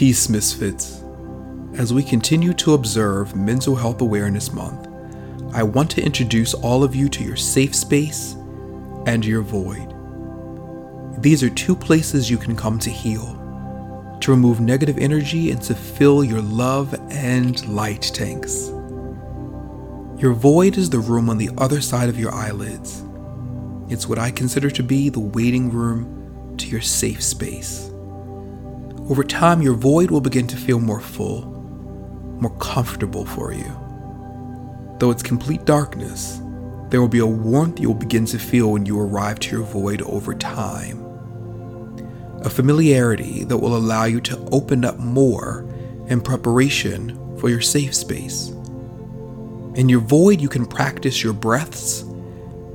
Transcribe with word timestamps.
Peace, 0.00 0.30
Misfits. 0.30 1.04
As 1.74 1.92
we 1.92 2.02
continue 2.02 2.54
to 2.54 2.72
observe 2.72 3.36
Mental 3.36 3.76
Health 3.76 4.00
Awareness 4.00 4.50
Month, 4.50 4.88
I 5.52 5.62
want 5.62 5.90
to 5.90 6.02
introduce 6.02 6.54
all 6.54 6.82
of 6.82 6.94
you 6.94 7.10
to 7.10 7.22
your 7.22 7.36
safe 7.36 7.74
space 7.74 8.32
and 9.04 9.22
your 9.22 9.42
void. 9.42 9.94
These 11.18 11.42
are 11.42 11.50
two 11.50 11.76
places 11.76 12.30
you 12.30 12.38
can 12.38 12.56
come 12.56 12.78
to 12.78 12.88
heal, 12.88 14.16
to 14.22 14.30
remove 14.30 14.58
negative 14.58 14.96
energy 14.96 15.50
and 15.50 15.60
to 15.64 15.74
fill 15.74 16.24
your 16.24 16.40
love 16.40 16.94
and 17.10 17.62
light 17.68 18.00
tanks. 18.00 18.68
Your 20.16 20.32
void 20.32 20.78
is 20.78 20.88
the 20.88 20.98
room 20.98 21.28
on 21.28 21.36
the 21.36 21.50
other 21.58 21.82
side 21.82 22.08
of 22.08 22.18
your 22.18 22.32
eyelids. 22.32 23.04
It's 23.90 24.08
what 24.08 24.18
I 24.18 24.30
consider 24.30 24.70
to 24.70 24.82
be 24.82 25.10
the 25.10 25.20
waiting 25.20 25.70
room 25.70 26.56
to 26.56 26.68
your 26.68 26.80
safe 26.80 27.22
space. 27.22 27.89
Over 29.10 29.24
time, 29.24 29.60
your 29.60 29.74
void 29.74 30.12
will 30.12 30.20
begin 30.20 30.46
to 30.46 30.56
feel 30.56 30.78
more 30.78 31.00
full, 31.00 31.42
more 32.40 32.56
comfortable 32.58 33.26
for 33.26 33.52
you. 33.52 33.76
Though 35.00 35.10
it's 35.10 35.24
complete 35.24 35.64
darkness, 35.64 36.40
there 36.90 37.00
will 37.00 37.08
be 37.08 37.18
a 37.18 37.26
warmth 37.26 37.80
you'll 37.80 37.94
begin 37.94 38.24
to 38.26 38.38
feel 38.38 38.70
when 38.70 38.86
you 38.86 39.00
arrive 39.00 39.40
to 39.40 39.56
your 39.56 39.66
void 39.66 40.00
over 40.02 40.32
time. 40.32 41.04
A 42.42 42.48
familiarity 42.48 43.42
that 43.42 43.56
will 43.56 43.76
allow 43.76 44.04
you 44.04 44.20
to 44.20 44.38
open 44.52 44.84
up 44.84 45.00
more 45.00 45.68
in 46.06 46.20
preparation 46.20 47.36
for 47.36 47.48
your 47.48 47.60
safe 47.60 47.96
space. 47.96 48.50
In 49.74 49.88
your 49.88 50.02
void, 50.02 50.40
you 50.40 50.48
can 50.48 50.64
practice 50.64 51.20
your 51.20 51.32
breaths, 51.32 52.04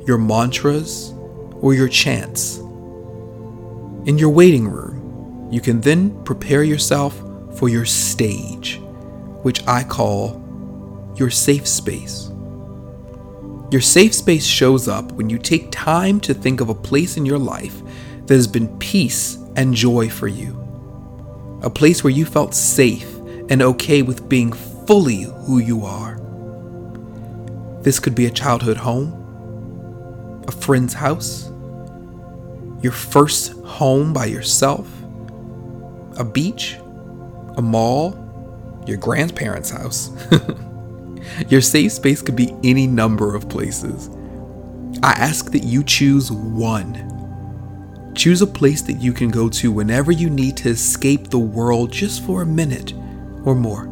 your 0.06 0.18
mantras, 0.18 1.14
or 1.62 1.74
your 1.74 1.88
chants. 1.88 2.58
In 4.06 4.18
your 4.18 4.32
waiting 4.32 4.68
room, 4.68 4.95
you 5.56 5.62
can 5.62 5.80
then 5.80 6.22
prepare 6.26 6.64
yourself 6.64 7.18
for 7.58 7.70
your 7.70 7.86
stage, 7.86 8.82
which 9.42 9.66
I 9.66 9.86
call 9.86 10.44
your 11.16 11.30
safe 11.30 11.66
space. 11.66 12.30
Your 13.72 13.80
safe 13.80 14.14
space 14.14 14.46
shows 14.46 14.90
up 14.90 15.14
when 15.14 15.30
you 15.30 15.38
take 15.38 15.72
time 15.72 16.20
to 16.20 16.34
think 16.34 16.60
of 16.60 16.68
a 16.68 16.76
place 16.76 17.16
in 17.16 17.26
your 17.26 17.40
life 17.40 17.82
that 18.26 18.36
has 18.36 18.48
been 18.48 18.78
peace 18.80 19.38
and 19.56 19.74
joy 19.74 20.10
for 20.10 20.28
you. 20.28 20.62
A 21.64 21.70
place 21.70 22.04
where 22.04 22.12
you 22.12 22.26
felt 22.26 22.54
safe 22.54 23.16
and 23.50 23.62
okay 23.62 24.02
with 24.02 24.28
being 24.28 24.52
fully 24.52 25.22
who 25.46 25.60
you 25.60 25.86
are. 25.86 26.20
This 27.82 27.98
could 27.98 28.14
be 28.14 28.26
a 28.26 28.30
childhood 28.32 28.76
home, 28.76 30.44
a 30.50 30.52
friend's 30.52 30.94
house, 30.94 31.50
your 32.82 32.92
first 32.92 33.54
home 33.64 34.12
by 34.12 34.26
yourself, 34.26 34.86
a 36.18 36.24
beach, 36.24 36.78
a 37.58 37.62
mall, 37.62 38.22
your 38.88 38.98
grandparents' 38.98 39.70
house. 39.70 40.12
your 41.50 41.62
safe 41.62 41.92
space 41.92 42.22
could 42.22 42.36
be 42.36 42.56
any 42.64 42.88
number 42.88 43.36
of 43.36 43.50
places. 43.50 44.10
I 45.04 45.12
ask 45.12 45.52
that 45.52 45.64
you 45.64 45.84
choose 45.84 46.32
one. 46.32 47.12
Choose 48.16 48.42
a 48.42 48.48
place 48.48 48.82
that 48.84 49.02
you 49.02 49.12
can 49.12 49.30
go 49.30 49.50
to 49.50 49.72
whenever 49.72 50.12
you 50.12 50.30
need 50.30 50.56
to 50.58 50.70
escape 50.70 51.28
the 51.28 51.40
world 51.40 51.92
just 51.92 52.24
for 52.24 52.42
a 52.42 52.46
minute 52.46 52.94
or 53.44 53.56
more. 53.56 53.92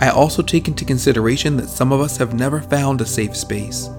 I 0.00 0.08
also 0.08 0.42
take 0.42 0.66
into 0.66 0.86
consideration 0.86 1.58
that 1.58 1.68
some 1.68 1.92
of 1.92 2.00
us 2.00 2.16
have 2.16 2.32
never 2.32 2.62
found 2.62 3.00
a 3.02 3.06
safe 3.06 3.36
space, 3.36 3.90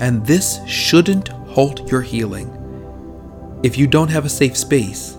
and 0.00 0.26
this 0.26 0.58
shouldn't 0.66 1.28
halt 1.28 1.90
your 1.90 2.02
healing. 2.02 2.54
If 3.62 3.78
you 3.78 3.86
don't 3.86 4.08
have 4.08 4.24
a 4.24 4.30
safe 4.30 4.56
space, 4.56 5.16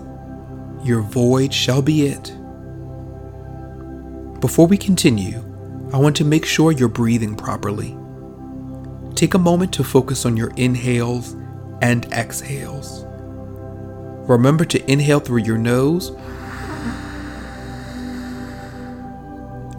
your 0.82 1.02
void 1.02 1.52
shall 1.52 1.82
be 1.82 2.06
it. 2.06 2.34
Before 4.40 4.66
we 4.66 4.78
continue, 4.78 5.38
I 5.92 5.98
want 5.98 6.16
to 6.16 6.24
make 6.24 6.46
sure 6.46 6.72
you're 6.72 6.88
breathing 6.88 7.36
properly. 7.36 7.96
Take 9.14 9.34
a 9.34 9.38
moment 9.38 9.72
to 9.74 9.84
focus 9.84 10.24
on 10.24 10.36
your 10.36 10.50
inhales 10.56 11.36
and 11.82 12.06
exhales. 12.12 13.04
Remember 14.28 14.64
to 14.64 14.90
inhale 14.90 15.20
through 15.20 15.42
your 15.42 15.58
nose 15.58 16.10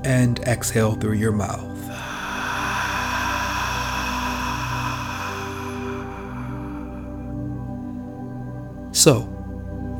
and 0.04 0.40
exhale 0.42 0.94
through 0.94 1.14
your 1.14 1.32
mouth. 1.32 1.70
So, 8.94 9.41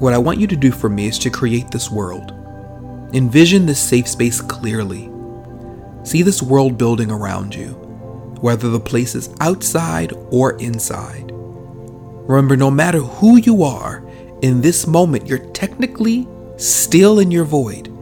what 0.02 0.16
I 0.16 0.18
want 0.18 0.40
you 0.40 0.48
to 0.48 0.56
do 0.56 0.72
for 0.72 0.90
me 0.90 1.06
is 1.06 1.20
to 1.20 1.30
create 1.30 1.70
this 1.70 1.92
world. 1.92 2.32
Envision 3.14 3.68
this 3.68 3.80
safe 3.80 4.08
space 4.08 4.42
clearly. 4.42 5.12
See 6.04 6.24
this 6.24 6.42
world 6.42 6.76
building 6.76 7.12
around 7.12 7.54
you, 7.54 7.74
whether 8.42 8.70
the 8.70 8.80
place 8.80 9.14
is 9.14 9.30
outside 9.42 10.12
or 10.32 10.60
inside. 10.60 11.32
Remember, 11.32 12.58
no 12.58 12.72
matter 12.72 12.98
who 12.98 13.38
you 13.38 13.62
are, 13.62 14.04
in 14.42 14.60
this 14.60 14.88
moment, 14.88 15.28
you're 15.28 15.52
technically 15.52 16.28
still 16.58 17.20
in 17.20 17.30
your 17.30 17.46
void. 17.46 17.94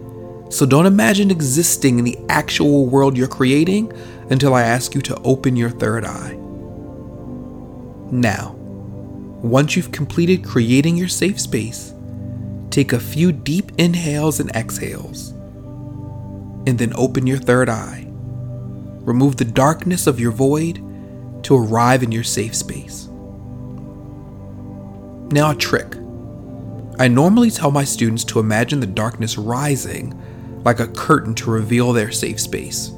So 0.54 0.66
don't 0.66 0.86
imagine 0.86 1.30
existing 1.32 2.00
in 2.00 2.06
the 2.06 2.18
actual 2.30 2.86
world 2.86 3.18
you're 3.18 3.28
creating 3.28 3.92
until 4.30 4.54
I 4.54 4.62
ask 4.62 4.96
you 4.96 5.02
to 5.02 5.20
open 5.24 5.58
your 5.58 5.70
third 5.70 6.06
eye. 6.06 6.38
Now, 8.10 8.56
once 9.42 9.76
you've 9.76 9.92
completed 9.92 10.44
creating 10.44 10.98
your 10.98 11.08
safe 11.08 11.40
space, 11.40 11.94
take 12.70 12.92
a 12.94 13.00
few 13.00 13.32
deep 13.32 13.72
inhales 13.78 14.40
and 14.40 14.50
exhales, 14.52 15.32
and 16.68 16.78
then 16.78 16.92
open 16.96 17.26
your 17.26 17.38
third 17.38 17.70
eye. 17.70 18.06
Remove 19.02 19.38
the 19.38 19.46
darkness 19.46 20.08
of 20.08 20.20
your 20.20 20.32
void 20.32 20.84
to 21.44 21.56
arrive 21.56 22.04
in 22.04 22.12
your 22.12 22.24
safe 22.24 22.54
space. 22.54 23.08
Now, 25.32 25.52
a 25.52 25.56
trick. 25.56 25.96
I 27.00 27.08
normally 27.08 27.50
tell 27.50 27.72
my 27.72 27.86
students 27.86 28.26
to 28.26 28.40
imagine 28.40 28.82
the 28.82 28.88
darkness 28.88 29.38
rising 29.38 30.20
like 30.64 30.82
a 30.82 30.88
curtain 30.88 31.34
to 31.36 31.50
reveal 31.50 31.94
their 31.94 32.12
safe 32.12 32.42
space. 32.42 32.92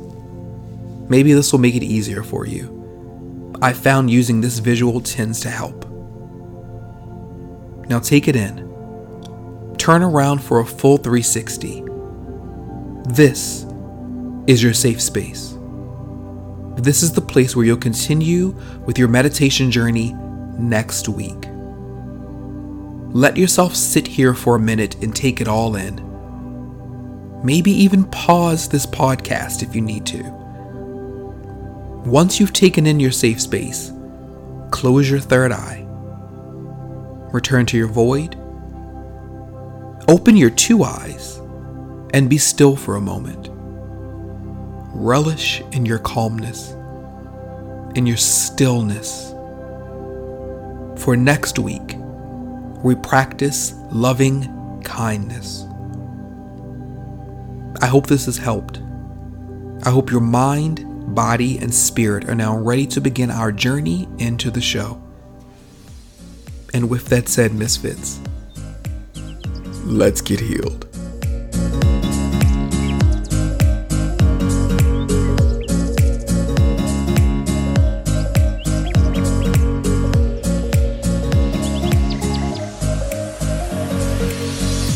Maybe 1.07 1.33
this 1.33 1.51
will 1.51 1.59
make 1.59 1.75
it 1.75 1.83
easier 1.83 2.23
for 2.23 2.47
you. 2.47 2.79
I 3.61 3.73
found 3.73 4.09
using 4.09 4.41
this 4.41 4.57
visual 4.57 5.01
tends 5.01 5.39
to 5.41 5.49
help. 5.51 5.90
Now 7.87 7.99
take 7.99 8.27
it 8.27 8.35
in. 8.35 8.67
Turn 9.77 10.03
around 10.03 10.43
for 10.43 10.59
a 10.59 10.65
full 10.65 10.97
360. 10.97 11.83
This 13.09 13.65
is 14.47 14.61
your 14.61 14.73
safe 14.73 15.01
space. 15.01 15.57
This 16.77 17.03
is 17.03 17.13
the 17.13 17.21
place 17.21 17.55
where 17.55 17.65
you'll 17.65 17.77
continue 17.77 18.49
with 18.85 18.97
your 18.97 19.07
meditation 19.07 19.71
journey 19.71 20.13
next 20.57 21.09
week. 21.09 21.47
Let 23.13 23.37
yourself 23.37 23.75
sit 23.75 24.07
here 24.07 24.33
for 24.33 24.55
a 24.55 24.59
minute 24.59 24.95
and 25.03 25.15
take 25.15 25.41
it 25.41 25.47
all 25.47 25.75
in. 25.75 26.07
Maybe 27.43 27.71
even 27.71 28.05
pause 28.05 28.69
this 28.69 28.85
podcast 28.85 29.63
if 29.63 29.75
you 29.75 29.81
need 29.81 30.05
to. 30.07 30.23
Once 32.05 32.39
you've 32.39 32.53
taken 32.53 32.85
in 32.85 32.99
your 32.99 33.11
safe 33.11 33.41
space, 33.41 33.91
close 34.69 35.09
your 35.09 35.19
third 35.19 35.51
eye 35.51 35.80
return 37.31 37.65
to 37.67 37.77
your 37.77 37.87
void. 37.87 38.35
Open 40.07 40.35
your 40.35 40.49
two 40.49 40.83
eyes 40.83 41.37
and 42.13 42.29
be 42.29 42.37
still 42.37 42.75
for 42.75 42.95
a 42.95 43.01
moment. 43.01 43.49
Relish 44.93 45.61
in 45.71 45.85
your 45.85 45.99
calmness, 45.99 46.71
in 47.95 48.05
your 48.05 48.17
stillness. 48.17 49.31
For 51.01 51.15
next 51.15 51.57
week, 51.57 51.95
we 52.83 52.95
practice 52.95 53.73
loving 53.91 54.81
kindness. 54.83 55.65
I 57.81 57.87
hope 57.87 58.07
this 58.07 58.25
has 58.25 58.37
helped. 58.37 58.81
I 59.83 59.89
hope 59.89 60.11
your 60.11 60.21
mind, 60.21 61.15
body, 61.15 61.57
and 61.57 61.73
spirit 61.73 62.29
are 62.29 62.35
now 62.35 62.55
ready 62.55 62.85
to 62.87 63.01
begin 63.01 63.31
our 63.31 63.51
journey 63.51 64.07
into 64.19 64.51
the 64.51 64.61
show. 64.61 65.00
And 66.73 66.89
with 66.89 67.07
that 67.07 67.27
said, 67.27 67.53
Misfits, 67.53 68.21
let's 69.83 70.21
get 70.21 70.39
healed. 70.39 70.87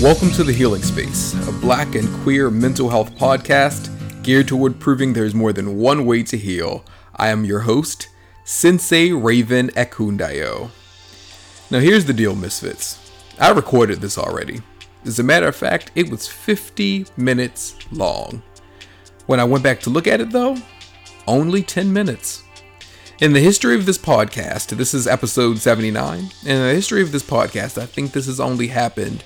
Welcome 0.02 0.32
to 0.32 0.44
The 0.44 0.54
Healing 0.56 0.82
Space, 0.84 1.34
a 1.50 1.52
black 1.52 1.96
and 1.96 2.08
queer 2.22 2.50
mental 2.50 2.90
health 2.90 3.14
podcast 3.16 3.92
geared 4.24 4.48
toward 4.48 4.80
proving 4.80 5.12
there's 5.12 5.36
more 5.36 5.52
than 5.52 5.78
one 5.78 6.06
way 6.06 6.24
to 6.24 6.38
heal. 6.38 6.86
I 7.16 7.30
am 7.30 7.44
your 7.44 7.62
host, 7.62 8.08
Sensei 8.46 9.12
Raven 9.12 9.70
Ekundayo. 9.72 10.70
Now, 11.72 11.80
here's 11.80 12.06
the 12.06 12.14
deal, 12.14 12.36
Misfits. 12.36 13.12
I 13.40 13.50
recorded 13.50 14.00
this 14.00 14.18
already. 14.18 14.62
As 15.04 15.20
a 15.20 15.24
matter 15.24 15.48
of 15.48 15.56
fact, 15.56 15.92
it 15.96 16.10
was 16.10 16.28
50 16.28 17.08
minutes 17.18 17.76
long. 17.92 18.44
When 19.26 19.40
I 19.40 19.46
went 19.46 19.64
back 19.64 19.80
to 19.82 19.90
look 19.90 20.06
at 20.06 20.22
it, 20.22 20.30
though, 20.30 20.58
only 21.28 21.64
10 21.64 21.92
minutes. 21.92 22.44
In 23.20 23.34
the 23.34 23.40
history 23.40 23.76
of 23.76 23.86
this 23.86 23.98
podcast, 23.98 24.78
this 24.78 24.94
is 24.94 25.08
episode 25.08 25.58
79. 25.58 26.20
In 26.20 26.28
the 26.46 26.74
history 26.74 27.02
of 27.02 27.12
this 27.12 27.24
podcast, 27.24 27.82
I 27.82 27.86
think 27.86 28.12
this 28.12 28.28
has 28.28 28.40
only 28.40 28.68
happened 28.68 29.24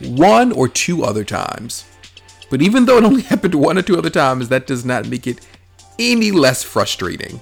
one 0.00 0.52
or 0.52 0.68
two 0.68 1.04
other 1.04 1.24
times. 1.24 1.84
But 2.50 2.62
even 2.62 2.84
though 2.84 2.98
it 2.98 3.04
only 3.04 3.22
happened 3.32 3.54
one 3.54 3.78
or 3.78 3.82
two 3.82 3.96
other 3.96 4.10
times, 4.10 4.48
that 4.48 4.66
does 4.66 4.84
not 4.84 5.08
make 5.08 5.26
it 5.26 5.46
any 5.98 6.32
less 6.32 6.62
frustrating. 6.62 7.40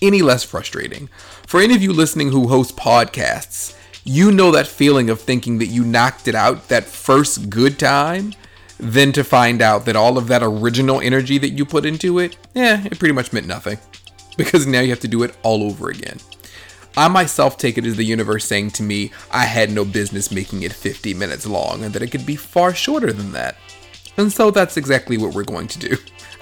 Any 0.00 0.22
less 0.22 0.44
frustrating. 0.44 1.08
For 1.46 1.60
any 1.60 1.74
of 1.74 1.82
you 1.82 1.92
listening 1.92 2.30
who 2.30 2.48
host 2.48 2.76
podcasts, 2.76 3.76
you 4.04 4.30
know 4.30 4.50
that 4.52 4.66
feeling 4.66 5.10
of 5.10 5.20
thinking 5.20 5.58
that 5.58 5.66
you 5.66 5.84
knocked 5.84 6.28
it 6.28 6.34
out 6.34 6.68
that 6.68 6.84
first 6.84 7.50
good 7.50 7.78
time, 7.78 8.32
then 8.78 9.12
to 9.12 9.24
find 9.24 9.60
out 9.60 9.84
that 9.84 9.96
all 9.96 10.16
of 10.16 10.28
that 10.28 10.42
original 10.42 11.00
energy 11.00 11.36
that 11.38 11.50
you 11.50 11.64
put 11.64 11.84
into 11.84 12.18
it, 12.18 12.36
yeah, 12.54 12.84
it 12.84 12.98
pretty 12.98 13.12
much 13.12 13.32
meant 13.32 13.46
nothing. 13.46 13.78
Because 14.36 14.66
now 14.66 14.80
you 14.80 14.90
have 14.90 15.00
to 15.00 15.08
do 15.08 15.24
it 15.24 15.36
all 15.42 15.64
over 15.64 15.90
again. 15.90 16.18
I 16.96 17.08
myself 17.08 17.58
take 17.58 17.76
it 17.76 17.86
as 17.86 17.96
the 17.96 18.04
universe 18.04 18.44
saying 18.44 18.70
to 18.72 18.82
me, 18.82 19.12
I 19.30 19.44
had 19.44 19.70
no 19.70 19.84
business 19.84 20.30
making 20.30 20.62
it 20.62 20.72
50 20.72 21.12
minutes 21.14 21.46
long 21.46 21.84
and 21.84 21.92
that 21.94 22.02
it 22.02 22.10
could 22.10 22.24
be 22.26 22.36
far 22.36 22.74
shorter 22.74 23.12
than 23.12 23.32
that. 23.32 23.56
And 24.16 24.32
so 24.32 24.50
that's 24.50 24.76
exactly 24.76 25.16
what 25.16 25.34
we're 25.34 25.44
going 25.44 25.68
to 25.68 25.78
do. 25.78 25.96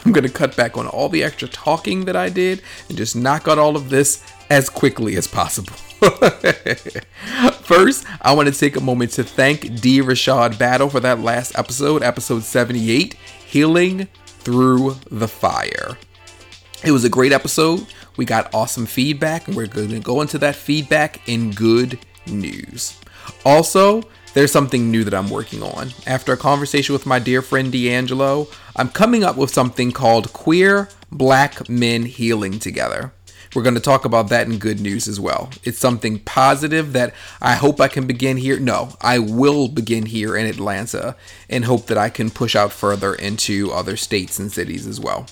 I'm 0.07 0.13
going 0.13 0.23
to 0.23 0.33
cut 0.33 0.55
back 0.55 0.77
on 0.77 0.87
all 0.87 1.09
the 1.09 1.25
extra 1.25 1.49
talking 1.49 2.05
that 2.05 2.15
I 2.15 2.29
did 2.29 2.63
and 2.89 2.97
just 2.97 3.17
knock 3.17 3.49
out 3.49 3.59
all 3.59 3.75
of 3.75 3.91
this 3.91 4.25
as 4.49 4.71
quickly 4.71 5.17
as 5.17 5.27
possible. 5.27 5.73
First, 7.65 8.07
I 8.23 8.33
want 8.33 8.47
to 8.47 8.57
take 8.57 8.77
a 8.77 8.81
moment 8.81 9.11
to 9.15 9.25
thank 9.25 9.81
D. 9.81 10.01
Rashad 10.01 10.61
Battle 10.61 10.89
for 10.89 11.01
that 11.01 11.19
last 11.19 11.59
episode, 11.59 12.05
episode 12.05 12.45
78 12.45 13.15
Healing 13.15 14.07
Through 14.27 14.95
the 15.11 15.27
Fire. 15.27 15.99
It 16.85 16.93
was 16.93 17.05
a 17.05 17.11
great 17.11 17.33
episode. 17.33 17.85
We 18.17 18.25
got 18.27 18.55
awesome 18.55 18.87
feedback, 18.87 19.49
and 19.49 19.57
we're 19.57 19.67
going 19.67 19.89
to 19.89 19.99
go 19.99 20.21
into 20.21 20.39
that 20.39 20.55
feedback 20.55 21.29
in 21.29 21.51
good 21.51 21.99
news. 22.29 22.97
Also, 23.45 24.05
there's 24.37 24.53
something 24.53 24.91
new 24.91 25.03
that 25.03 25.15
I'm 25.15 25.31
working 25.31 25.63
on. 25.63 25.93
After 26.07 26.35
a 26.35 26.37
conversation 26.37 26.93
with 26.93 27.07
my 27.07 27.19
dear 27.19 27.41
friend 27.41 27.73
D'Angelo, 27.73 28.49
I'm 28.77 28.91
coming 28.91 29.25
up 29.25 29.39
with 29.39 29.49
something 29.49 29.93
called 29.93 30.31
Queer 30.35 30.91
Black 31.11 31.71
Men 31.71 32.05
Healing 32.05 32.59
Together. 32.59 33.15
We're 33.55 33.63
going 33.63 33.77
to 33.77 33.81
talk 33.81 34.05
about 34.05 34.29
that 34.29 34.47
in 34.47 34.59
good 34.59 34.79
news 34.79 35.09
as 35.09 35.19
well. 35.19 35.49
It's 35.65 35.79
something 35.79 36.19
positive 36.19 36.93
that 36.93 37.15
I 37.41 37.55
hope 37.55 37.81
I 37.81 37.89
can 37.89 38.07
begin 38.07 38.37
here. 38.37 38.61
No, 38.61 38.91
I 39.01 39.21
will 39.21 39.69
begin 39.69 40.05
here 40.05 40.37
in 40.37 40.45
Atlanta 40.45 41.17
and 41.49 41.65
hope 41.65 41.87
that 41.87 41.97
I 41.97 42.11
can 42.11 42.29
push 42.29 42.55
out 42.55 42.73
further 42.73 43.15
into 43.15 43.73
other 43.73 43.97
states 43.97 44.39
and 44.39 44.53
cities 44.53 44.87
as 44.87 45.01
well. 45.01 45.25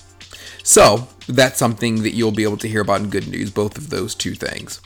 So, 0.63 1.09
that's 1.27 1.59
something 1.59 2.01
that 2.01 2.15
you'll 2.15 2.31
be 2.31 2.43
able 2.43 2.57
to 2.57 2.67
hear 2.67 2.81
about 2.81 3.01
in 3.01 3.11
good 3.11 3.27
news, 3.27 3.51
both 3.51 3.77
of 3.77 3.91
those 3.91 4.15
two 4.15 4.33
things. 4.33 4.81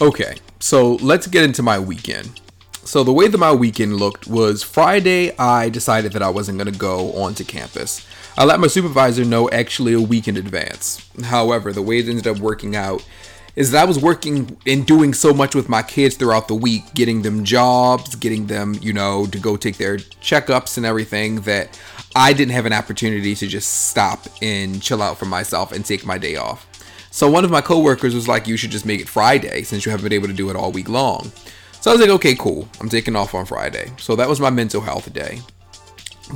Okay, 0.00 0.38
so 0.58 0.96
let's 0.96 1.28
get 1.28 1.44
into 1.44 1.62
my 1.62 1.78
weekend. 1.78 2.40
So 2.84 3.04
the 3.04 3.12
way 3.12 3.28
that 3.28 3.38
my 3.38 3.52
weekend 3.52 3.96
looked 3.96 4.26
was 4.26 4.64
Friday, 4.64 5.36
I 5.38 5.68
decided 5.68 6.12
that 6.12 6.22
I 6.22 6.30
wasn't 6.30 6.58
going 6.58 6.70
to 6.70 6.78
go 6.78 7.12
onto 7.12 7.44
campus. 7.44 8.04
I 8.36 8.44
let 8.44 8.58
my 8.58 8.66
supervisor 8.66 9.24
know 9.24 9.48
actually 9.50 9.92
a 9.92 10.00
week 10.00 10.26
in 10.26 10.36
advance. 10.36 11.08
However, 11.22 11.72
the 11.72 11.80
way 11.80 11.98
it 11.98 12.08
ended 12.08 12.26
up 12.26 12.38
working 12.38 12.74
out 12.74 13.04
is 13.54 13.70
that 13.70 13.82
I 13.82 13.84
was 13.84 14.00
working 14.00 14.56
and 14.66 14.84
doing 14.84 15.14
so 15.14 15.32
much 15.32 15.54
with 15.54 15.68
my 15.68 15.82
kids 15.82 16.16
throughout 16.16 16.48
the 16.48 16.56
week, 16.56 16.82
getting 16.94 17.22
them 17.22 17.44
jobs, 17.44 18.16
getting 18.16 18.46
them, 18.46 18.74
you 18.82 18.92
know, 18.92 19.26
to 19.26 19.38
go 19.38 19.56
take 19.56 19.76
their 19.76 19.98
checkups 19.98 20.76
and 20.76 20.84
everything 20.84 21.42
that 21.42 21.78
I 22.16 22.32
didn't 22.32 22.52
have 22.52 22.66
an 22.66 22.72
opportunity 22.72 23.36
to 23.36 23.46
just 23.46 23.90
stop 23.90 24.26
and 24.42 24.82
chill 24.82 25.02
out 25.02 25.18
for 25.18 25.26
myself 25.26 25.70
and 25.70 25.84
take 25.84 26.04
my 26.04 26.18
day 26.18 26.34
off. 26.34 26.66
So 27.12 27.30
one 27.30 27.44
of 27.44 27.50
my 27.50 27.60
coworkers 27.60 28.14
was 28.14 28.26
like, 28.26 28.48
"You 28.48 28.56
should 28.56 28.70
just 28.70 28.86
make 28.86 29.00
it 29.00 29.08
Friday 29.08 29.62
since 29.62 29.86
you 29.86 29.90
haven't 29.92 30.04
been 30.04 30.14
able 30.14 30.28
to 30.28 30.34
do 30.34 30.50
it 30.50 30.56
all 30.56 30.72
week 30.72 30.88
long." 30.88 31.30
So 31.82 31.90
I 31.90 31.94
was 31.94 32.00
like, 32.00 32.10
okay, 32.10 32.36
cool. 32.36 32.68
I'm 32.80 32.88
taking 32.88 33.16
off 33.16 33.34
on 33.34 33.44
Friday. 33.44 33.90
So 33.98 34.14
that 34.14 34.28
was 34.28 34.38
my 34.38 34.50
mental 34.50 34.80
health 34.80 35.12
day. 35.12 35.40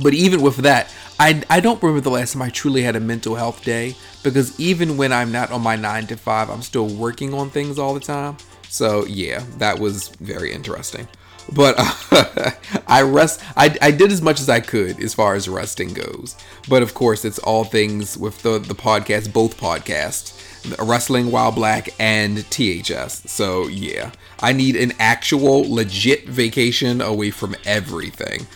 But 0.03 0.13
even 0.13 0.41
with 0.41 0.57
that, 0.57 0.93
I, 1.21 1.41
I 1.49 1.61
don't 1.61 1.81
remember 1.81 2.01
the 2.01 2.11
last 2.11 2.33
time 2.33 2.41
I 2.41 2.49
truly 2.49 2.81
had 2.81 2.97
a 2.97 2.99
mental 2.99 3.33
health 3.33 3.63
day 3.63 3.95
because 4.23 4.59
even 4.59 4.97
when 4.97 5.13
I'm 5.13 5.31
not 5.31 5.51
on 5.51 5.61
my 5.61 5.77
9 5.77 6.07
to 6.07 6.17
5, 6.17 6.49
I'm 6.49 6.61
still 6.61 6.87
working 6.87 7.33
on 7.33 7.49
things 7.49 7.79
all 7.79 7.93
the 7.93 8.01
time. 8.01 8.35
So 8.67 9.05
yeah, 9.05 9.41
that 9.57 9.79
was 9.79 10.09
very 10.19 10.51
interesting. 10.51 11.07
But 11.53 11.75
uh, 11.77 12.51
I 12.87 13.03
rest. 13.03 13.41
I, 13.55 13.73
I 13.81 13.91
did 13.91 14.11
as 14.11 14.21
much 14.21 14.41
as 14.41 14.49
I 14.49 14.59
could 14.59 15.01
as 15.01 15.13
far 15.13 15.33
as 15.33 15.47
resting 15.47 15.93
goes. 15.93 16.35
But 16.67 16.83
of 16.83 16.93
course, 16.93 17.23
it's 17.23 17.39
all 17.39 17.63
things 17.63 18.17
with 18.17 18.41
the 18.41 18.59
the 18.59 18.75
podcast, 18.75 19.31
both 19.31 19.57
podcasts, 19.57 20.56
Wrestling 20.79 21.31
While 21.31 21.51
Black 21.51 21.89
and 21.99 22.37
THS. 22.49 23.29
So 23.29 23.67
yeah, 23.67 24.11
I 24.39 24.53
need 24.53 24.75
an 24.75 24.93
actual 24.99 25.61
legit 25.73 26.27
vacation 26.27 27.01
away 27.01 27.31
from 27.31 27.55
everything. 27.65 28.47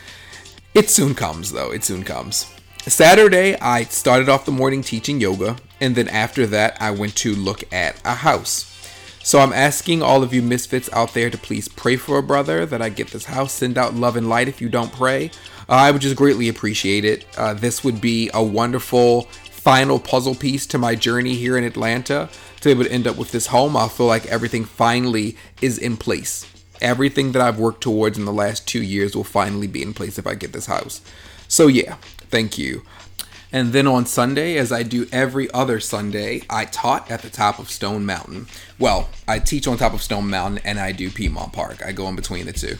It 0.73 0.89
soon 0.89 1.15
comes 1.15 1.51
though. 1.51 1.71
It 1.71 1.83
soon 1.83 2.03
comes. 2.03 2.53
Saturday, 2.87 3.55
I 3.59 3.83
started 3.83 4.27
off 4.27 4.45
the 4.45 4.51
morning 4.51 4.81
teaching 4.81 5.21
yoga, 5.21 5.57
and 5.79 5.95
then 5.95 6.07
after 6.07 6.47
that, 6.47 6.77
I 6.81 6.89
went 6.89 7.15
to 7.17 7.35
look 7.35 7.71
at 7.71 8.01
a 8.03 8.15
house. 8.15 8.67
So 9.23 9.39
I'm 9.39 9.53
asking 9.53 10.01
all 10.01 10.23
of 10.23 10.33
you 10.33 10.41
misfits 10.41 10.89
out 10.91 11.13
there 11.13 11.29
to 11.29 11.37
please 11.37 11.67
pray 11.67 11.95
for 11.95 12.17
a 12.17 12.23
brother 12.23 12.65
that 12.65 12.81
I 12.81 12.89
get 12.89 13.09
this 13.09 13.25
house. 13.25 13.53
Send 13.53 13.77
out 13.77 13.93
love 13.93 14.15
and 14.15 14.27
light 14.27 14.47
if 14.47 14.61
you 14.61 14.67
don't 14.67 14.91
pray. 14.91 15.29
Uh, 15.69 15.73
I 15.73 15.91
would 15.91 16.01
just 16.01 16.15
greatly 16.15 16.49
appreciate 16.49 17.05
it. 17.05 17.25
Uh, 17.37 17.53
this 17.53 17.83
would 17.83 18.01
be 18.01 18.31
a 18.33 18.43
wonderful 18.43 19.27
final 19.61 19.99
puzzle 19.99 20.33
piece 20.33 20.65
to 20.65 20.79
my 20.79 20.95
journey 20.95 21.35
here 21.35 21.55
in 21.55 21.63
Atlanta 21.63 22.27
to 22.59 22.63
be 22.63 22.71
able 22.71 22.83
to 22.83 22.91
end 22.91 23.05
up 23.05 23.15
with 23.15 23.31
this 23.31 23.47
home. 23.47 23.77
I 23.77 23.87
feel 23.87 24.07
like 24.07 24.25
everything 24.25 24.65
finally 24.65 25.37
is 25.61 25.77
in 25.77 25.97
place. 25.97 26.51
Everything 26.81 27.31
that 27.33 27.43
I've 27.43 27.59
worked 27.59 27.81
towards 27.81 28.17
in 28.17 28.25
the 28.25 28.33
last 28.33 28.67
two 28.67 28.81
years 28.81 29.15
will 29.15 29.23
finally 29.23 29.67
be 29.67 29.83
in 29.83 29.93
place 29.93 30.17
if 30.17 30.25
I 30.25 30.33
get 30.33 30.51
this 30.51 30.65
house. 30.65 31.01
So, 31.47 31.67
yeah, 31.67 31.97
thank 32.31 32.57
you. 32.57 32.81
And 33.51 33.71
then 33.71 33.85
on 33.85 34.07
Sunday, 34.07 34.57
as 34.57 34.71
I 34.71 34.81
do 34.81 35.05
every 35.11 35.51
other 35.51 35.79
Sunday, 35.79 36.41
I 36.49 36.65
taught 36.65 37.11
at 37.11 37.21
the 37.21 37.29
top 37.29 37.59
of 37.59 37.69
Stone 37.69 38.03
Mountain. 38.03 38.47
Well, 38.79 39.09
I 39.27 39.37
teach 39.37 39.67
on 39.67 39.77
top 39.77 39.93
of 39.93 40.01
Stone 40.01 40.27
Mountain 40.27 40.61
and 40.65 40.79
I 40.79 40.91
do 40.91 41.11
Piedmont 41.11 41.53
Park. 41.53 41.85
I 41.85 41.91
go 41.91 42.07
in 42.07 42.15
between 42.15 42.47
the 42.47 42.53
two. 42.53 42.77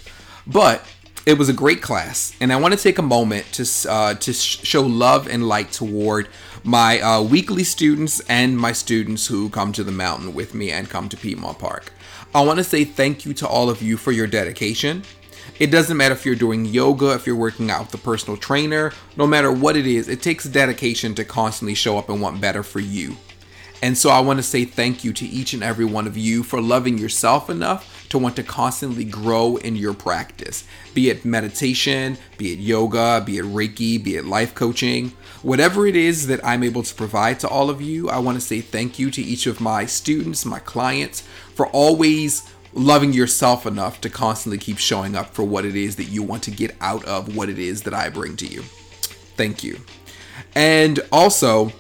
But 0.48 0.84
it 1.26 1.38
was 1.38 1.50
a 1.50 1.54
great 1.54 1.82
class, 1.82 2.36
and 2.42 2.52
I 2.52 2.56
want 2.58 2.74
to 2.74 2.80
take 2.80 2.98
a 2.98 3.04
moment 3.04 3.46
to 3.54 3.92
uh, 3.92 4.16
to 4.16 4.34
sh- 4.34 4.66
show 4.66 4.82
love 4.82 5.28
and 5.28 5.48
light 5.48 5.72
toward 5.72 6.28
my 6.64 7.00
uh, 7.02 7.22
weekly 7.22 7.64
students 7.64 8.20
and 8.30 8.58
my 8.58 8.72
students 8.72 9.26
who 9.26 9.50
come 9.50 9.72
to 9.74 9.84
the 9.84 9.92
mountain 9.92 10.34
with 10.34 10.54
me 10.54 10.72
and 10.72 10.90
come 10.90 11.10
to 11.10 11.18
Piedmont 11.18 11.58
Park. 11.58 11.92
I 12.36 12.42
want 12.42 12.60
to 12.60 12.64
say 12.64 12.84
thank 12.84 13.26
you 13.26 13.34
to 13.36 13.48
all 13.48 13.70
of 13.70 13.82
you 13.82 13.98
for 13.98 14.12
your 14.12 14.28
dedication. 14.28 15.04
It 15.60 15.72
doesn't 15.72 15.98
matter 15.98 16.14
if 16.14 16.26
you're 16.26 16.36
doing 16.36 16.66
yoga, 16.66 17.14
if 17.14 17.26
you're 17.26 17.36
working 17.36 17.72
out 17.72 17.86
with 17.86 17.94
a 17.96 18.04
personal 18.04 18.38
trainer, 18.38 18.94
no 19.18 19.26
matter 19.28 19.52
what 19.52 19.76
it 19.76 19.86
is, 19.86 20.08
it 20.08 20.22
takes 20.22 20.46
dedication 20.46 21.16
to 21.16 21.26
constantly 21.26 21.76
show 21.76 21.98
up 21.98 22.10
and 22.10 22.22
want 22.22 22.40
better 22.40 22.64
for 22.64 22.80
you. 22.80 23.18
And 23.82 23.98
so 23.98 24.12
I 24.12 24.20
want 24.20 24.38
to 24.38 24.44
say 24.44 24.64
thank 24.64 25.04
you 25.04 25.12
to 25.14 25.26
each 25.26 25.54
and 25.54 25.64
every 25.64 25.86
one 25.86 26.06
of 26.06 26.16
you 26.16 26.44
for 26.44 26.62
loving 26.62 26.98
yourself 26.98 27.50
enough 27.50 28.01
to 28.12 28.18
want 28.18 28.36
to 28.36 28.44
constantly 28.44 29.04
grow 29.04 29.58
in 29.58 29.76
your 29.76 29.94
practice. 29.94 30.66
Be 30.94 31.10
it 31.10 31.26
meditation, 31.26 32.18
be 32.38 32.54
it 32.54 32.60
yoga, 32.60 33.24
be 33.26 33.38
it 33.38 33.46
Reiki, 33.46 34.02
be 34.02 34.16
it 34.16 34.26
life 34.26 34.54
coaching, 34.54 35.10
whatever 35.42 35.88
it 35.88 35.96
is 35.96 36.28
that 36.28 36.46
I'm 36.46 36.64
able 36.64 36.84
to 36.84 36.96
provide 36.96 37.40
to 37.42 37.48
all 37.48 37.70
of 37.70 37.82
you, 37.82 38.10
I 38.10 38.20
want 38.20 38.40
to 38.40 38.46
say 38.46 38.62
thank 38.62 39.00
you 39.00 39.10
to 39.12 39.22
each 39.22 39.48
of 39.48 39.60
my 39.60 39.86
students, 39.86 40.46
my 40.46 40.60
clients, 40.60 41.22
for 41.56 41.68
always 41.68 42.48
loving 42.74 43.12
yourself 43.12 43.66
enough 43.66 44.00
to 44.02 44.10
constantly 44.10 44.58
keep 44.58 44.78
showing 44.78 45.16
up 45.16 45.34
for 45.34 45.44
what 45.44 45.66
it 45.66 45.76
is 45.76 45.96
that 45.98 46.06
you 46.06 46.24
want 46.24 46.44
to 46.44 46.52
get 46.52 46.76
out 46.80 47.04
of 47.06 47.36
what 47.36 47.50
it 47.50 47.60
is 47.60 47.84
that 47.84 47.94
I 47.94 48.10
bring 48.10 48.38
to 48.38 48.46
you. 48.46 48.62
Thank 49.36 49.64
you. 49.64 49.80
And 50.56 51.00
also, 51.12 51.72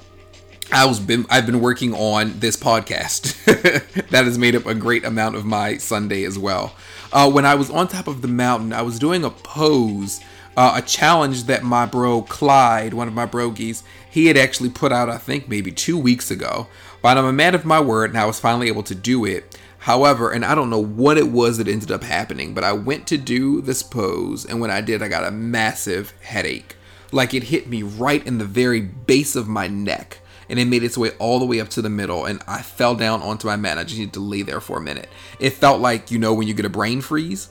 I 0.73 0.85
was 0.85 1.01
been 1.01 1.25
I've 1.29 1.45
been 1.45 1.59
working 1.59 1.93
on 1.93 2.39
this 2.39 2.55
podcast 2.55 3.43
that 4.09 4.23
has 4.23 4.37
made 4.37 4.55
up 4.55 4.65
a 4.65 4.73
great 4.73 5.03
amount 5.03 5.35
of 5.35 5.43
my 5.43 5.75
Sunday 5.77 6.23
as 6.23 6.39
well. 6.39 6.73
Uh, 7.11 7.29
when 7.29 7.45
I 7.45 7.55
was 7.55 7.69
on 7.69 7.89
top 7.89 8.07
of 8.07 8.21
the 8.21 8.29
mountain, 8.29 8.71
I 8.71 8.81
was 8.81 8.97
doing 8.97 9.25
a 9.25 9.29
pose, 9.29 10.21
uh, 10.55 10.75
a 10.77 10.81
challenge 10.81 11.43
that 11.43 11.63
my 11.63 11.85
bro 11.85 12.21
Clyde, 12.21 12.93
one 12.93 13.09
of 13.09 13.13
my 13.13 13.25
brogies, 13.25 13.83
he 14.09 14.27
had 14.27 14.37
actually 14.37 14.69
put 14.69 14.93
out 14.93 15.09
I 15.09 15.17
think 15.17 15.49
maybe 15.49 15.73
two 15.73 15.97
weeks 15.97 16.31
ago. 16.31 16.67
But 17.01 17.17
I'm 17.17 17.25
a 17.25 17.33
man 17.33 17.53
of 17.53 17.65
my 17.65 17.81
word, 17.81 18.11
and 18.11 18.19
I 18.19 18.25
was 18.25 18.39
finally 18.39 18.69
able 18.69 18.83
to 18.83 18.95
do 18.95 19.25
it. 19.25 19.59
However, 19.79 20.31
and 20.31 20.45
I 20.45 20.55
don't 20.55 20.69
know 20.69 20.81
what 20.81 21.17
it 21.17 21.27
was 21.27 21.57
that 21.57 21.67
ended 21.67 21.91
up 21.91 22.03
happening, 22.03 22.53
but 22.53 22.63
I 22.63 22.71
went 22.71 23.07
to 23.07 23.17
do 23.17 23.59
this 23.59 23.83
pose, 23.83 24.45
and 24.45 24.61
when 24.61 24.71
I 24.71 24.79
did, 24.79 25.03
I 25.03 25.09
got 25.09 25.27
a 25.27 25.31
massive 25.31 26.13
headache. 26.21 26.77
Like 27.11 27.33
it 27.33 27.43
hit 27.43 27.67
me 27.67 27.83
right 27.83 28.25
in 28.25 28.37
the 28.37 28.45
very 28.45 28.79
base 28.79 29.35
of 29.35 29.49
my 29.49 29.67
neck 29.67 30.20
and 30.51 30.59
it 30.59 30.65
made 30.65 30.83
its 30.83 30.97
way 30.97 31.11
all 31.11 31.39
the 31.39 31.45
way 31.45 31.61
up 31.61 31.69
to 31.69 31.81
the 31.81 31.89
middle 31.89 32.25
and 32.25 32.43
I 32.45 32.61
fell 32.61 32.93
down 32.93 33.21
onto 33.21 33.47
my 33.47 33.55
mat. 33.55 33.77
I 33.77 33.85
just 33.85 33.97
needed 33.97 34.13
to 34.15 34.19
lay 34.19 34.41
there 34.41 34.59
for 34.59 34.77
a 34.77 34.81
minute. 34.81 35.07
It 35.39 35.51
felt 35.51 35.79
like, 35.79 36.11
you 36.11 36.19
know, 36.19 36.33
when 36.33 36.45
you 36.45 36.53
get 36.53 36.65
a 36.65 36.69
brain 36.69 36.99
freeze. 36.99 37.49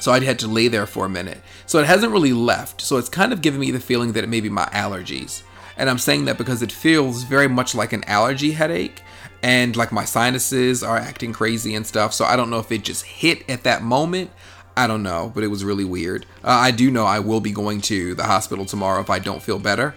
So 0.00 0.12
I 0.12 0.20
had 0.24 0.38
to 0.38 0.48
lay 0.48 0.68
there 0.68 0.86
for 0.86 1.04
a 1.04 1.10
minute. 1.10 1.42
So 1.66 1.78
it 1.78 1.86
hasn't 1.86 2.12
really 2.12 2.32
left. 2.32 2.80
So 2.80 2.96
it's 2.96 3.10
kind 3.10 3.34
of 3.34 3.42
giving 3.42 3.60
me 3.60 3.70
the 3.70 3.80
feeling 3.80 4.12
that 4.12 4.24
it 4.24 4.28
may 4.28 4.40
be 4.40 4.48
my 4.48 4.64
allergies. 4.66 5.42
And 5.76 5.90
I'm 5.90 5.98
saying 5.98 6.24
that 6.24 6.38
because 6.38 6.62
it 6.62 6.72
feels 6.72 7.22
very 7.22 7.48
much 7.48 7.74
like 7.74 7.92
an 7.92 8.02
allergy 8.04 8.52
headache 8.52 9.02
and 9.42 9.76
like 9.76 9.92
my 9.92 10.06
sinuses 10.06 10.82
are 10.82 10.96
acting 10.96 11.34
crazy 11.34 11.74
and 11.74 11.86
stuff. 11.86 12.14
So 12.14 12.24
I 12.24 12.34
don't 12.34 12.48
know 12.48 12.60
if 12.60 12.72
it 12.72 12.82
just 12.82 13.04
hit 13.04 13.48
at 13.50 13.64
that 13.64 13.82
moment. 13.82 14.30
I 14.74 14.86
don't 14.86 15.02
know, 15.02 15.32
but 15.34 15.44
it 15.44 15.48
was 15.48 15.64
really 15.64 15.84
weird. 15.84 16.24
Uh, 16.42 16.48
I 16.48 16.70
do 16.70 16.90
know 16.90 17.04
I 17.04 17.20
will 17.20 17.40
be 17.40 17.52
going 17.52 17.82
to 17.82 18.14
the 18.14 18.24
hospital 18.24 18.64
tomorrow 18.64 19.00
if 19.00 19.10
I 19.10 19.18
don't 19.18 19.42
feel 19.42 19.58
better. 19.58 19.94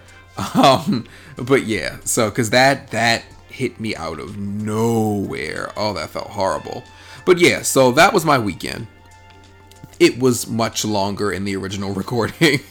Um, 0.55 1.05
but 1.35 1.65
yeah, 1.65 1.97
so 2.03 2.29
because 2.29 2.49
that 2.51 2.91
that 2.91 3.23
hit 3.49 3.79
me 3.79 3.95
out 3.95 4.19
of 4.19 4.37
nowhere. 4.37 5.71
Oh, 5.75 5.93
that 5.93 6.09
felt 6.09 6.27
horrible. 6.27 6.83
But 7.25 7.39
yeah, 7.39 7.61
so 7.61 7.91
that 7.91 8.13
was 8.13 8.25
my 8.25 8.39
weekend. 8.39 8.87
It 9.99 10.17
was 10.17 10.47
much 10.47 10.85
longer 10.85 11.31
in 11.31 11.43
the 11.43 11.55
original 11.57 11.93
recording. 11.93 12.61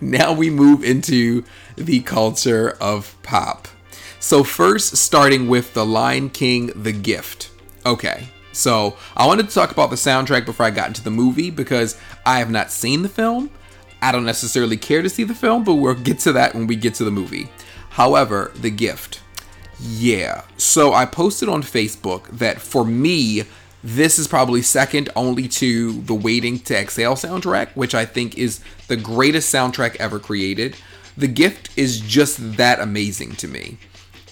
now 0.00 0.32
we 0.32 0.50
move 0.50 0.84
into 0.84 1.44
the 1.76 2.00
culture 2.00 2.76
of 2.80 3.16
pop. 3.22 3.68
So, 4.20 4.44
first, 4.44 4.96
starting 4.96 5.48
with 5.48 5.74
The 5.74 5.86
Lion 5.86 6.28
King 6.28 6.72
The 6.74 6.92
Gift. 6.92 7.50
Okay, 7.86 8.28
so 8.52 8.96
I 9.16 9.26
wanted 9.26 9.48
to 9.48 9.54
talk 9.54 9.70
about 9.70 9.90
the 9.90 9.96
soundtrack 9.96 10.44
before 10.44 10.66
I 10.66 10.70
got 10.70 10.88
into 10.88 11.04
the 11.04 11.10
movie 11.10 11.50
because 11.50 11.96
I 12.26 12.40
have 12.40 12.50
not 12.50 12.70
seen 12.70 13.02
the 13.02 13.08
film. 13.08 13.50
I 14.00 14.12
don't 14.12 14.24
necessarily 14.24 14.76
care 14.76 15.02
to 15.02 15.08
see 15.08 15.24
the 15.24 15.34
film, 15.34 15.64
but 15.64 15.74
we'll 15.74 15.94
get 15.94 16.20
to 16.20 16.32
that 16.32 16.54
when 16.54 16.66
we 16.66 16.76
get 16.76 16.94
to 16.94 17.04
the 17.04 17.10
movie. 17.10 17.48
However, 17.90 18.52
The 18.54 18.70
Gift. 18.70 19.20
Yeah. 19.80 20.42
So 20.56 20.92
I 20.92 21.04
posted 21.06 21.48
on 21.48 21.62
Facebook 21.62 22.28
that 22.38 22.60
for 22.60 22.84
me, 22.84 23.44
this 23.82 24.18
is 24.18 24.26
probably 24.26 24.62
second 24.62 25.08
only 25.14 25.48
to 25.48 25.92
the 26.02 26.14
Waiting 26.14 26.58
to 26.60 26.76
Exhale 26.76 27.14
soundtrack, 27.14 27.70
which 27.74 27.94
I 27.94 28.04
think 28.04 28.36
is 28.36 28.60
the 28.88 28.96
greatest 28.96 29.52
soundtrack 29.52 29.96
ever 29.96 30.18
created. 30.18 30.76
The 31.16 31.28
Gift 31.28 31.70
is 31.76 32.00
just 32.00 32.56
that 32.56 32.80
amazing 32.80 33.32
to 33.36 33.48
me. 33.48 33.78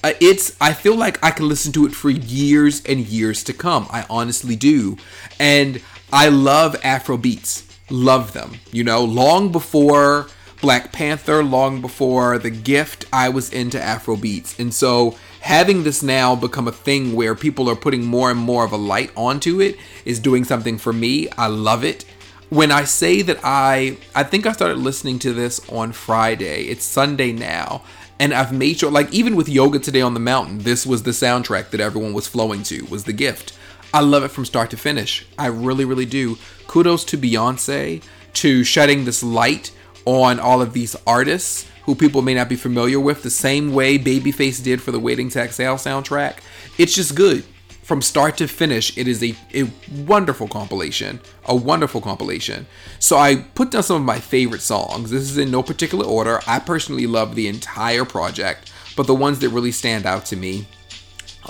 Uh, 0.04 0.12
it's 0.20 0.56
I 0.61 0.73
feel 0.73 0.94
like 0.94 1.25
I 1.25 1.30
can 1.30 1.49
listen 1.49 1.73
to 1.73 1.87
it 1.87 1.92
for 1.92 2.11
years 2.11 2.85
and 2.85 3.00
years 3.00 3.42
to 3.44 3.52
come. 3.52 3.88
I 3.90 4.04
honestly 4.08 4.54
do. 4.54 4.96
And 5.40 5.80
I 6.12 6.28
love 6.28 6.76
Afro 6.85 7.16
beats. 7.16 7.65
Love 7.90 8.32
them. 8.32 8.52
You 8.72 8.84
know, 8.84 9.04
long 9.04 9.52
before 9.52 10.26
Black 10.60 10.92
Panther, 10.92 11.44
long 11.44 11.80
before 11.80 12.38
The 12.38 12.50
Gift, 12.50 13.04
I 13.12 13.28
was 13.28 13.52
into 13.52 13.80
Afro 13.80 14.16
beats. 14.16 14.58
And 14.58 14.72
so 14.74 15.16
having 15.40 15.84
this 15.84 16.02
now 16.02 16.34
become 16.34 16.66
a 16.66 16.72
thing 16.72 17.14
where 17.14 17.34
people 17.34 17.70
are 17.70 17.76
putting 17.76 18.04
more 18.04 18.30
and 18.30 18.40
more 18.40 18.64
of 18.64 18.72
a 18.72 18.76
light 18.76 19.12
onto 19.16 19.60
it 19.60 19.76
is 20.04 20.18
doing 20.18 20.44
something 20.44 20.78
for 20.78 20.92
me. 20.92 21.28
I 21.38 21.46
love 21.46 21.84
it. 21.84 22.04
When 22.48 22.72
I 22.72 22.84
say 22.84 23.22
that 23.22 23.38
I 23.44 23.98
I 24.14 24.22
think 24.22 24.46
I 24.46 24.52
started 24.52 24.78
listening 24.78 25.18
to 25.20 25.32
this 25.32 25.60
on 25.68 25.92
Friday. 25.92 26.64
It's 26.64 26.84
Sunday 26.84 27.32
now. 27.32 27.82
And 28.18 28.32
I've 28.32 28.52
made 28.52 28.78
sure 28.78 28.90
like 28.90 29.12
even 29.12 29.36
with 29.36 29.48
Yoga 29.48 29.78
Today 29.78 30.00
on 30.00 30.14
the 30.14 30.20
Mountain, 30.20 30.60
this 30.60 30.86
was 30.86 31.02
the 31.02 31.10
soundtrack 31.10 31.70
that 31.70 31.80
everyone 31.80 32.14
was 32.14 32.26
flowing 32.26 32.62
to, 32.64 32.84
was 32.86 33.04
the 33.04 33.12
gift. 33.12 33.52
I 33.96 34.00
love 34.00 34.24
it 34.24 34.28
from 34.28 34.44
start 34.44 34.68
to 34.72 34.76
finish. 34.76 35.24
I 35.38 35.46
really, 35.46 35.86
really 35.86 36.04
do. 36.04 36.36
Kudos 36.66 37.02
to 37.06 37.16
Beyonce 37.16 38.02
to 38.34 38.62
shedding 38.62 39.06
this 39.06 39.22
light 39.22 39.70
on 40.04 40.38
all 40.38 40.60
of 40.60 40.74
these 40.74 40.94
artists 41.06 41.66
who 41.84 41.94
people 41.94 42.20
may 42.20 42.34
not 42.34 42.50
be 42.50 42.56
familiar 42.56 43.00
with, 43.00 43.22
the 43.22 43.30
same 43.30 43.72
way 43.72 43.98
Babyface 43.98 44.62
did 44.62 44.82
for 44.82 44.92
the 44.92 45.00
Waiting 45.00 45.30
to 45.30 45.40
Exhale 45.40 45.76
soundtrack. 45.76 46.40
It's 46.76 46.94
just 46.94 47.14
good. 47.14 47.46
From 47.84 48.02
start 48.02 48.36
to 48.36 48.46
finish, 48.46 48.98
it 48.98 49.08
is 49.08 49.22
a, 49.22 49.34
a 49.54 49.70
wonderful 50.02 50.46
compilation. 50.46 51.18
A 51.46 51.56
wonderful 51.56 52.02
compilation. 52.02 52.66
So 52.98 53.16
I 53.16 53.36
put 53.54 53.70
down 53.70 53.82
some 53.82 53.96
of 53.96 54.02
my 54.02 54.20
favorite 54.20 54.60
songs. 54.60 55.10
This 55.10 55.22
is 55.22 55.38
in 55.38 55.50
no 55.50 55.62
particular 55.62 56.04
order. 56.04 56.42
I 56.46 56.58
personally 56.58 57.06
love 57.06 57.34
the 57.34 57.48
entire 57.48 58.04
project, 58.04 58.70
but 58.94 59.06
the 59.06 59.14
ones 59.14 59.38
that 59.38 59.48
really 59.48 59.72
stand 59.72 60.04
out 60.04 60.26
to 60.26 60.36
me 60.36 60.66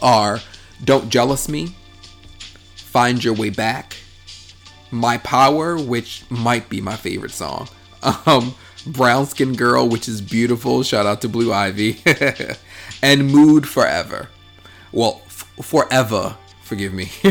are 0.00 0.38
Don't 0.84 1.08
Jealous 1.08 1.48
Me, 1.48 1.74
Find 2.96 3.22
Your 3.22 3.34
Way 3.34 3.50
Back, 3.50 3.94
My 4.90 5.18
Power, 5.18 5.76
which 5.76 6.24
might 6.30 6.70
be 6.70 6.80
my 6.80 6.96
favorite 6.96 7.32
song. 7.32 7.68
Um, 8.24 8.54
Brown 8.86 9.26
Skin 9.26 9.52
Girl, 9.52 9.86
which 9.86 10.08
is 10.08 10.22
beautiful. 10.22 10.82
Shout 10.82 11.04
out 11.04 11.20
to 11.20 11.28
Blue 11.28 11.52
Ivy. 11.52 12.00
and 13.02 13.30
Mood 13.30 13.68
Forever. 13.68 14.30
Well, 14.92 15.20
f- 15.26 15.46
forever. 15.60 16.38
Forgive 16.62 16.94
me. 16.94 17.10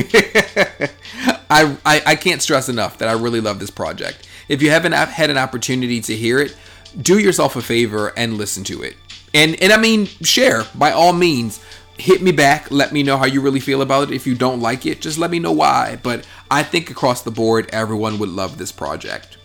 I, 1.49 1.75
I, 1.83 2.01
I 2.05 2.15
can't 2.15 2.43
stress 2.43 2.69
enough 2.69 2.99
that 2.99 3.09
I 3.09 3.13
really 3.13 3.41
love 3.41 3.57
this 3.57 3.71
project. 3.71 4.29
If 4.47 4.61
you 4.61 4.69
haven't 4.69 4.91
had 4.91 5.31
an 5.31 5.37
opportunity 5.39 5.99
to 6.01 6.15
hear 6.15 6.37
it, 6.37 6.55
do 7.01 7.17
yourself 7.17 7.55
a 7.55 7.61
favor 7.63 8.13
and 8.15 8.37
listen 8.37 8.63
to 8.65 8.83
it. 8.83 8.97
And 9.33 9.59
and 9.63 9.73
I 9.73 9.77
mean, 9.77 10.05
share 10.05 10.65
by 10.75 10.91
all 10.91 11.11
means. 11.11 11.59
Hit 11.97 12.21
me 12.21 12.31
back. 12.31 12.69
Let 12.71 12.91
me 12.91 13.03
know 13.03 13.17
how 13.17 13.25
you 13.25 13.41
really 13.41 13.59
feel 13.59 13.81
about 13.81 14.09
it. 14.09 14.15
If 14.15 14.27
you 14.27 14.35
don't 14.35 14.59
like 14.59 14.85
it, 14.85 15.01
just 15.01 15.17
let 15.17 15.31
me 15.31 15.39
know 15.39 15.53
why. 15.53 15.97
But 16.03 16.27
I 16.51 16.61
think 16.63 16.89
across 16.89 17.21
the 17.21 17.31
board, 17.31 17.69
everyone 17.71 18.19
would 18.19 18.29
love 18.29 18.57
this 18.57 18.71
project. 18.71 19.37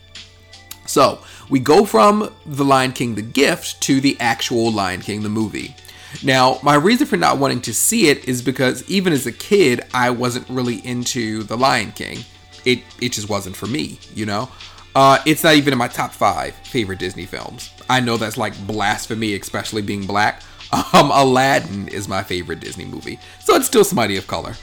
So, 0.87 1.21
we 1.49 1.61
go 1.61 1.85
from 1.85 2.33
The 2.47 2.65
Lion 2.65 2.93
King 2.93 3.15
the 3.15 3.23
gift 3.23 3.81
to 3.83 4.01
the 4.01 4.17
actual 4.19 4.73
Lion 4.73 5.01
King 5.01 5.23
the 5.23 5.29
movie. 5.29 5.77
Now, 6.25 6.59
my 6.63 6.75
reason 6.75 7.07
for 7.07 7.17
not 7.17 7.39
wanting 7.39 7.61
to 7.63 7.75
see 7.75 8.09
it 8.09 8.29
is 8.29 8.43
because 8.43 8.89
even 8.91 9.13
as 9.13 9.27
a 9.27 9.33
kid, 9.33 9.83
I 9.95 10.11
wasn't 10.11 10.49
really 10.49 10.85
into 10.85 11.45
The 11.45 11.57
Lion 11.57 11.93
King. 11.93 12.25
It 12.65 12.81
it 13.01 13.13
just 13.13 13.29
wasn't 13.29 13.57
for 13.57 13.67
me, 13.67 13.99
you 14.15 14.27
know. 14.27 14.51
Uh, 14.95 15.19
it's 15.25 15.45
not 15.45 15.55
even 15.55 15.73
in 15.73 15.79
my 15.79 15.89
top 15.89 16.13
five 16.13 16.55
favorite 16.57 16.99
Disney 16.99 17.27
films. 17.27 17.71
I 17.89 18.01
know 18.01 18.17
that's 18.17 18.37
like 18.37 18.67
blasphemy, 18.67 19.35
especially 19.35 19.83
being 19.83 20.07
black. 20.07 20.43
Um, 20.73 21.11
Aladdin 21.13 21.89
is 21.89 22.07
my 22.07 22.23
favorite 22.23 22.61
Disney 22.61 22.85
movie, 22.85 23.19
so 23.41 23.57
it's 23.57 23.67
still 23.67 23.83
somebody 23.83 24.17
of 24.17 24.27
color. 24.29 24.55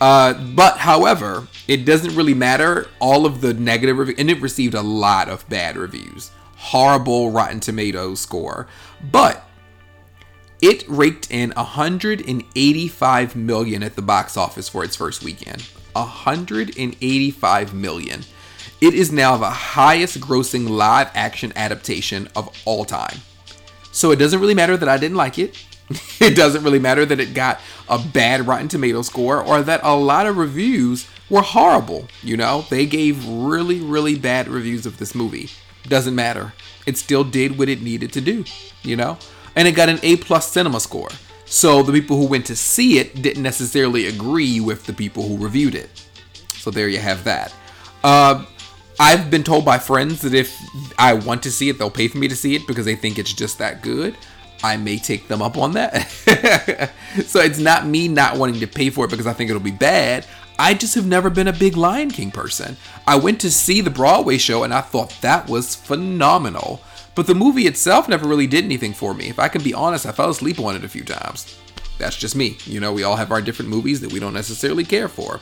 Uh, 0.00 0.34
but 0.34 0.76
however, 0.78 1.48
it 1.68 1.84
doesn't 1.86 2.14
really 2.14 2.34
matter. 2.34 2.88
All 3.00 3.24
of 3.24 3.40
the 3.40 3.54
negative 3.54 3.98
and 4.18 4.30
it 4.30 4.40
received 4.42 4.74
a 4.74 4.82
lot 4.82 5.28
of 5.28 5.48
bad 5.48 5.76
reviews, 5.76 6.30
horrible 6.56 7.30
Rotten 7.30 7.60
Tomatoes 7.60 8.20
score. 8.20 8.66
But 9.10 9.42
it 10.60 10.84
raked 10.88 11.30
in 11.30 11.50
185 11.50 13.36
million 13.36 13.82
at 13.82 13.96
the 13.96 14.02
box 14.02 14.36
office 14.36 14.68
for 14.68 14.84
its 14.84 14.96
first 14.96 15.22
weekend. 15.22 15.62
185 15.92 17.74
million. 17.74 18.24
It 18.80 18.94
is 18.94 19.12
now 19.12 19.36
the 19.36 19.50
highest 19.50 20.20
grossing 20.20 20.68
live 20.68 21.10
action 21.14 21.52
adaptation 21.56 22.28
of 22.34 22.50
all 22.64 22.84
time. 22.84 23.18
So 23.94 24.10
it 24.10 24.16
doesn't 24.16 24.40
really 24.40 24.54
matter 24.54 24.76
that 24.76 24.88
I 24.88 24.98
didn't 24.98 25.16
like 25.16 25.38
it. 25.38 25.56
it 26.20 26.34
doesn't 26.34 26.64
really 26.64 26.80
matter 26.80 27.06
that 27.06 27.20
it 27.20 27.32
got 27.32 27.60
a 27.88 27.96
bad 27.96 28.44
Rotten 28.44 28.66
Tomato 28.66 29.02
score 29.02 29.40
or 29.40 29.62
that 29.62 29.80
a 29.84 29.94
lot 29.94 30.26
of 30.26 30.36
reviews 30.36 31.08
were 31.30 31.42
horrible. 31.42 32.08
You 32.20 32.36
know, 32.36 32.64
they 32.70 32.86
gave 32.86 33.24
really, 33.24 33.80
really 33.80 34.18
bad 34.18 34.48
reviews 34.48 34.84
of 34.84 34.98
this 34.98 35.14
movie. 35.14 35.48
Doesn't 35.84 36.14
matter. 36.14 36.54
It 36.86 36.96
still 36.96 37.22
did 37.22 37.56
what 37.56 37.68
it 37.68 37.82
needed 37.82 38.12
to 38.14 38.20
do, 38.20 38.44
you 38.82 38.96
know? 38.96 39.16
And 39.54 39.68
it 39.68 39.76
got 39.76 39.88
an 39.88 40.00
A 40.02 40.16
plus 40.16 40.50
cinema 40.50 40.80
score. 40.80 41.10
So 41.44 41.84
the 41.84 41.92
people 41.92 42.16
who 42.16 42.26
went 42.26 42.46
to 42.46 42.56
see 42.56 42.98
it 42.98 43.22
didn't 43.22 43.44
necessarily 43.44 44.06
agree 44.06 44.58
with 44.58 44.86
the 44.86 44.92
people 44.92 45.28
who 45.28 45.36
reviewed 45.36 45.76
it. 45.76 46.04
So 46.54 46.72
there 46.72 46.88
you 46.88 46.98
have 46.98 47.22
that. 47.24 47.54
Uh, 48.02 48.44
I've 48.98 49.30
been 49.30 49.42
told 49.42 49.64
by 49.64 49.78
friends 49.78 50.20
that 50.22 50.34
if 50.34 50.56
I 50.98 51.14
want 51.14 51.42
to 51.44 51.50
see 51.50 51.68
it, 51.68 51.78
they'll 51.78 51.90
pay 51.90 52.08
for 52.08 52.18
me 52.18 52.28
to 52.28 52.36
see 52.36 52.54
it 52.54 52.66
because 52.66 52.84
they 52.84 52.94
think 52.94 53.18
it's 53.18 53.32
just 53.32 53.58
that 53.58 53.82
good. 53.82 54.16
I 54.62 54.76
may 54.76 54.98
take 54.98 55.28
them 55.28 55.42
up 55.42 55.58
on 55.58 55.72
that. 55.72 56.06
so 57.26 57.40
it's 57.40 57.58
not 57.58 57.86
me 57.86 58.08
not 58.08 58.38
wanting 58.38 58.60
to 58.60 58.66
pay 58.66 58.90
for 58.90 59.04
it 59.04 59.10
because 59.10 59.26
I 59.26 59.32
think 59.32 59.50
it'll 59.50 59.60
be 59.60 59.70
bad. 59.70 60.26
I 60.58 60.74
just 60.74 60.94
have 60.94 61.06
never 61.06 61.28
been 61.28 61.48
a 61.48 61.52
big 61.52 61.76
Lion 61.76 62.10
King 62.10 62.30
person. 62.30 62.76
I 63.06 63.16
went 63.16 63.40
to 63.40 63.50
see 63.50 63.80
the 63.80 63.90
Broadway 63.90 64.38
show 64.38 64.62
and 64.62 64.72
I 64.72 64.80
thought 64.80 65.18
that 65.20 65.48
was 65.48 65.74
phenomenal. 65.74 66.80
But 67.16 67.26
the 67.26 67.34
movie 67.34 67.66
itself 67.66 68.08
never 68.08 68.28
really 68.28 68.46
did 68.46 68.64
anything 68.64 68.92
for 68.92 69.12
me. 69.12 69.28
If 69.28 69.38
I 69.38 69.48
can 69.48 69.62
be 69.62 69.74
honest, 69.74 70.06
I 70.06 70.12
fell 70.12 70.30
asleep 70.30 70.58
on 70.60 70.76
it 70.76 70.84
a 70.84 70.88
few 70.88 71.04
times. 71.04 71.58
That's 71.98 72.16
just 72.16 72.36
me. 72.36 72.56
You 72.64 72.80
know, 72.80 72.92
we 72.92 73.02
all 73.02 73.16
have 73.16 73.32
our 73.32 73.40
different 73.40 73.70
movies 73.70 74.00
that 74.00 74.12
we 74.12 74.20
don't 74.20 74.34
necessarily 74.34 74.84
care 74.84 75.08
for. 75.08 75.40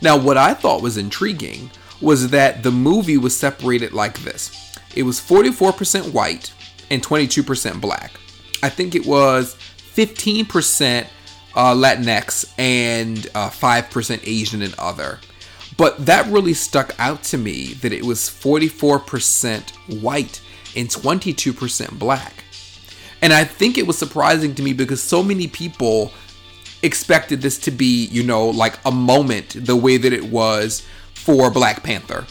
Now, 0.00 0.16
what 0.16 0.36
I 0.36 0.54
thought 0.54 0.82
was 0.82 0.96
intriguing 0.96 1.70
was 2.00 2.30
that 2.30 2.62
the 2.62 2.70
movie 2.70 3.18
was 3.18 3.36
separated 3.36 3.92
like 3.92 4.18
this 4.20 4.70
it 4.94 5.04
was 5.04 5.20
44% 5.20 6.12
white 6.12 6.52
and 6.90 7.02
22% 7.02 7.80
black. 7.80 8.12
I 8.62 8.68
think 8.68 8.94
it 8.94 9.06
was 9.06 9.54
15% 9.94 11.06
uh, 11.54 11.74
Latinx 11.74 12.52
and 12.58 13.26
uh, 13.34 13.50
5% 13.50 14.20
Asian 14.24 14.62
and 14.62 14.74
other. 14.78 15.20
But 15.76 16.04
that 16.06 16.26
really 16.30 16.54
stuck 16.54 16.94
out 16.98 17.22
to 17.24 17.38
me 17.38 17.74
that 17.74 17.92
it 17.92 18.04
was 18.04 18.20
44% 18.20 20.02
white 20.02 20.40
and 20.76 20.88
22% 20.88 21.98
black. 21.98 22.44
And 23.22 23.32
I 23.32 23.44
think 23.44 23.78
it 23.78 23.86
was 23.86 23.96
surprising 23.96 24.54
to 24.56 24.62
me 24.62 24.72
because 24.72 25.02
so 25.02 25.22
many 25.22 25.46
people 25.46 26.12
expected 26.82 27.42
this 27.42 27.58
to 27.60 27.70
be, 27.70 28.06
you 28.06 28.22
know, 28.22 28.48
like 28.48 28.78
a 28.84 28.90
moment 28.90 29.56
the 29.58 29.76
way 29.76 29.96
that 29.96 30.12
it 30.12 30.24
was 30.24 30.86
for 31.20 31.50
Black 31.50 31.82
Panther. 31.82 32.26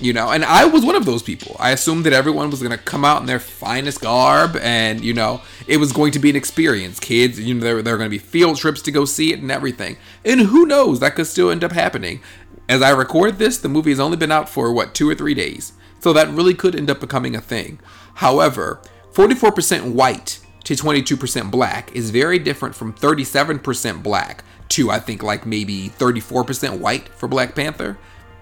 You 0.00 0.12
know, 0.12 0.30
and 0.30 0.44
I 0.44 0.64
was 0.64 0.84
one 0.84 0.96
of 0.96 1.04
those 1.04 1.22
people. 1.22 1.54
I 1.60 1.70
assumed 1.70 2.04
that 2.04 2.12
everyone 2.12 2.50
was 2.50 2.60
going 2.60 2.76
to 2.76 2.82
come 2.82 3.04
out 3.04 3.20
in 3.20 3.26
their 3.26 3.38
finest 3.38 4.00
garb 4.00 4.56
and, 4.56 5.00
you 5.00 5.14
know, 5.14 5.40
it 5.68 5.76
was 5.76 5.92
going 5.92 6.10
to 6.12 6.18
be 6.18 6.30
an 6.30 6.36
experience. 6.36 6.98
Kids, 6.98 7.38
you 7.38 7.54
know, 7.54 7.60
there, 7.60 7.80
there 7.80 7.94
are 7.94 7.98
going 7.98 8.10
to 8.10 8.14
be 8.14 8.18
field 8.18 8.56
trips 8.56 8.82
to 8.82 8.90
go 8.90 9.04
see 9.04 9.32
it 9.32 9.38
and 9.38 9.52
everything. 9.52 9.96
And 10.24 10.40
who 10.40 10.66
knows, 10.66 10.98
that 10.98 11.14
could 11.14 11.28
still 11.28 11.48
end 11.48 11.62
up 11.62 11.70
happening. 11.70 12.20
As 12.68 12.82
I 12.82 12.90
record 12.90 13.38
this, 13.38 13.58
the 13.58 13.68
movie 13.68 13.90
has 13.90 14.00
only 14.00 14.16
been 14.16 14.32
out 14.32 14.48
for, 14.48 14.72
what, 14.72 14.94
two 14.94 15.08
or 15.08 15.14
three 15.14 15.34
days. 15.34 15.74
So 16.00 16.12
that 16.12 16.28
really 16.28 16.54
could 16.54 16.74
end 16.74 16.90
up 16.90 16.98
becoming 16.98 17.36
a 17.36 17.40
thing. 17.40 17.78
However, 18.14 18.80
44% 19.12 19.92
white 19.92 20.40
to 20.64 20.74
22% 20.74 21.50
black 21.52 21.94
is 21.94 22.10
very 22.10 22.40
different 22.40 22.74
from 22.74 22.94
37% 22.94 24.02
black 24.02 24.42
to 24.70 24.90
I 24.90 24.98
think 24.98 25.22
like 25.22 25.46
maybe 25.46 25.90
34% 25.90 26.78
white 26.80 27.08
for 27.10 27.28
Black 27.28 27.54
Panther. 27.54 27.98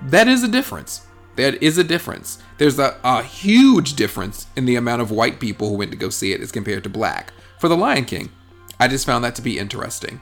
That 0.06 0.28
is 0.28 0.42
a 0.42 0.48
difference. 0.48 1.06
That 1.36 1.62
is 1.62 1.78
a 1.78 1.84
difference. 1.84 2.38
There's 2.58 2.78
a, 2.78 2.96
a 3.02 3.22
huge 3.22 3.94
difference 3.94 4.46
in 4.56 4.66
the 4.66 4.76
amount 4.76 5.02
of 5.02 5.10
white 5.10 5.40
people 5.40 5.68
who 5.68 5.76
went 5.76 5.90
to 5.92 5.96
go 5.96 6.10
see 6.10 6.32
it 6.32 6.40
as 6.40 6.52
compared 6.52 6.82
to 6.84 6.90
black 6.90 7.32
for 7.58 7.68
The 7.68 7.76
Lion 7.76 8.04
King. 8.04 8.30
I 8.78 8.88
just 8.88 9.06
found 9.06 9.24
that 9.24 9.34
to 9.36 9.42
be 9.42 9.58
interesting. 9.58 10.20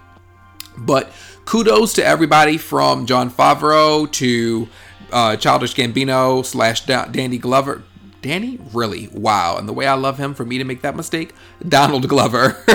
But 0.76 1.10
kudos 1.46 1.94
to 1.94 2.04
everybody 2.04 2.58
from 2.58 3.06
Jon 3.06 3.30
Favreau 3.30 4.10
to 4.12 4.68
uh, 5.10 5.36
Childish 5.36 5.74
Gambino 5.74 6.44
slash 6.44 6.84
Danny 6.84 7.38
Glover. 7.38 7.82
Danny? 8.22 8.58
Really? 8.72 9.08
Wow. 9.08 9.56
And 9.56 9.68
the 9.68 9.72
way 9.72 9.86
I 9.86 9.94
love 9.94 10.18
him 10.18 10.34
for 10.34 10.44
me 10.44 10.58
to 10.58 10.64
make 10.64 10.82
that 10.82 10.94
mistake, 10.94 11.34
Donald 11.66 12.06
Glover, 12.08 12.50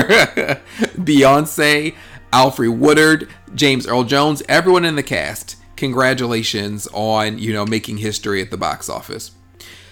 Beyonce, 0.98 1.96
Alfre 2.34 2.76
Woodard, 2.76 3.30
James 3.54 3.88
Earl 3.88 4.04
Jones, 4.04 4.42
everyone 4.50 4.86
in 4.86 4.96
the 4.96 5.04
cast. 5.04 5.56
Congratulations 5.76 6.88
on, 6.94 7.40
you 7.40 7.54
know, 7.54 7.66
making 7.66 7.98
history 7.98 8.42
at 8.42 8.52
the 8.52 8.58
box 8.58 8.90
office. 8.90 9.32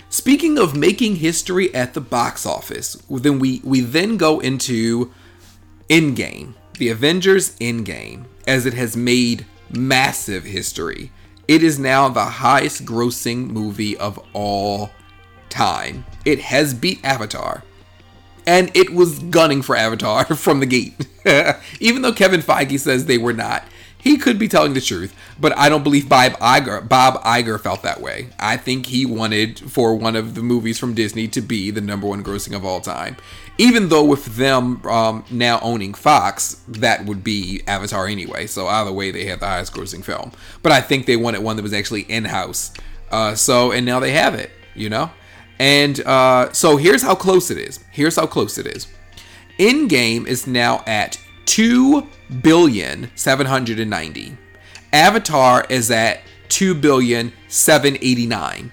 Speaking 0.10 0.60
of 0.60 0.76
making 0.76 1.18
history 1.18 1.74
at 1.74 1.94
the 1.94 2.02
box 2.02 2.46
office, 2.46 2.96
then 3.10 3.40
we 3.40 3.62
we 3.64 3.82
then 3.82 4.18
go 4.18 4.40
into 4.40 5.12
Endgame, 5.90 6.54
the 6.78 6.90
Avengers 6.90 7.58
Endgame, 7.58 8.26
as 8.48 8.66
it 8.66 8.74
has 8.74 8.96
made 8.96 9.46
massive 9.72 10.44
history. 10.44 11.12
It 11.48 11.64
is 11.64 11.78
now 11.78 12.10
the 12.10 12.26
highest 12.26 12.86
grossing 12.86 13.50
movie 13.50 13.98
of 13.98 14.20
all 14.34 14.92
time. 15.50 16.06
It 16.26 16.40
has 16.40 16.74
beat 16.74 17.04
Avatar. 17.04 17.64
And 18.46 18.72
it 18.76 18.94
was 18.94 19.20
gunning 19.20 19.62
for 19.62 19.76
Avatar 19.76 20.26
from 20.36 20.60
the 20.60 20.66
gate. 20.66 21.08
Even 21.80 22.02
though 22.02 22.14
Kevin 22.14 22.42
Feige 22.42 22.80
says 22.80 23.06
they 23.06 23.18
were 23.18 23.34
not, 23.34 23.64
he 24.04 24.18
could 24.18 24.38
be 24.38 24.50
telling 24.50 24.74
the 24.74 24.82
truth, 24.82 25.16
but 25.40 25.58
I 25.58 25.70
don't 25.70 25.82
believe 25.82 26.10
Bob 26.10 26.34
Iger, 26.34 26.86
Bob 26.90 27.24
Iger 27.24 27.58
felt 27.58 27.84
that 27.84 28.02
way. 28.02 28.28
I 28.38 28.58
think 28.58 28.88
he 28.88 29.06
wanted 29.06 29.60
for 29.72 29.96
one 29.96 30.18
of 30.18 30.36
the 30.36 30.42
movies 30.42 30.78
from 30.78 30.94
Disney 30.94 31.30
to 31.30 31.40
be 31.40 31.72
the 31.72 31.80
number 31.80 32.06
one 32.06 32.22
grossing 32.22 32.54
of 32.54 32.66
all 32.66 32.82
time. 32.82 33.16
Even 33.58 33.88
though 33.88 34.04
with 34.04 34.36
them 34.36 34.86
um, 34.86 35.24
now 35.32 35.58
owning 35.62 35.94
Fox, 35.94 36.62
that 36.68 37.06
would 37.06 37.24
be 37.24 37.62
Avatar 37.66 38.06
anyway. 38.06 38.46
So 38.46 38.68
either 38.68 38.92
way, 38.92 39.10
they 39.12 39.24
had 39.24 39.40
the 39.40 39.46
highest 39.46 39.74
grossing 39.74 40.04
film. 40.04 40.34
But 40.62 40.74
I 40.74 40.82
think 40.82 41.06
they 41.06 41.16
wanted 41.16 41.42
one 41.42 41.56
that 41.56 41.64
was 41.64 41.72
actually 41.72 42.02
in 42.02 42.26
house. 42.26 42.74
Uh, 43.10 43.36
so 43.36 43.72
and 43.72 43.86
now 43.86 44.02
they 44.02 44.12
have 44.12 44.34
it. 44.36 44.52
You 44.76 44.90
know. 44.90 45.12
And 45.60 46.02
uh, 46.02 46.52
so 46.52 46.76
here's 46.76 47.04
how 47.04 47.16
close 47.16 47.50
it 47.50 47.58
is. 47.58 47.80
Here's 47.90 48.18
how 48.18 48.26
close 48.26 48.58
it 48.58 48.68
is. 48.68 48.88
Endgame 49.58 50.28
is 50.28 50.46
now 50.46 50.84
at 50.86 51.18
2 51.46 52.08
billion 52.42 53.10
790. 53.16 54.38
Avatar 54.92 55.66
is 55.70 55.92
at 55.92 56.22
2 56.50 56.76
billion 56.76 57.32
789. 57.48 58.72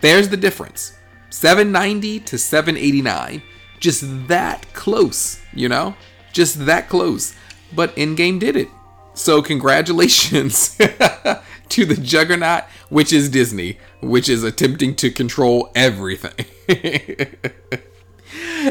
There's 0.00 0.28
the 0.28 0.36
difference. 0.36 0.96
790 1.30 2.20
to 2.20 2.38
789. 2.38 3.42
Just 3.80 4.28
that 4.28 4.72
close, 4.72 5.40
you 5.52 5.68
know? 5.68 5.94
Just 6.32 6.66
that 6.66 6.88
close. 6.88 7.34
But 7.74 7.94
Endgame 7.96 8.40
did 8.40 8.56
it. 8.56 8.68
So 9.14 9.42
congratulations 9.42 10.76
to 10.76 11.84
the 11.84 11.98
juggernaut, 12.00 12.64
which 12.88 13.12
is 13.12 13.28
Disney, 13.28 13.78
which 14.00 14.28
is 14.28 14.44
attempting 14.44 14.94
to 14.96 15.10
control 15.10 15.70
everything. 15.74 16.46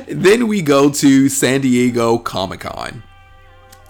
then 0.07 0.47
we 0.47 0.61
go 0.61 0.89
to 0.89 1.29
San 1.29 1.61
Diego 1.61 2.17
Comic 2.17 2.61
Con. 2.61 3.03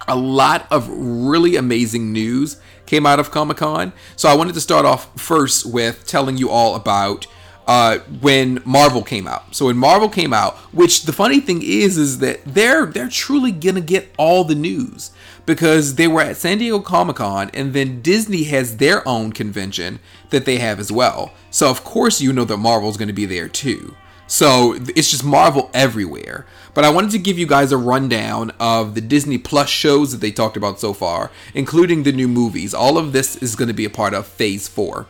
A 0.08 0.15
lot 0.15 0.67
of 0.72 0.88
really 0.89 1.56
amazing 1.56 2.13
news 2.13 2.60
came 2.86 3.06
out 3.06 3.20
of 3.20 3.32
Comic 3.32 3.58
Con. 3.58 3.93
So 4.15 4.30
I 4.30 4.36
wanted 4.36 4.54
to 4.56 4.62
start 4.62 4.86
off 4.86 5.20
first 5.20 5.65
with 5.65 6.06
telling 6.08 6.38
you 6.38 6.50
all 6.50 6.76
about 6.76 7.28
uh, 7.67 7.98
when 8.22 8.62
Marvel 8.63 9.04
came 9.04 9.28
out. 9.28 9.54
So 9.54 9.65
when 9.65 9.78
Marvel 9.78 10.08
came 10.08 10.32
out, 10.32 10.56
which 10.74 11.04
the 11.04 11.12
funny 11.12 11.41
thing 11.41 11.62
is, 11.62 11.98
is 11.98 12.20
that 12.20 12.39
they're 12.46 12.86
they're 12.86 13.10
truly 13.10 13.52
gonna 13.52 13.82
get 13.82 14.10
all 14.17 14.46
the 14.46 14.56
news 14.56 15.12
because 15.46 15.96
they 15.96 16.08
were 16.08 16.22
at 16.22 16.38
San 16.38 16.60
Diego 16.60 16.80
Comic 16.80 17.17
Con 17.17 17.52
and 17.54 17.74
then 17.74 18.02
Disney 18.02 18.46
has 18.46 18.78
their 18.78 19.06
own 19.08 19.34
convention 19.34 20.00
that 20.30 20.46
they 20.46 20.58
have 20.58 20.80
as 20.80 20.91
well. 20.91 21.34
So 21.52 21.70
of 21.70 21.84
course 21.84 22.22
you 22.22 22.32
know 22.32 22.46
that 22.46 22.58
Marvel's 22.58 22.98
to 22.98 23.13
be 23.13 23.26
there 23.26 23.50
too. 23.50 23.96
So 24.28 24.74
it's 24.96 25.10
just 25.10 25.24
Marvel 25.24 25.72
everywhere. 25.74 26.46
But 26.74 26.84
I 26.84 26.90
wanted 26.90 27.12
to 27.12 27.20
give 27.20 27.40
you 27.40 27.48
guys 27.48 27.72
a 27.72 27.78
rundown 27.78 28.52
of 28.60 28.94
the 28.94 29.02
Disney 29.02 29.38
Plus 29.38 29.70
shows 29.70 30.12
that 30.12 30.20
they 30.20 30.32
talked 30.32 30.58
about 30.58 30.80
so 30.80 30.94
far, 30.94 31.32
including 31.54 32.04
the 32.04 32.12
new 32.12 32.28
movies. 32.28 32.74
All 32.74 32.98
of 32.98 33.13
this 33.13 33.38
is 33.38 33.56
going 33.56 33.70
to 33.70 33.74
be 33.74 33.86
a 33.86 33.90
part 33.90 34.13
of 34.13 34.28
Phase 34.28 34.68
4. 34.68 35.08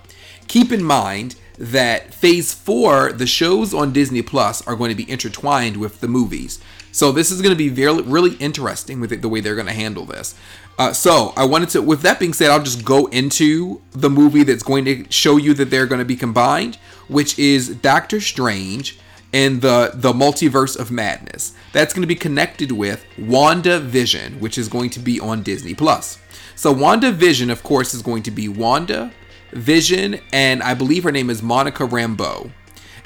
Keep 0.47 0.71
in 0.71 0.83
mind 0.83 1.35
that 1.57 2.13
Phase 2.13 2.53
4, 2.53 3.13
the 3.13 3.25
shows 3.25 3.73
on 3.73 3.91
Disney 3.91 4.21
Plus 4.21 4.65
are 4.67 4.75
going 4.75 4.91
to 4.91 4.95
be 4.95 5.09
intertwined 5.09 5.77
with 5.77 5.99
the 5.99 6.07
movies. 6.07 6.59
So 6.91 7.11
this 7.11 7.31
is 7.31 7.41
going 7.41 7.53
to 7.53 7.57
be 7.57 7.69
very 7.69 8.01
really 8.01 8.35
interesting 8.35 8.99
with 8.99 9.11
it, 9.11 9.21
the 9.21 9.29
way 9.29 9.41
they're 9.41 9.55
going 9.55 9.67
to 9.67 9.73
handle 9.73 10.05
this. 10.05 10.35
Uh, 10.79 10.93
so 10.93 11.33
I 11.35 11.45
wanted 11.45 11.69
to, 11.69 11.81
with 11.81 12.01
that 12.03 12.19
being 12.19 12.33
said, 12.33 12.51
I'll 12.51 12.63
just 12.63 12.85
go 12.85 13.07
into 13.07 13.81
the 13.91 14.09
movie 14.09 14.43
that's 14.43 14.63
going 14.63 14.85
to 14.85 15.11
show 15.11 15.37
you 15.37 15.53
that 15.55 15.69
they're 15.71 15.87
going 15.87 15.99
to 15.99 16.05
be 16.05 16.15
combined, 16.15 16.77
which 17.07 17.37
is 17.37 17.75
Doctor 17.75 18.21
Strange 18.21 18.99
and 19.33 19.61
the 19.61 19.91
the 19.93 20.13
multiverse 20.13 20.77
of 20.77 20.91
madness. 20.91 21.53
That's 21.73 21.93
going 21.93 22.03
to 22.03 22.07
be 22.07 22.15
connected 22.15 22.71
with 22.71 23.05
WandaVision, 23.17 24.39
which 24.39 24.57
is 24.57 24.67
going 24.67 24.89
to 24.91 24.99
be 24.99 25.19
on 25.19 25.43
Disney 25.43 25.73
Plus. 25.73 26.19
So 26.55 26.73
WandaVision, 26.73 27.51
of 27.51 27.63
course, 27.63 27.93
is 27.93 28.01
going 28.01 28.23
to 28.23 28.31
be 28.31 28.47
Wanda, 28.47 29.11
Vision, 29.51 30.19
and 30.33 30.63
I 30.63 30.73
believe 30.73 31.03
her 31.03 31.11
name 31.11 31.29
is 31.29 31.43
Monica 31.43 31.83
Rambeau. 31.83 32.51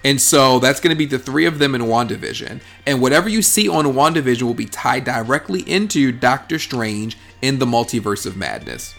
And 0.04 0.20
so 0.20 0.58
that's 0.58 0.80
going 0.80 0.96
to 0.96 0.98
be 0.98 1.06
the 1.06 1.20
three 1.20 1.46
of 1.46 1.60
them 1.60 1.76
in 1.76 1.82
WandaVision. 1.82 2.62
And 2.88 3.02
whatever 3.02 3.30
you 3.30 3.42
see 3.42 3.70
on 3.70 3.86
WandaVision 3.86 4.42
will 4.44 4.56
be 4.56 4.66
tied 4.66 5.04
directly 5.04 5.62
into 5.70 6.12
Doctor 6.12 6.58
Strange 6.58 7.18
in 7.42 7.60
the 7.60 7.66
Multiverse 7.66 8.26
of 8.26 8.36
Madness. 8.36 8.96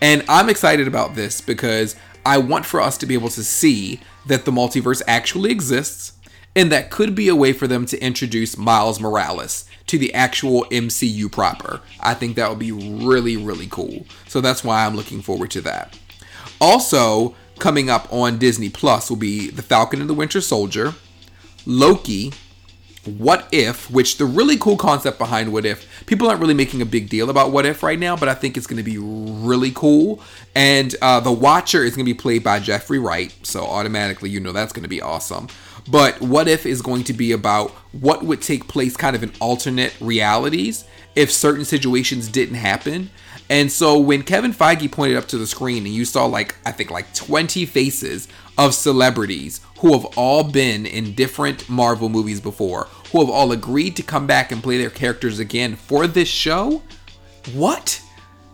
And 0.00 0.24
I'm 0.28 0.48
excited 0.48 0.86
about 0.86 1.14
this 1.14 1.40
because 1.40 1.96
I 2.26 2.38
want 2.38 2.66
for 2.66 2.80
us 2.80 2.98
to 2.98 3.06
be 3.06 3.14
able 3.14 3.30
to 3.30 3.42
see 3.42 4.00
that 4.26 4.44
the 4.44 4.52
multiverse 4.52 5.02
actually 5.06 5.50
exists 5.50 6.12
and 6.56 6.70
that 6.70 6.90
could 6.90 7.14
be 7.14 7.28
a 7.28 7.36
way 7.36 7.52
for 7.52 7.66
them 7.66 7.84
to 7.86 8.00
introduce 8.00 8.56
Miles 8.56 9.00
Morales 9.00 9.64
to 9.86 9.98
the 9.98 10.14
actual 10.14 10.64
MCU 10.70 11.30
proper. 11.30 11.80
I 12.00 12.14
think 12.14 12.36
that 12.36 12.48
would 12.48 12.58
be 12.58 12.72
really, 12.72 13.36
really 13.36 13.66
cool. 13.66 14.06
So 14.28 14.40
that's 14.40 14.64
why 14.64 14.84
I'm 14.84 14.96
looking 14.96 15.20
forward 15.20 15.50
to 15.52 15.60
that. 15.62 15.98
Also, 16.60 17.34
coming 17.58 17.90
up 17.90 18.10
on 18.12 18.38
Disney 18.38 18.68
Plus 18.68 19.10
will 19.10 19.16
be 19.16 19.50
The 19.50 19.62
Falcon 19.62 20.00
and 20.00 20.08
the 20.08 20.14
Winter 20.14 20.40
Soldier, 20.40 20.94
Loki, 21.66 22.32
What 23.04 23.48
If, 23.52 23.90
which 23.90 24.18
the 24.18 24.24
really 24.24 24.56
cool 24.56 24.76
concept 24.76 25.18
behind 25.18 25.52
What 25.52 25.66
If, 25.66 26.06
people 26.06 26.28
aren't 26.28 26.40
really 26.40 26.54
making 26.54 26.80
a 26.80 26.86
big 26.86 27.08
deal 27.08 27.30
about 27.30 27.50
What 27.50 27.66
If 27.66 27.82
right 27.82 27.98
now, 27.98 28.16
but 28.16 28.28
I 28.28 28.34
think 28.34 28.56
it's 28.56 28.66
going 28.66 28.82
to 28.82 28.88
be 28.88 28.98
really 28.98 29.72
cool. 29.72 30.22
And 30.54 30.94
uh, 31.02 31.20
The 31.20 31.32
Watcher 31.32 31.82
is 31.82 31.96
going 31.96 32.06
to 32.06 32.12
be 32.12 32.18
played 32.18 32.44
by 32.44 32.60
Jeffrey 32.60 32.98
Wright, 32.98 33.34
so 33.42 33.64
automatically 33.64 34.30
you 34.30 34.40
know 34.40 34.52
that's 34.52 34.72
going 34.72 34.84
to 34.84 34.88
be 34.88 35.02
awesome. 35.02 35.48
But 35.88 36.20
What 36.20 36.48
If 36.48 36.66
is 36.66 36.82
going 36.82 37.04
to 37.04 37.12
be 37.12 37.32
about 37.32 37.70
what 37.92 38.24
would 38.24 38.42
take 38.42 38.68
place 38.68 38.96
kind 38.96 39.14
of 39.14 39.22
in 39.22 39.32
alternate 39.40 39.94
realities 40.00 40.84
if 41.14 41.30
certain 41.30 41.64
situations 41.64 42.28
didn't 42.28 42.56
happen. 42.56 43.10
And 43.50 43.70
so 43.70 43.98
when 43.98 44.22
Kevin 44.22 44.52
Feige 44.52 44.90
pointed 44.90 45.18
up 45.18 45.28
to 45.28 45.38
the 45.38 45.46
screen 45.46 45.84
and 45.84 45.94
you 45.94 46.04
saw 46.04 46.24
like 46.24 46.56
I 46.64 46.72
think 46.72 46.90
like 46.90 47.14
20 47.14 47.66
faces 47.66 48.28
of 48.56 48.74
celebrities 48.74 49.60
who 49.78 49.92
have 49.92 50.06
all 50.16 50.44
been 50.44 50.86
in 50.86 51.14
different 51.14 51.68
Marvel 51.68 52.08
movies 52.08 52.40
before, 52.40 52.88
who 53.12 53.20
have 53.20 53.28
all 53.28 53.52
agreed 53.52 53.96
to 53.96 54.02
come 54.02 54.26
back 54.26 54.50
and 54.50 54.62
play 54.62 54.78
their 54.78 54.90
characters 54.90 55.38
again 55.38 55.76
for 55.76 56.06
this 56.06 56.28
show, 56.28 56.82
what? 57.52 58.00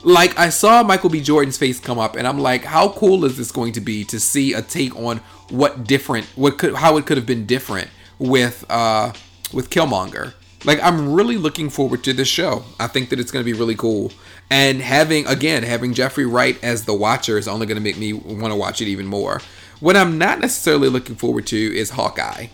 Like 0.02 0.38
I 0.38 0.48
saw 0.48 0.82
Michael 0.82 1.10
B. 1.10 1.20
Jordan's 1.20 1.58
face 1.58 1.78
come 1.78 1.98
up 1.98 2.16
and 2.16 2.26
I'm 2.26 2.38
like, 2.38 2.64
how 2.64 2.90
cool 2.90 3.24
is 3.24 3.36
this 3.36 3.52
going 3.52 3.72
to 3.74 3.80
be 3.80 4.04
to 4.04 4.18
see 4.18 4.54
a 4.54 4.62
take 4.62 4.96
on 4.96 5.18
what 5.50 5.84
different 5.84 6.26
what 6.36 6.58
could 6.58 6.74
how 6.74 6.96
it 6.96 7.06
could 7.06 7.16
have 7.16 7.26
been 7.26 7.44
different 7.44 7.90
with 8.18 8.64
uh 8.70 9.12
with 9.52 9.68
Killmonger 9.68 10.32
Like 10.64 10.80
I'm 10.82 11.12
really 11.12 11.36
looking 11.36 11.68
forward 11.70 12.02
to 12.04 12.12
this 12.12 12.28
show. 12.28 12.64
I 12.78 12.86
think 12.86 13.10
that 13.10 13.20
it's 13.20 13.30
going 13.30 13.44
to 13.44 13.52
be 13.52 13.58
really 13.58 13.74
cool. 13.74 14.12
And 14.48 14.80
having 14.80 15.26
again 15.26 15.64
having 15.64 15.92
Jeffrey 15.92 16.26
Wright 16.26 16.58
as 16.62 16.84
the 16.84 16.94
Watcher 16.94 17.36
is 17.36 17.46
only 17.46 17.66
going 17.66 17.76
to 17.76 17.82
make 17.82 17.98
me 17.98 18.12
want 18.12 18.52
to 18.52 18.56
watch 18.56 18.80
it 18.80 18.88
even 18.88 19.06
more. 19.06 19.42
What 19.80 19.96
I'm 19.96 20.18
not 20.18 20.40
necessarily 20.40 20.88
looking 20.88 21.16
forward 21.16 21.46
to 21.48 21.56
is 21.56 21.90
Hawkeye. 21.90 22.48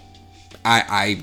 I, 0.64 0.82
I 0.88 1.22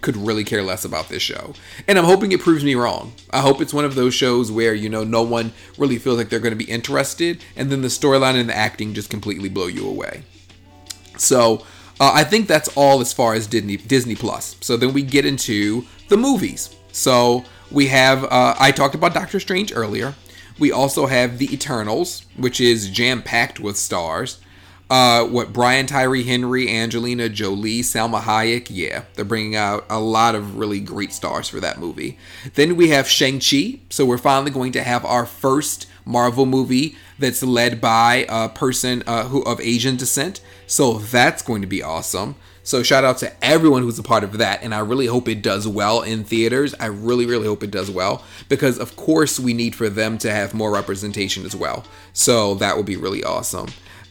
could 0.00 0.16
really 0.16 0.44
care 0.44 0.62
less 0.62 0.84
about 0.84 1.08
this 1.08 1.22
show. 1.22 1.54
And 1.86 1.98
I'm 1.98 2.04
hoping 2.04 2.32
it 2.32 2.40
proves 2.40 2.64
me 2.64 2.74
wrong. 2.74 3.12
I 3.30 3.40
hope 3.40 3.60
it's 3.60 3.74
one 3.74 3.84
of 3.84 3.94
those 3.94 4.14
shows 4.14 4.50
where, 4.50 4.74
you 4.74 4.88
know, 4.88 5.04
no 5.04 5.22
one 5.22 5.52
really 5.78 5.98
feels 5.98 6.18
like 6.18 6.28
they're 6.28 6.40
going 6.40 6.58
to 6.58 6.64
be 6.64 6.70
interested, 6.70 7.42
and 7.56 7.70
then 7.70 7.82
the 7.82 7.88
storyline 7.88 8.38
and 8.38 8.48
the 8.48 8.56
acting 8.56 8.94
just 8.94 9.10
completely 9.10 9.48
blow 9.48 9.66
you 9.66 9.88
away. 9.88 10.22
So 11.16 11.64
uh, 12.00 12.12
I 12.14 12.24
think 12.24 12.48
that's 12.48 12.68
all 12.76 13.00
as 13.00 13.12
far 13.12 13.34
as 13.34 13.46
Disney 13.46 13.76
Disney 13.76 14.14
Plus. 14.14 14.56
So 14.60 14.76
then 14.76 14.92
we 14.92 15.02
get 15.02 15.24
into 15.24 15.84
the 16.08 16.16
movies. 16.16 16.74
So 16.92 17.44
we 17.70 17.86
have 17.88 18.24
uh, 18.24 18.54
I 18.58 18.72
talked 18.72 18.94
about 18.94 19.14
Doctor 19.14 19.40
Strange 19.40 19.72
earlier. 19.74 20.14
We 20.58 20.70
also 20.70 21.06
have 21.06 21.38
The 21.38 21.52
Eternals, 21.52 22.26
which 22.36 22.60
is 22.60 22.88
jam 22.88 23.22
packed 23.22 23.58
with 23.58 23.76
stars. 23.76 24.38
Uh, 24.90 25.24
what 25.24 25.52
Brian 25.52 25.86
Tyree 25.86 26.24
Henry, 26.24 26.68
Angelina 26.68 27.28
Jolie, 27.28 27.80
Salma 27.80 28.20
Hayek, 28.20 28.66
yeah, 28.68 29.04
they're 29.14 29.24
bringing 29.24 29.56
out 29.56 29.86
a 29.88 29.98
lot 29.98 30.34
of 30.34 30.58
really 30.58 30.78
great 30.78 31.12
stars 31.12 31.48
for 31.48 31.58
that 31.60 31.80
movie. 31.80 32.18
Then 32.54 32.76
we 32.76 32.90
have 32.90 33.08
Shang-Chi, 33.08 33.80
so 33.88 34.04
we're 34.04 34.18
finally 34.18 34.50
going 34.50 34.72
to 34.72 34.82
have 34.82 35.04
our 35.04 35.24
first 35.24 35.86
Marvel 36.04 36.44
movie 36.44 36.96
that's 37.18 37.42
led 37.42 37.80
by 37.80 38.26
a 38.28 38.50
person 38.50 39.02
uh, 39.06 39.24
who 39.24 39.42
of 39.42 39.60
Asian 39.60 39.96
descent. 39.96 40.42
So 40.66 40.98
that's 40.98 41.42
going 41.42 41.62
to 41.62 41.66
be 41.66 41.82
awesome. 41.82 42.36
So 42.62 42.82
shout 42.82 43.04
out 43.04 43.18
to 43.18 43.44
everyone 43.44 43.82
who's 43.82 43.98
a 43.98 44.02
part 44.02 44.24
of 44.24 44.38
that, 44.38 44.62
and 44.62 44.74
I 44.74 44.78
really 44.78 45.06
hope 45.06 45.28
it 45.28 45.42
does 45.42 45.68
well 45.68 46.00
in 46.00 46.24
theaters. 46.24 46.74
I 46.80 46.86
really, 46.86 47.26
really 47.26 47.46
hope 47.46 47.62
it 47.62 47.70
does 47.70 47.90
well 47.90 48.24
because, 48.48 48.78
of 48.78 48.96
course, 48.96 49.38
we 49.38 49.52
need 49.52 49.74
for 49.74 49.90
them 49.90 50.16
to 50.18 50.30
have 50.30 50.54
more 50.54 50.72
representation 50.72 51.44
as 51.44 51.54
well. 51.54 51.84
So 52.14 52.54
that 52.54 52.76
would 52.76 52.86
be 52.86 52.96
really 52.96 53.22
awesome. 53.22 53.68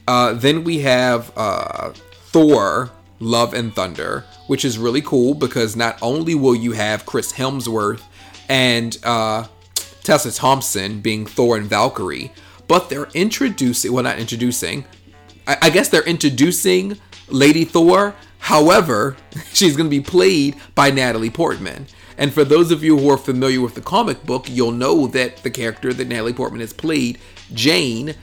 Uh, 0.07 0.33
then 0.33 0.63
we 0.63 0.79
have 0.79 1.31
uh, 1.37 1.91
Thor: 1.91 2.91
Love 3.19 3.53
and 3.53 3.73
Thunder, 3.73 4.25
which 4.47 4.65
is 4.65 4.77
really 4.77 5.01
cool 5.01 5.33
because 5.33 5.75
not 5.75 5.97
only 6.01 6.35
will 6.35 6.55
you 6.55 6.73
have 6.73 7.05
Chris 7.05 7.33
Hemsworth 7.33 8.01
and 8.49 8.97
uh, 9.03 9.45
Tessa 10.03 10.31
Thompson 10.31 10.99
being 10.99 11.25
Thor 11.25 11.57
and 11.57 11.65
Valkyrie, 11.65 12.31
but 12.67 12.89
they're 12.89 13.09
introducing, 13.13 13.93
well, 13.93 14.03
not 14.03 14.19
introducing, 14.19 14.85
I, 15.47 15.57
I 15.63 15.69
guess 15.69 15.89
they're 15.89 16.03
introducing 16.03 16.99
Lady 17.29 17.65
Thor. 17.65 18.15
However, 18.39 19.15
she's 19.53 19.77
going 19.77 19.89
to 19.89 19.95
be 19.95 20.03
played 20.03 20.55
by 20.75 20.91
Natalie 20.91 21.29
Portman. 21.29 21.87
And 22.17 22.31
for 22.31 22.43
those 22.43 22.71
of 22.71 22.83
you 22.83 22.97
who 22.97 23.09
are 23.09 23.17
familiar 23.17 23.61
with 23.61 23.75
the 23.75 23.81
comic 23.81 24.23
book, 24.23 24.45
you'll 24.49 24.71
know 24.71 25.07
that 25.07 25.37
the 25.37 25.49
character 25.49 25.93
that 25.93 26.07
Natalie 26.07 26.33
Portman 26.33 26.61
has 26.61 26.73
played, 26.73 27.17
Jane, 27.53 28.15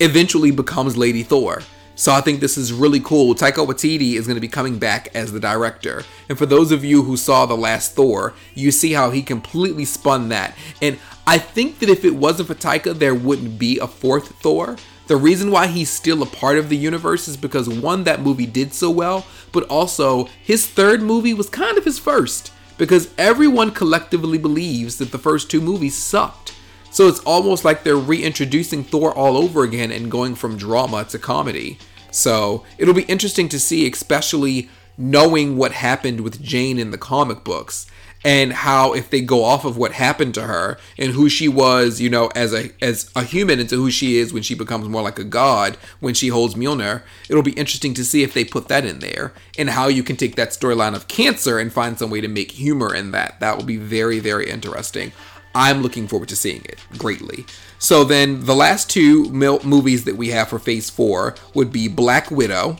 eventually 0.00 0.50
becomes 0.50 0.96
Lady 0.96 1.22
Thor. 1.22 1.62
So 1.96 2.12
I 2.12 2.20
think 2.20 2.40
this 2.40 2.58
is 2.58 2.72
really 2.72 2.98
cool. 2.98 3.34
Taika 3.34 3.64
Waititi 3.64 4.14
is 4.14 4.26
going 4.26 4.34
to 4.34 4.40
be 4.40 4.48
coming 4.48 4.78
back 4.78 5.08
as 5.14 5.30
the 5.30 5.38
director. 5.38 6.02
And 6.28 6.36
for 6.36 6.44
those 6.44 6.72
of 6.72 6.84
you 6.84 7.04
who 7.04 7.16
saw 7.16 7.46
the 7.46 7.56
last 7.56 7.94
Thor, 7.94 8.34
you 8.52 8.72
see 8.72 8.92
how 8.92 9.10
he 9.10 9.22
completely 9.22 9.84
spun 9.84 10.28
that. 10.30 10.56
And 10.82 10.98
I 11.24 11.38
think 11.38 11.78
that 11.78 11.88
if 11.88 12.04
it 12.04 12.16
wasn't 12.16 12.48
for 12.48 12.54
Taika, 12.54 12.98
there 12.98 13.14
wouldn't 13.14 13.60
be 13.60 13.78
a 13.78 13.86
fourth 13.86 14.40
Thor. 14.40 14.76
The 15.06 15.16
reason 15.16 15.52
why 15.52 15.68
he's 15.68 15.90
still 15.90 16.22
a 16.22 16.26
part 16.26 16.58
of 16.58 16.68
the 16.68 16.76
universe 16.76 17.28
is 17.28 17.36
because 17.36 17.68
one, 17.68 18.04
that 18.04 18.22
movie 18.22 18.46
did 18.46 18.74
so 18.74 18.90
well, 18.90 19.26
but 19.52 19.64
also 19.64 20.24
his 20.42 20.66
third 20.66 21.00
movie 21.00 21.34
was 21.34 21.48
kind 21.48 21.78
of 21.78 21.84
his 21.84 21.98
first. 22.00 22.52
Because 22.76 23.14
everyone 23.16 23.70
collectively 23.70 24.38
believes 24.38 24.98
that 24.98 25.12
the 25.12 25.18
first 25.18 25.48
two 25.48 25.60
movies 25.60 25.96
sucked. 25.96 26.54
So 26.94 27.08
it's 27.08 27.18
almost 27.24 27.64
like 27.64 27.82
they're 27.82 27.96
reintroducing 27.96 28.84
Thor 28.84 29.12
all 29.12 29.36
over 29.36 29.64
again 29.64 29.90
and 29.90 30.08
going 30.08 30.36
from 30.36 30.56
drama 30.56 31.04
to 31.06 31.18
comedy. 31.18 31.76
So 32.12 32.64
it'll 32.78 32.94
be 32.94 33.02
interesting 33.02 33.48
to 33.48 33.58
see, 33.58 33.90
especially 33.90 34.68
knowing 34.96 35.56
what 35.56 35.72
happened 35.72 36.20
with 36.20 36.40
Jane 36.40 36.78
in 36.78 36.92
the 36.92 36.96
comic 36.96 37.42
books 37.42 37.88
and 38.24 38.52
how 38.52 38.94
if 38.94 39.10
they 39.10 39.20
go 39.20 39.42
off 39.42 39.64
of 39.64 39.76
what 39.76 39.90
happened 39.90 40.34
to 40.34 40.42
her 40.42 40.78
and 40.96 41.10
who 41.10 41.28
she 41.28 41.48
was, 41.48 42.00
you 42.00 42.08
know, 42.08 42.30
as 42.36 42.54
a 42.54 42.70
as 42.80 43.10
a 43.16 43.24
human 43.24 43.58
into 43.58 43.74
who 43.74 43.90
she 43.90 44.16
is 44.18 44.32
when 44.32 44.44
she 44.44 44.54
becomes 44.54 44.88
more 44.88 45.02
like 45.02 45.18
a 45.18 45.24
god 45.24 45.76
when 45.98 46.14
she 46.14 46.28
holds 46.28 46.54
Mjolnir, 46.54 47.02
it'll 47.28 47.42
be 47.42 47.54
interesting 47.54 47.92
to 47.94 48.04
see 48.04 48.22
if 48.22 48.32
they 48.32 48.44
put 48.44 48.68
that 48.68 48.84
in 48.84 49.00
there 49.00 49.34
and 49.58 49.70
how 49.70 49.88
you 49.88 50.04
can 50.04 50.16
take 50.16 50.36
that 50.36 50.50
storyline 50.50 50.94
of 50.94 51.08
cancer 51.08 51.58
and 51.58 51.72
find 51.72 51.98
some 51.98 52.10
way 52.10 52.20
to 52.20 52.28
make 52.28 52.52
humor 52.52 52.94
in 52.94 53.10
that. 53.10 53.40
That 53.40 53.56
will 53.56 53.64
be 53.64 53.78
very 53.78 54.20
very 54.20 54.48
interesting. 54.48 55.10
I'm 55.54 55.82
looking 55.82 56.08
forward 56.08 56.28
to 56.30 56.36
seeing 56.36 56.64
it 56.64 56.78
greatly. 56.98 57.46
So 57.78 58.04
then 58.04 58.44
the 58.44 58.54
last 58.54 58.90
two 58.90 59.30
mil- 59.30 59.62
movies 59.62 60.04
that 60.04 60.16
we 60.16 60.28
have 60.30 60.48
for 60.48 60.58
Phase 60.58 60.90
4 60.90 61.34
would 61.54 61.70
be 61.72 61.88
Black 61.88 62.30
Widow 62.30 62.76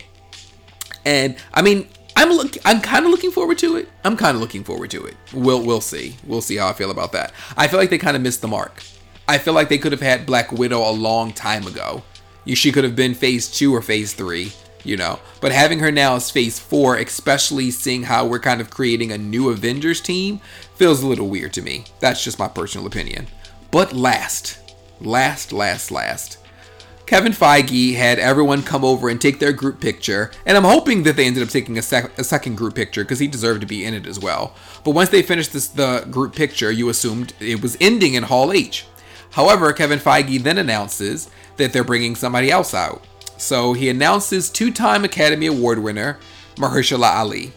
and 1.05 1.37
I 1.53 1.63
mean 1.63 1.89
I'm 2.17 2.31
look 2.31 2.57
I'm 2.65 2.81
kind 2.81 3.05
of 3.05 3.11
looking 3.11 3.31
forward 3.31 3.59
to 3.59 3.77
it. 3.77 3.89
I'm 4.05 4.17
kind 4.17 4.35
of 4.35 4.41
looking 4.41 4.65
forward 4.65 4.91
to 4.91 5.05
it. 5.05 5.17
We'll 5.33 5.63
we'll 5.65 5.81
see. 5.81 6.17
We'll 6.25 6.41
see 6.41 6.57
how 6.57 6.69
I 6.69 6.73
feel 6.73 6.91
about 6.91 7.13
that. 7.13 7.33
I 7.57 7.67
feel 7.69 7.79
like 7.79 7.91
they 7.91 7.99
kind 7.99 8.17
of 8.17 8.23
missed 8.23 8.41
the 8.41 8.49
mark. 8.49 8.83
I 9.27 9.39
feel 9.39 9.55
like 9.55 9.69
they 9.69 9.79
could 9.79 9.93
have 9.93 10.01
had 10.03 10.27
Black 10.27 10.53
Widow 10.53 10.89
a 10.89 10.93
long 10.93 11.33
time 11.33 11.67
ago. 11.67 12.03
She 12.47 12.73
could 12.73 12.85
have 12.85 12.95
been 12.95 13.15
phase 13.15 13.49
2 13.49 13.75
or 13.75 13.81
phase 13.81 14.13
3, 14.13 14.53
you 14.85 14.97
know. 14.97 15.18
But 15.40 15.53
having 15.53 15.81
her 15.81 15.90
now 15.90 16.16
as 16.16 16.31
phase 16.31 16.59
4, 16.59 16.97
especially 16.97 17.70
seeing 17.70 18.05
how 18.05 18.27
we're 18.27 18.38
kind 18.38 18.61
of 18.61 18.70
creating 18.70 19.11
a 19.11 19.18
new 19.18 19.51
Avengers 19.51 20.01
team, 20.01 20.40
feels 20.77 21.03
a 21.03 21.07
little 21.07 21.29
weird 21.29 21.53
to 21.55 21.62
me. 21.62 21.85
That's 22.01 22.23
just 22.23 22.38
my 22.38 22.49
personal 22.49 22.87
opinion. 22.87 23.27
But 23.70 23.92
last, 23.92 24.59
last, 25.01 25.53
last, 25.53 25.90
last, 25.90 26.38
Kevin 27.07 27.33
Feige 27.33 27.97
had 27.97 28.18
everyone 28.18 28.62
come 28.62 28.83
over 28.83 29.11
and 29.11 29.20
take 29.20 29.38
their 29.38 29.53
group 29.53 29.79
picture, 29.79 30.31
and 30.47 30.57
I'm 30.57 30.64
hoping 30.64 31.03
that 31.03 31.16
they 31.16 31.27
ended 31.27 31.42
up 31.42 31.51
taking 31.51 31.77
a, 31.77 31.83
sec- 31.83 32.18
a 32.18 32.25
second 32.25 32.57
group 32.57 32.75
picture 32.75 33.05
because 33.05 33.18
he 33.18 33.27
deserved 33.27 33.61
to 33.61 33.66
be 33.66 33.85
in 33.85 33.92
it 33.92 34.07
as 34.07 34.18
well. 34.18 34.55
But 34.85 34.92
once 34.92 35.11
they 35.11 35.20
finished 35.20 35.53
this, 35.53 35.68
the 35.68 36.07
group 36.11 36.35
picture, 36.35 36.73
you 36.73 36.88
assumed 36.88 37.35
it 37.40 37.61
was 37.61 37.77
ending 37.79 38.14
in 38.14 38.23
Hall 38.23 38.53
H. 38.53 38.87
However, 39.33 39.73
Kevin 39.73 39.99
Feige 39.99 40.42
then 40.42 40.57
announces 40.57 41.29
that 41.57 41.73
they're 41.73 41.85
bringing 41.85 42.16
somebody 42.16 42.51
else 42.51 42.73
out. 42.73 43.05
So 43.44 43.74
he 43.74 43.90
announces 43.90 44.48
two 44.48 44.70
time 44.70 45.04
Academy 45.04 45.46
Award 45.46 45.78
winner 45.78 46.18
Mahershala 46.57 47.14
Ali. 47.14 47.52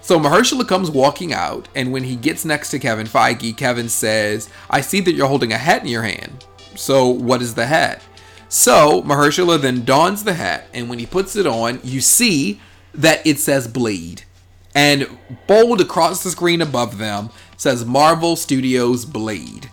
So 0.00 0.20
Mahershala 0.20 0.68
comes 0.68 0.90
walking 0.90 1.32
out, 1.32 1.66
and 1.74 1.92
when 1.92 2.04
he 2.04 2.14
gets 2.14 2.44
next 2.44 2.70
to 2.70 2.78
Kevin 2.78 3.06
Feige, 3.06 3.56
Kevin 3.56 3.88
says, 3.88 4.48
I 4.70 4.80
see 4.80 5.00
that 5.00 5.12
you're 5.12 5.26
holding 5.26 5.52
a 5.52 5.58
hat 5.58 5.82
in 5.82 5.88
your 5.88 6.02
hand. 6.02 6.44
So, 6.76 7.08
what 7.08 7.40
is 7.40 7.54
the 7.54 7.66
hat? 7.66 8.02
So 8.48 9.02
Mahershala 9.02 9.60
then 9.60 9.84
dons 9.84 10.22
the 10.22 10.34
hat, 10.34 10.68
and 10.72 10.88
when 10.88 11.00
he 11.00 11.06
puts 11.06 11.34
it 11.34 11.46
on, 11.46 11.80
you 11.82 12.00
see 12.00 12.60
that 12.92 13.26
it 13.26 13.40
says 13.40 13.66
Blade. 13.66 14.22
And 14.74 15.08
bold 15.48 15.80
across 15.80 16.22
the 16.22 16.30
screen 16.30 16.60
above 16.62 16.98
them 16.98 17.30
says 17.56 17.84
Marvel 17.84 18.36
Studios 18.36 19.04
Blade. 19.04 19.70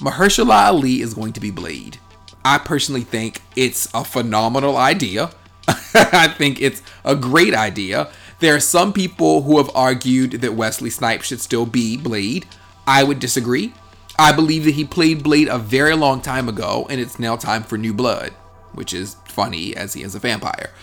Mahershala 0.00 0.68
Ali 0.68 1.02
is 1.02 1.12
going 1.12 1.34
to 1.34 1.40
be 1.40 1.50
Blade. 1.50 1.98
I 2.44 2.58
personally 2.58 3.02
think 3.02 3.42
it's 3.56 3.88
a 3.92 4.04
phenomenal 4.04 4.76
idea. 4.76 5.30
I 5.94 6.28
think 6.28 6.60
it's 6.60 6.82
a 7.04 7.14
great 7.14 7.54
idea. 7.54 8.10
There 8.40 8.54
are 8.54 8.60
some 8.60 8.92
people 8.92 9.42
who 9.42 9.58
have 9.58 9.70
argued 9.74 10.32
that 10.40 10.54
Wesley 10.54 10.90
Snipes 10.90 11.26
should 11.26 11.40
still 11.40 11.66
be 11.66 11.96
Blade. 11.96 12.46
I 12.86 13.04
would 13.04 13.18
disagree. 13.18 13.74
I 14.18 14.32
believe 14.32 14.64
that 14.64 14.74
he 14.74 14.84
played 14.84 15.22
Blade 15.22 15.48
a 15.48 15.58
very 15.58 15.94
long 15.94 16.20
time 16.20 16.48
ago, 16.48 16.86
and 16.90 17.00
it's 17.00 17.18
now 17.18 17.36
time 17.36 17.62
for 17.62 17.76
new 17.76 17.92
blood, 17.92 18.30
which 18.72 18.92
is 18.92 19.16
funny 19.26 19.76
as 19.76 19.92
he 19.94 20.02
is 20.02 20.14
a 20.14 20.18
vampire. 20.18 20.70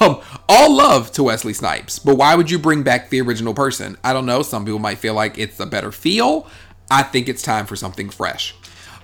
Um, 0.00 0.20
all 0.48 0.74
love 0.74 1.12
to 1.12 1.22
Wesley 1.22 1.52
Snipes, 1.52 1.98
but 1.98 2.16
why 2.16 2.34
would 2.34 2.50
you 2.50 2.58
bring 2.58 2.82
back 2.82 3.10
the 3.10 3.20
original 3.20 3.52
person? 3.52 3.98
I 4.02 4.14
don't 4.14 4.24
know. 4.24 4.40
Some 4.40 4.64
people 4.64 4.78
might 4.78 4.96
feel 4.96 5.12
like 5.12 5.36
it's 5.36 5.60
a 5.60 5.66
better 5.66 5.92
feel. 5.92 6.48
I 6.90 7.02
think 7.02 7.28
it's 7.28 7.42
time 7.42 7.66
for 7.66 7.76
something 7.76 8.08
fresh. 8.08 8.54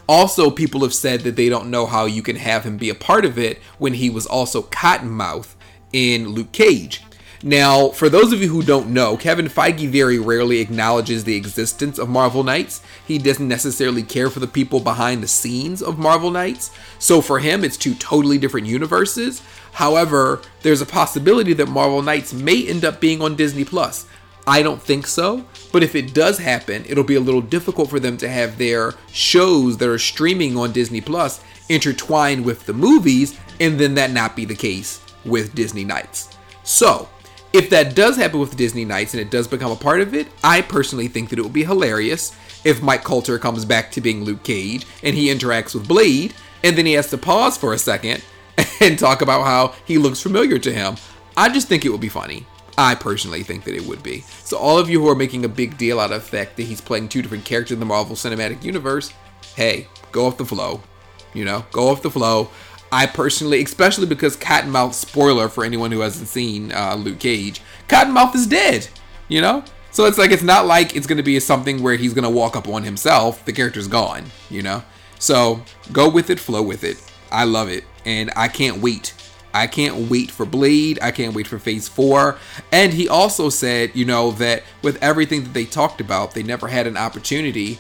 Also, 0.08 0.50
people 0.50 0.80
have 0.82 0.94
said 0.94 1.20
that 1.20 1.36
they 1.36 1.48
don't 1.48 1.70
know 1.70 1.86
how 1.86 2.04
you 2.04 2.22
can 2.22 2.36
have 2.36 2.64
him 2.64 2.76
be 2.76 2.90
a 2.90 2.94
part 2.94 3.24
of 3.24 3.38
it 3.38 3.58
when 3.78 3.94
he 3.94 4.10
was 4.10 4.26
also 4.26 4.62
Cottonmouth 4.62 5.54
in 5.92 6.28
Luke 6.28 6.52
Cage. 6.52 7.02
Now, 7.44 7.88
for 7.88 8.08
those 8.08 8.32
of 8.32 8.40
you 8.40 8.48
who 8.48 8.62
don't 8.62 8.90
know, 8.90 9.16
Kevin 9.16 9.48
Feige 9.48 9.88
very 9.88 10.16
rarely 10.16 10.60
acknowledges 10.60 11.24
the 11.24 11.34
existence 11.34 11.98
of 11.98 12.08
Marvel 12.08 12.44
Knights. 12.44 12.82
He 13.04 13.18
doesn't 13.18 13.48
necessarily 13.48 14.04
care 14.04 14.30
for 14.30 14.38
the 14.38 14.46
people 14.46 14.78
behind 14.78 15.22
the 15.22 15.28
scenes 15.28 15.82
of 15.82 15.98
Marvel 15.98 16.30
Knights. 16.30 16.70
So 17.00 17.20
for 17.20 17.40
him, 17.40 17.64
it's 17.64 17.76
two 17.76 17.96
totally 17.96 18.38
different 18.38 18.68
universes. 18.68 19.42
However, 19.72 20.40
there's 20.62 20.82
a 20.82 20.86
possibility 20.86 21.52
that 21.54 21.66
Marvel 21.66 22.00
Knights 22.00 22.32
may 22.32 22.64
end 22.64 22.84
up 22.84 23.00
being 23.00 23.20
on 23.20 23.34
Disney 23.34 23.64
Plus. 23.64 24.06
I 24.46 24.62
don't 24.62 24.82
think 24.82 25.06
so, 25.06 25.44
but 25.70 25.82
if 25.82 25.94
it 25.94 26.14
does 26.14 26.38
happen, 26.38 26.84
it'll 26.88 27.04
be 27.04 27.14
a 27.14 27.20
little 27.20 27.40
difficult 27.40 27.88
for 27.90 28.00
them 28.00 28.16
to 28.18 28.28
have 28.28 28.58
their 28.58 28.94
shows 29.12 29.76
that 29.78 29.88
are 29.88 29.98
streaming 29.98 30.56
on 30.56 30.72
Disney 30.72 31.00
Plus 31.00 31.42
intertwined 31.68 32.44
with 32.44 32.66
the 32.66 32.72
movies 32.72 33.38
and 33.60 33.78
then 33.78 33.94
that 33.94 34.10
not 34.10 34.34
be 34.34 34.44
the 34.44 34.54
case 34.54 35.00
with 35.24 35.54
Disney 35.54 35.84
Knights. 35.84 36.36
So, 36.64 37.08
if 37.52 37.70
that 37.70 37.94
does 37.94 38.16
happen 38.16 38.40
with 38.40 38.56
Disney 38.56 38.84
Knights 38.84 39.14
and 39.14 39.20
it 39.20 39.30
does 39.30 39.46
become 39.46 39.70
a 39.70 39.76
part 39.76 40.00
of 40.00 40.14
it, 40.14 40.26
I 40.42 40.62
personally 40.62 41.06
think 41.06 41.28
that 41.28 41.38
it 41.38 41.42
would 41.42 41.52
be 41.52 41.64
hilarious 41.64 42.34
if 42.64 42.82
Mike 42.82 43.04
Colter 43.04 43.38
comes 43.38 43.64
back 43.64 43.90
to 43.92 44.00
being 44.00 44.24
Luke 44.24 44.42
Cage 44.42 44.86
and 45.02 45.14
he 45.14 45.32
interacts 45.32 45.74
with 45.74 45.86
Blade, 45.86 46.34
and 46.64 46.76
then 46.76 46.86
he 46.86 46.92
has 46.94 47.10
to 47.10 47.18
pause 47.18 47.56
for 47.56 47.74
a 47.74 47.78
second 47.78 48.24
and 48.80 48.98
talk 48.98 49.22
about 49.22 49.44
how 49.44 49.74
he 49.84 49.98
looks 49.98 50.20
familiar 50.20 50.58
to 50.58 50.72
him. 50.72 50.96
I 51.36 51.48
just 51.48 51.68
think 51.68 51.84
it 51.84 51.90
would 51.90 52.00
be 52.00 52.08
funny. 52.08 52.46
I 52.78 52.94
personally 52.94 53.42
think 53.42 53.64
that 53.64 53.74
it 53.74 53.86
would 53.86 54.02
be. 54.02 54.20
So, 54.44 54.56
all 54.56 54.78
of 54.78 54.88
you 54.88 55.00
who 55.00 55.08
are 55.08 55.14
making 55.14 55.44
a 55.44 55.48
big 55.48 55.76
deal 55.76 56.00
out 56.00 56.12
of 56.12 56.22
the 56.22 56.28
fact 56.28 56.56
that 56.56 56.62
he's 56.62 56.80
playing 56.80 57.08
two 57.08 57.22
different 57.22 57.44
characters 57.44 57.72
in 57.72 57.80
the 57.80 57.86
Marvel 57.86 58.16
Cinematic 58.16 58.62
Universe, 58.62 59.12
hey, 59.56 59.88
go 60.10 60.26
off 60.26 60.38
the 60.38 60.44
flow. 60.44 60.80
You 61.34 61.44
know, 61.44 61.64
go 61.72 61.88
off 61.88 62.02
the 62.02 62.10
flow. 62.10 62.50
I 62.90 63.06
personally, 63.06 63.62
especially 63.62 64.06
because 64.06 64.36
Cottonmouth, 64.36 64.92
spoiler 64.92 65.48
for 65.48 65.64
anyone 65.64 65.92
who 65.92 66.00
hasn't 66.00 66.28
seen 66.28 66.72
uh, 66.72 66.94
Luke 66.94 67.18
Cage, 67.18 67.62
Cottonmouth 67.88 68.34
is 68.34 68.46
dead. 68.46 68.88
You 69.28 69.40
know, 69.40 69.64
so 69.90 70.04
it's 70.04 70.18
like 70.18 70.30
it's 70.30 70.42
not 70.42 70.66
like 70.66 70.94
it's 70.94 71.06
gonna 71.06 71.22
be 71.22 71.38
something 71.40 71.82
where 71.82 71.96
he's 71.96 72.14
gonna 72.14 72.30
walk 72.30 72.56
up 72.56 72.68
on 72.68 72.82
himself. 72.82 73.44
The 73.44 73.52
character's 73.52 73.88
gone. 73.88 74.24
You 74.50 74.62
know, 74.62 74.82
so 75.18 75.62
go 75.92 76.08
with 76.08 76.28
it, 76.28 76.38
flow 76.38 76.62
with 76.62 76.84
it. 76.84 77.02
I 77.30 77.44
love 77.44 77.68
it, 77.68 77.84
and 78.04 78.30
I 78.36 78.48
can't 78.48 78.82
wait. 78.82 79.14
I 79.54 79.66
can't 79.66 80.10
wait 80.10 80.30
for 80.30 80.46
Blade. 80.46 80.98
I 81.02 81.10
can't 81.10 81.34
wait 81.34 81.46
for 81.46 81.58
Phase 81.58 81.88
4. 81.88 82.38
And 82.70 82.92
he 82.92 83.08
also 83.08 83.48
said, 83.48 83.92
you 83.94 84.04
know, 84.04 84.32
that 84.32 84.62
with 84.82 85.02
everything 85.02 85.44
that 85.44 85.54
they 85.54 85.64
talked 85.64 86.00
about, 86.00 86.32
they 86.32 86.42
never 86.42 86.68
had 86.68 86.86
an 86.86 86.96
opportunity 86.96 87.78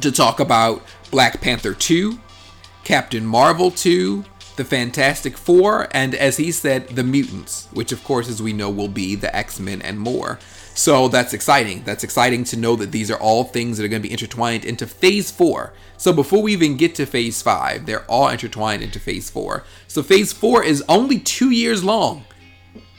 to 0.00 0.10
talk 0.10 0.40
about 0.40 0.82
Black 1.10 1.40
Panther 1.40 1.74
2, 1.74 2.18
Captain 2.84 3.24
Marvel 3.26 3.70
2, 3.70 4.24
the 4.56 4.64
Fantastic 4.64 5.36
Four, 5.36 5.88
and 5.92 6.14
as 6.14 6.36
he 6.36 6.52
said, 6.52 6.88
the 6.88 7.02
mutants, 7.02 7.68
which 7.72 7.92
of 7.92 8.04
course, 8.04 8.28
as 8.28 8.42
we 8.42 8.52
know, 8.52 8.70
will 8.70 8.88
be 8.88 9.14
the 9.14 9.34
X 9.34 9.58
Men 9.58 9.82
and 9.82 9.98
more. 9.98 10.38
So 10.74 11.08
that's 11.08 11.34
exciting. 11.34 11.82
That's 11.84 12.04
exciting 12.04 12.44
to 12.44 12.56
know 12.56 12.76
that 12.76 12.92
these 12.92 13.10
are 13.10 13.18
all 13.18 13.44
things 13.44 13.76
that 13.76 13.84
are 13.84 13.88
going 13.88 14.02
to 14.02 14.08
be 14.08 14.12
intertwined 14.12 14.64
into 14.64 14.86
Phase 14.86 15.30
4. 15.30 15.72
So 15.98 16.12
before 16.12 16.42
we 16.42 16.52
even 16.52 16.76
get 16.76 16.94
to 16.96 17.06
Phase 17.06 17.42
5, 17.42 17.86
they're 17.86 18.04
all 18.10 18.28
intertwined 18.28 18.82
into 18.82 18.98
Phase 18.98 19.28
4. 19.30 19.64
So 19.86 20.02
Phase 20.02 20.32
4 20.32 20.64
is 20.64 20.82
only 20.88 21.18
two 21.18 21.50
years 21.50 21.84
long. 21.84 22.24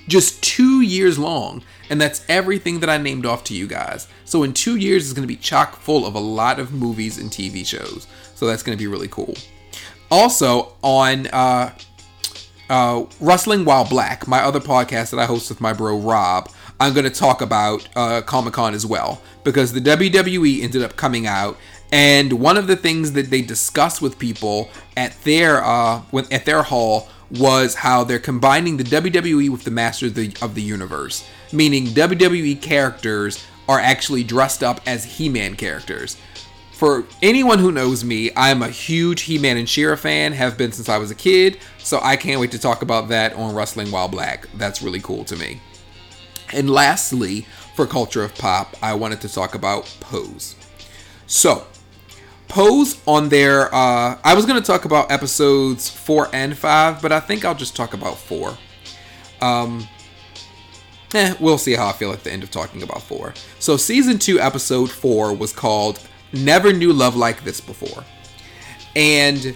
Just 0.07 0.43
two 0.43 0.81
years 0.81 1.17
long. 1.17 1.63
And 1.89 1.99
that's 1.99 2.23
everything 2.29 2.79
that 2.81 2.89
I 2.89 2.97
named 2.97 3.25
off 3.25 3.43
to 3.45 3.55
you 3.55 3.67
guys. 3.67 4.07
So 4.25 4.43
in 4.43 4.53
two 4.53 4.75
years, 4.75 5.05
it's 5.05 5.13
going 5.13 5.27
to 5.27 5.33
be 5.33 5.39
chock 5.39 5.75
full 5.77 6.05
of 6.05 6.15
a 6.15 6.19
lot 6.19 6.59
of 6.59 6.73
movies 6.73 7.17
and 7.17 7.29
TV 7.29 7.65
shows. 7.65 8.07
So 8.35 8.47
that's 8.47 8.63
going 8.63 8.77
to 8.77 8.81
be 8.81 8.87
really 8.87 9.07
cool. 9.07 9.35
Also, 10.11 10.73
on 10.83 11.27
uh, 11.27 11.73
uh, 12.69 13.05
Wrestling 13.19 13.65
While 13.65 13.85
Black, 13.85 14.27
my 14.27 14.39
other 14.39 14.59
podcast 14.59 15.11
that 15.11 15.19
I 15.19 15.25
host 15.25 15.49
with 15.49 15.59
my 15.59 15.73
bro 15.73 15.97
Rob, 15.97 16.49
I'm 16.79 16.93
going 16.93 17.05
to 17.05 17.09
talk 17.09 17.41
about 17.41 17.87
uh, 17.95 18.21
Comic 18.21 18.53
Con 18.53 18.73
as 18.73 18.85
well 18.85 19.21
because 19.43 19.73
the 19.73 19.79
WWE 19.79 20.63
ended 20.63 20.83
up 20.83 20.95
coming 20.95 21.27
out, 21.27 21.57
and 21.91 22.33
one 22.33 22.57
of 22.57 22.67
the 22.67 22.75
things 22.75 23.13
that 23.13 23.29
they 23.29 23.41
discussed 23.41 24.01
with 24.01 24.19
people 24.19 24.69
at 24.97 25.21
their 25.23 25.63
uh, 25.63 26.01
at 26.31 26.45
their 26.45 26.63
hall 26.63 27.09
was 27.31 27.75
how 27.75 28.03
they're 28.03 28.19
combining 28.19 28.77
the 28.77 28.83
WWE 28.83 29.49
with 29.49 29.63
the 29.63 29.71
Masters 29.71 30.09
of 30.09 30.15
the, 30.15 30.33
of 30.41 30.55
the 30.55 30.61
Universe, 30.61 31.27
meaning 31.51 31.85
WWE 31.87 32.61
characters 32.61 33.43
are 33.67 33.79
actually 33.79 34.23
dressed 34.23 34.61
up 34.61 34.81
as 34.85 35.03
He-Man 35.03 35.55
characters 35.55 36.17
for 36.83 37.05
anyone 37.21 37.59
who 37.59 37.71
knows 37.71 38.03
me, 38.03 38.29
I'm 38.35 38.61
a 38.61 38.67
huge 38.67 39.21
He-Man 39.21 39.55
and 39.55 39.69
She-Ra 39.69 39.95
fan, 39.95 40.33
have 40.33 40.57
been 40.57 40.73
since 40.73 40.89
I 40.89 40.97
was 40.97 41.11
a 41.11 41.15
kid, 41.15 41.57
so 41.77 41.97
I 42.03 42.17
can't 42.17 42.41
wait 42.41 42.51
to 42.51 42.59
talk 42.59 42.81
about 42.81 43.07
that 43.07 43.31
on 43.35 43.55
Wrestling 43.55 43.89
While 43.89 44.09
Black. 44.09 44.49
That's 44.55 44.81
really 44.81 44.99
cool 44.99 45.23
to 45.23 45.37
me. 45.37 45.61
And 46.53 46.69
lastly, 46.69 47.45
for 47.75 47.87
Culture 47.87 48.23
of 48.23 48.35
Pop, 48.35 48.75
I 48.81 48.93
wanted 48.93 49.21
to 49.21 49.33
talk 49.33 49.55
about 49.55 49.85
Pose. 49.99 50.55
So, 51.25 51.65
Pose 52.47 53.01
on 53.07 53.29
their, 53.29 53.73
uh, 53.73 54.19
I 54.23 54.35
was 54.35 54.45
going 54.45 54.61
to 54.61 54.65
talk 54.65 54.85
about 54.85 55.11
episodes 55.11 55.89
4 55.89 56.29
and 56.33 56.55
5, 56.55 57.01
but 57.01 57.11
I 57.11 57.19
think 57.19 57.43
I'll 57.43 57.55
just 57.55 57.75
talk 57.75 57.95
about 57.95 58.17
4. 58.17 58.55
Um, 59.41 59.87
eh, 61.15 61.33
we'll 61.39 61.57
see 61.57 61.73
how 61.73 61.87
I 61.87 61.93
feel 61.93 62.11
at 62.11 62.23
the 62.23 62.31
end 62.31 62.43
of 62.43 62.51
talking 62.51 62.83
about 62.83 63.01
4. 63.01 63.33
So, 63.57 63.75
season 63.75 64.19
2, 64.19 64.39
episode 64.39 64.91
4 64.91 65.33
was 65.33 65.51
called 65.51 65.99
Never 66.31 66.71
Knew 66.71 66.93
Love 66.93 67.15
Like 67.15 67.43
This 67.43 67.59
Before. 67.59 68.03
And 68.95 69.55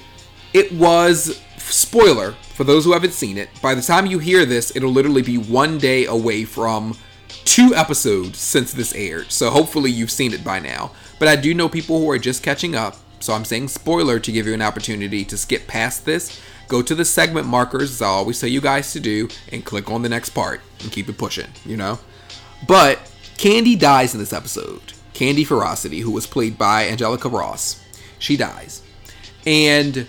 it 0.54 0.72
was, 0.72 1.40
spoiler, 1.58 2.34
for 2.58 2.64
those 2.64 2.86
who 2.86 2.94
haven't 2.94 3.14
seen 3.14 3.38
it, 3.38 3.50
by 3.62 3.76
the 3.76 3.84
time 3.84 4.08
you 4.08 4.18
hear 4.18 4.44
this, 4.44 4.76
it'll 4.76 4.90
literally 4.90 5.22
be 5.22 5.38
one 5.38 5.78
day 5.78 6.08
away 6.08 6.44
from 6.44 6.98
two 7.46 7.76
episodes 7.76 8.40
since 8.40 8.74
this 8.74 8.96
aired. 8.96 9.32
So 9.32 9.52
hopefully 9.52 9.92
you've 9.92 10.10
seen 10.10 10.34
it 10.34 10.44
by 10.44 10.58
now. 10.58 10.90
But 11.20 11.28
I 11.28 11.36
do 11.36 11.54
know 11.54 11.70
people 11.70 12.00
who 12.00 12.10
are 12.10 12.18
just 12.18 12.42
catching 12.42 12.74
up. 12.74 12.98
So 13.20 13.34
I'm 13.34 13.46
saying 13.46 13.68
spoiler 13.68 14.20
to 14.20 14.32
give 14.32 14.48
you 14.48 14.56
an 14.56 14.64
opportunity 14.64 15.24
to 15.26 15.38
skip 15.38 15.68
past 15.68 16.04
this. 16.04 16.42
Go 16.68 16.82
to 16.82 16.96
the 16.96 17.06
segment 17.06 17.46
markers, 17.46 17.92
as 17.92 18.02
I 18.02 18.08
always 18.08 18.42
tell 18.42 18.50
you 18.50 18.60
guys 18.60 18.92
to 18.94 19.00
do, 19.00 19.30
and 19.52 19.64
click 19.64 19.92
on 19.92 20.02
the 20.02 20.10
next 20.10 20.30
part 20.32 20.62
and 20.82 20.92
keep 20.92 21.10
it 21.10 21.20
pushing, 21.20 21.50
you 21.64 21.78
know? 21.78 22.00
But 22.68 23.00
Candy 23.38 23.76
dies 23.76 24.16
in 24.16 24.20
this 24.20 24.34
episode. 24.34 24.94
Candy 25.14 25.44
Ferocity, 25.44 26.00
who 26.00 26.12
was 26.12 26.26
played 26.26 26.58
by 26.58 26.88
Angelica 26.88 27.30
Ross. 27.30 27.84
She 28.18 28.36
dies. 28.36 28.82
And 29.46 30.08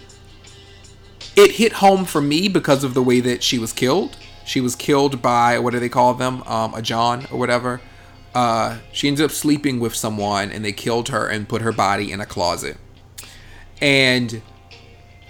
it 1.38 1.52
hit 1.52 1.74
home 1.74 2.04
for 2.04 2.20
me 2.20 2.48
because 2.48 2.82
of 2.82 2.94
the 2.94 3.02
way 3.02 3.20
that 3.20 3.44
she 3.44 3.60
was 3.60 3.72
killed. 3.72 4.16
She 4.44 4.60
was 4.60 4.74
killed 4.74 5.22
by, 5.22 5.58
what 5.60 5.72
do 5.72 5.78
they 5.78 5.88
call 5.88 6.14
them? 6.14 6.42
Um, 6.42 6.74
a 6.74 6.82
John 6.82 7.26
or 7.30 7.38
whatever. 7.38 7.80
Uh, 8.34 8.78
she 8.92 9.06
ended 9.06 9.24
up 9.24 9.30
sleeping 9.30 9.78
with 9.78 9.94
someone 9.94 10.50
and 10.50 10.64
they 10.64 10.72
killed 10.72 11.10
her 11.10 11.28
and 11.28 11.48
put 11.48 11.62
her 11.62 11.70
body 11.70 12.10
in 12.10 12.20
a 12.20 12.26
closet. 12.26 12.76
And 13.80 14.42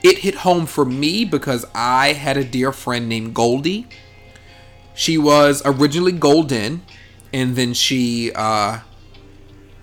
it 0.02 0.18
hit 0.18 0.36
home 0.36 0.64
for 0.64 0.86
me 0.86 1.26
because 1.26 1.66
I 1.74 2.14
had 2.14 2.38
a 2.38 2.44
dear 2.44 2.72
friend 2.72 3.06
named 3.06 3.34
Goldie. 3.34 3.86
She 4.94 5.18
was 5.18 5.60
originally 5.64 6.12
Golden, 6.12 6.82
and 7.32 7.54
then 7.54 7.74
she 7.74 8.32
uh, 8.34 8.80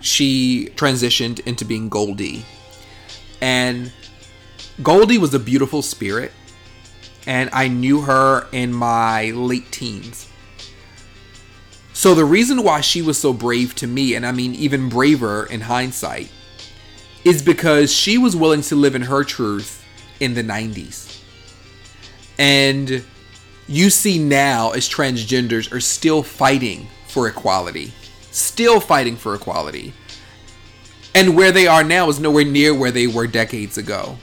she 0.00 0.70
transitioned 0.74 1.40
into 1.46 1.64
being 1.64 1.88
Goldie. 1.88 2.44
And 3.40 3.92
Goldie 4.82 5.18
was 5.18 5.34
a 5.34 5.38
beautiful 5.38 5.82
spirit, 5.82 6.32
and 7.26 7.50
I 7.52 7.68
knew 7.68 8.02
her 8.02 8.46
in 8.52 8.72
my 8.72 9.30
late 9.30 9.70
teens. 9.72 10.28
So, 11.92 12.14
the 12.14 12.24
reason 12.24 12.62
why 12.62 12.82
she 12.82 13.00
was 13.00 13.18
so 13.18 13.32
brave 13.32 13.74
to 13.76 13.86
me, 13.86 14.14
and 14.14 14.26
I 14.26 14.32
mean 14.32 14.54
even 14.54 14.88
braver 14.88 15.46
in 15.46 15.62
hindsight, 15.62 16.30
is 17.24 17.42
because 17.42 17.92
she 17.92 18.18
was 18.18 18.36
willing 18.36 18.60
to 18.62 18.76
live 18.76 18.94
in 18.94 19.02
her 19.02 19.24
truth 19.24 19.84
in 20.20 20.34
the 20.34 20.44
90s. 20.44 21.22
And 22.38 23.04
you 23.66 23.90
see 23.90 24.18
now 24.18 24.72
as 24.72 24.88
transgenders 24.88 25.72
are 25.72 25.80
still 25.80 26.22
fighting 26.22 26.86
for 27.08 27.26
equality 27.26 27.92
still 28.36 28.80
fighting 28.80 29.16
for 29.16 29.34
equality. 29.34 29.94
And 31.14 31.34
where 31.34 31.52
they 31.52 31.66
are 31.66 31.82
now 31.82 32.08
is 32.08 32.20
nowhere 32.20 32.44
near 32.44 32.74
where 32.74 32.90
they 32.90 33.06
were 33.06 33.26
decades 33.26 33.78
ago. 33.78 34.18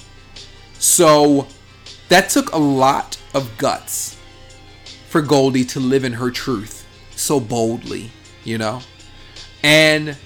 So 0.83 1.47
that 2.09 2.29
took 2.29 2.51
a 2.51 2.57
lot 2.57 3.17
of 3.33 3.57
guts 3.57 4.17
for 5.07 5.21
Goldie 5.21 5.63
to 5.65 5.79
live 5.79 6.03
in 6.03 6.11
her 6.11 6.29
truth 6.29 6.85
so 7.15 7.39
boldly, 7.39 8.11
you 8.43 8.57
know? 8.57 8.81
And 9.63 10.17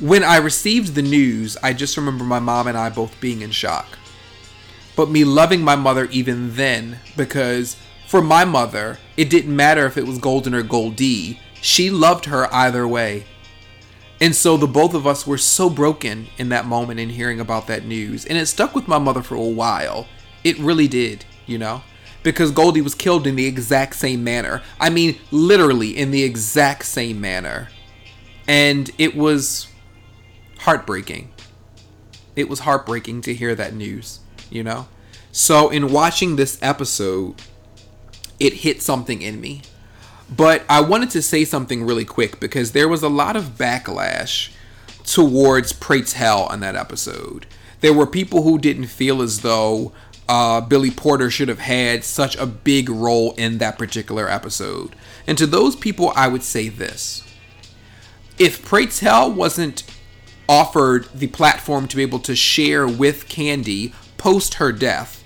when 0.00 0.24
I 0.24 0.38
received 0.38 0.94
the 0.94 1.02
news, 1.02 1.58
I 1.62 1.74
just 1.74 1.98
remember 1.98 2.24
my 2.24 2.38
mom 2.38 2.66
and 2.66 2.78
I 2.78 2.88
both 2.88 3.20
being 3.20 3.42
in 3.42 3.50
shock. 3.50 3.98
But 4.96 5.10
me 5.10 5.22
loving 5.22 5.60
my 5.60 5.76
mother 5.76 6.06
even 6.06 6.54
then, 6.54 7.00
because 7.14 7.76
for 8.08 8.22
my 8.22 8.46
mother, 8.46 8.98
it 9.18 9.28
didn't 9.28 9.54
matter 9.54 9.84
if 9.84 9.98
it 9.98 10.06
was 10.06 10.16
Golden 10.16 10.54
or 10.54 10.62
Goldie 10.62 11.38
she 11.62 11.90
loved 11.90 12.24
her 12.24 12.52
either 12.52 12.88
way. 12.88 13.24
And 14.22 14.36
so 14.36 14.56
the 14.56 14.68
both 14.68 14.94
of 14.94 15.04
us 15.04 15.26
were 15.26 15.36
so 15.36 15.68
broken 15.68 16.28
in 16.38 16.48
that 16.50 16.64
moment 16.64 17.00
in 17.00 17.10
hearing 17.10 17.40
about 17.40 17.66
that 17.66 17.84
news. 17.84 18.24
And 18.24 18.38
it 18.38 18.46
stuck 18.46 18.72
with 18.72 18.86
my 18.86 18.98
mother 18.98 19.20
for 19.20 19.34
a 19.34 19.40
while. 19.40 20.06
It 20.44 20.56
really 20.60 20.86
did, 20.86 21.24
you 21.44 21.58
know? 21.58 21.82
Because 22.22 22.52
Goldie 22.52 22.82
was 22.82 22.94
killed 22.94 23.26
in 23.26 23.34
the 23.34 23.46
exact 23.46 23.96
same 23.96 24.22
manner. 24.22 24.62
I 24.78 24.90
mean, 24.90 25.18
literally 25.32 25.98
in 25.98 26.12
the 26.12 26.22
exact 26.22 26.84
same 26.84 27.20
manner. 27.20 27.68
And 28.46 28.92
it 28.96 29.16
was 29.16 29.66
heartbreaking. 30.60 31.32
It 32.36 32.48
was 32.48 32.60
heartbreaking 32.60 33.22
to 33.22 33.34
hear 33.34 33.56
that 33.56 33.74
news, 33.74 34.20
you 34.48 34.62
know? 34.62 34.86
So, 35.32 35.68
in 35.68 35.92
watching 35.92 36.36
this 36.36 36.60
episode, 36.62 37.42
it 38.38 38.52
hit 38.52 38.82
something 38.82 39.20
in 39.20 39.40
me. 39.40 39.62
But 40.34 40.64
I 40.68 40.80
wanted 40.80 41.10
to 41.10 41.22
say 41.22 41.44
something 41.44 41.84
really 41.84 42.04
quick 42.04 42.40
because 42.40 42.72
there 42.72 42.88
was 42.88 43.02
a 43.02 43.08
lot 43.08 43.36
of 43.36 43.56
backlash 43.58 44.50
towards 45.04 45.72
Pray 45.72 46.02
Tell 46.02 46.44
on 46.44 46.60
that 46.60 46.76
episode. 46.76 47.46
There 47.80 47.92
were 47.92 48.06
people 48.06 48.42
who 48.42 48.58
didn't 48.58 48.86
feel 48.86 49.20
as 49.20 49.40
though 49.40 49.92
uh, 50.28 50.60
Billy 50.62 50.90
Porter 50.90 51.30
should 51.30 51.48
have 51.48 51.58
had 51.58 52.04
such 52.04 52.36
a 52.36 52.46
big 52.46 52.88
role 52.88 53.34
in 53.36 53.58
that 53.58 53.78
particular 53.78 54.28
episode. 54.28 54.94
And 55.26 55.36
to 55.36 55.46
those 55.46 55.76
people, 55.76 56.12
I 56.16 56.28
would 56.28 56.42
say 56.42 56.68
this 56.68 57.24
if 58.38 58.64
Pray 58.64 58.86
Tell 58.86 59.30
wasn't 59.30 59.84
offered 60.48 61.08
the 61.14 61.26
platform 61.28 61.86
to 61.88 61.96
be 61.96 62.02
able 62.02 62.18
to 62.20 62.34
share 62.34 62.86
with 62.86 63.28
Candy 63.28 63.92
post 64.16 64.54
her 64.54 64.72
death, 64.72 65.21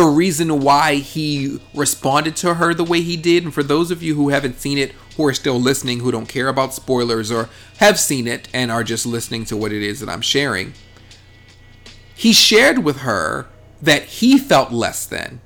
the 0.00 0.06
reason 0.06 0.60
why 0.60 0.94
he 0.94 1.60
responded 1.74 2.34
to 2.34 2.54
her 2.54 2.72
the 2.72 2.82
way 2.82 3.02
he 3.02 3.18
did, 3.18 3.44
and 3.44 3.52
for 3.52 3.62
those 3.62 3.90
of 3.90 4.02
you 4.02 4.14
who 4.14 4.30
haven't 4.30 4.58
seen 4.58 4.78
it, 4.78 4.92
who 5.18 5.26
are 5.26 5.34
still 5.34 5.60
listening, 5.60 6.00
who 6.00 6.10
don't 6.10 6.24
care 6.24 6.48
about 6.48 6.72
spoilers 6.72 7.30
or 7.30 7.50
have 7.80 8.00
seen 8.00 8.26
it 8.26 8.48
and 8.54 8.70
are 8.70 8.82
just 8.82 9.04
listening 9.04 9.44
to 9.44 9.58
what 9.58 9.74
it 9.74 9.82
is 9.82 10.00
that 10.00 10.08
I'm 10.08 10.22
sharing, 10.22 10.72
he 12.14 12.32
shared 12.32 12.78
with 12.78 13.00
her 13.00 13.46
that 13.82 14.04
he 14.04 14.38
felt 14.38 14.72
less 14.72 15.04
than. 15.04 15.42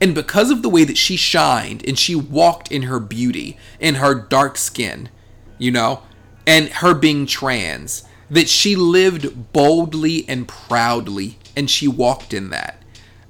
And 0.00 0.14
because 0.14 0.50
of 0.50 0.62
the 0.62 0.70
way 0.70 0.84
that 0.84 0.96
she 0.96 1.16
shined 1.16 1.86
and 1.86 1.98
she 1.98 2.14
walked 2.14 2.72
in 2.72 2.84
her 2.84 2.98
beauty, 2.98 3.58
in 3.80 3.96
her 3.96 4.14
dark 4.14 4.56
skin, 4.56 5.10
you 5.58 5.70
know, 5.70 6.02
and 6.46 6.70
her 6.70 6.94
being 6.94 7.26
trans, 7.26 8.04
that 8.30 8.48
she 8.48 8.76
lived 8.76 9.52
boldly 9.52 10.26
and 10.26 10.48
proudly 10.48 11.36
and 11.54 11.68
she 11.68 11.86
walked 11.86 12.32
in 12.32 12.48
that. 12.48 12.78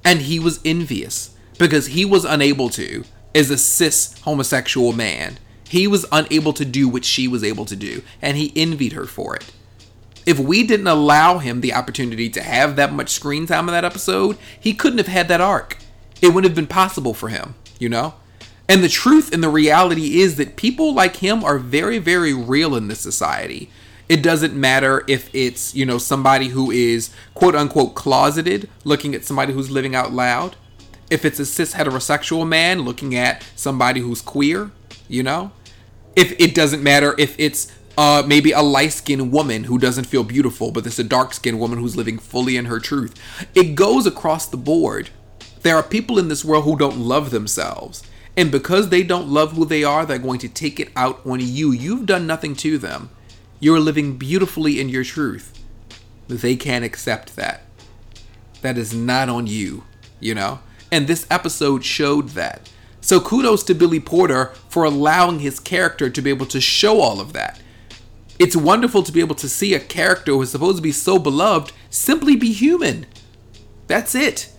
And 0.05 0.21
he 0.21 0.39
was 0.39 0.61
envious 0.63 1.35
because 1.57 1.87
he 1.87 2.05
was 2.05 2.23
unable 2.23 2.69
to, 2.69 3.03
as 3.33 3.49
a 3.49 3.57
cis 3.57 4.17
homosexual 4.21 4.93
man, 4.93 5.39
he 5.67 5.87
was 5.87 6.05
unable 6.11 6.53
to 6.53 6.63
do 6.63 6.87
what 6.87 7.03
she 7.03 7.27
was 7.27 7.43
able 7.43 7.65
to 7.65 7.75
do, 7.75 8.03
and 8.21 8.37
he 8.37 8.53
envied 8.55 8.93
her 8.93 9.05
for 9.05 9.35
it. 9.35 9.51
If 10.25 10.39
we 10.39 10.63
didn't 10.65 10.87
allow 10.87 11.39
him 11.39 11.61
the 11.61 11.73
opportunity 11.73 12.29
to 12.29 12.41
have 12.41 12.75
that 12.75 12.93
much 12.93 13.09
screen 13.09 13.45
time 13.45 13.67
in 13.67 13.73
that 13.73 13.85
episode, 13.85 14.37
he 14.59 14.73
couldn't 14.73 14.99
have 14.99 15.07
had 15.07 15.27
that 15.27 15.41
arc. 15.41 15.77
It 16.21 16.29
wouldn't 16.29 16.45
have 16.45 16.55
been 16.55 16.67
possible 16.67 17.13
for 17.13 17.29
him, 17.29 17.55
you 17.79 17.89
know? 17.89 18.13
And 18.67 18.83
the 18.83 18.89
truth 18.89 19.33
and 19.33 19.43
the 19.43 19.49
reality 19.49 20.21
is 20.21 20.37
that 20.37 20.55
people 20.55 20.93
like 20.93 21.17
him 21.17 21.43
are 21.43 21.59
very, 21.59 21.99
very 21.99 22.33
real 22.33 22.75
in 22.75 22.87
this 22.87 22.99
society. 22.99 23.69
It 24.07 24.21
doesn't 24.21 24.53
matter 24.53 25.03
if 25.07 25.33
it's, 25.33 25.73
you 25.73 25.85
know, 25.85 25.97
somebody 25.97 26.49
who 26.49 26.71
is 26.71 27.09
quote 27.33 27.55
unquote 27.55 27.95
closeted 27.95 28.69
looking 28.83 29.15
at 29.15 29.25
somebody 29.25 29.53
who's 29.53 29.71
living 29.71 29.95
out 29.95 30.11
loud. 30.11 30.55
If 31.09 31.25
it's 31.25 31.39
a 31.39 31.45
cis 31.45 31.73
heterosexual 31.73 32.47
man 32.47 32.81
looking 32.81 33.15
at 33.15 33.43
somebody 33.55 34.01
who's 34.01 34.21
queer, 34.21 34.71
you 35.07 35.23
know? 35.23 35.51
If 36.15 36.39
it 36.39 36.55
doesn't 36.55 36.81
matter 36.81 37.15
if 37.17 37.35
it's 37.37 37.71
uh, 37.97 38.23
maybe 38.25 38.51
a 38.51 38.61
light 38.61 38.93
skinned 38.93 39.31
woman 39.31 39.65
who 39.65 39.77
doesn't 39.77 40.05
feel 40.05 40.23
beautiful, 40.23 40.71
but 40.71 40.85
it's 40.85 40.99
a 40.99 41.03
dark 41.03 41.33
skinned 41.33 41.59
woman 41.59 41.79
who's 41.79 41.95
living 41.95 42.19
fully 42.19 42.57
in 42.57 42.65
her 42.65 42.79
truth. 42.79 43.15
It 43.55 43.75
goes 43.75 44.05
across 44.05 44.47
the 44.47 44.57
board. 44.57 45.09
There 45.61 45.75
are 45.75 45.83
people 45.83 46.19
in 46.19 46.27
this 46.27 46.45
world 46.45 46.65
who 46.65 46.77
don't 46.77 46.97
love 46.97 47.31
themselves. 47.31 48.03
And 48.37 48.51
because 48.51 48.89
they 48.89 49.01
don't 49.01 49.29
love 49.29 49.53
who 49.53 49.65
they 49.65 49.83
are, 49.83 50.05
they're 50.05 50.17
going 50.17 50.39
to 50.39 50.49
take 50.49 50.79
it 50.79 50.89
out 50.95 51.25
on 51.25 51.39
you. 51.39 51.71
You've 51.71 52.05
done 52.05 52.27
nothing 52.27 52.55
to 52.57 52.77
them. 52.77 53.09
You're 53.59 53.79
living 53.79 54.17
beautifully 54.17 54.79
in 54.79 54.89
your 54.89 55.03
truth. 55.03 55.63
They 56.27 56.55
can't 56.55 56.85
accept 56.85 57.35
that. 57.35 57.61
That 58.61 58.77
is 58.77 58.93
not 58.93 59.29
on 59.29 59.47
you, 59.47 59.83
you 60.19 60.35
know? 60.35 60.59
And 60.91 61.07
this 61.07 61.27
episode 61.29 61.83
showed 61.83 62.29
that. 62.29 62.69
So 63.01 63.19
kudos 63.19 63.63
to 63.63 63.75
Billy 63.75 63.99
Porter 63.99 64.47
for 64.69 64.83
allowing 64.83 65.39
his 65.39 65.59
character 65.59 66.09
to 66.09 66.21
be 66.21 66.29
able 66.29 66.47
to 66.47 66.61
show 66.61 67.01
all 67.01 67.19
of 67.19 67.33
that. 67.33 67.61
It's 68.39 68.55
wonderful 68.55 69.03
to 69.03 69.11
be 69.11 69.19
able 69.19 69.35
to 69.35 69.47
see 69.47 69.73
a 69.73 69.79
character 69.79 70.31
who 70.31 70.41
is 70.41 70.51
supposed 70.51 70.77
to 70.77 70.83
be 70.83 70.91
so 70.91 71.19
beloved 71.19 71.71
simply 71.89 72.35
be 72.35 72.51
human. 72.51 73.05
That's 73.87 74.15
it. 74.15 74.51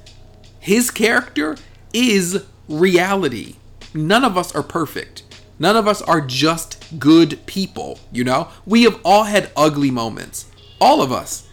His 0.61 0.91
character 0.91 1.57
is 1.93 2.45
reality 2.69 3.57
none 3.97 4.25
of 4.25 4.37
us 4.37 4.55
are 4.55 4.63
perfect. 4.63 5.23
None 5.59 5.77
of 5.77 5.89
us 5.89 6.03
are 6.03 6.21
just 6.21 6.99
good 6.99 7.45
people, 7.47 7.99
you 8.13 8.25
know? 8.25 8.49
We 8.67 8.85
have 8.85 9.01
all 9.05 9.25
had 9.25 9.51
ugly 9.57 9.91
moments. 9.91 10.47
All 10.81 11.01
of 11.01 11.11
us. 11.11 11.49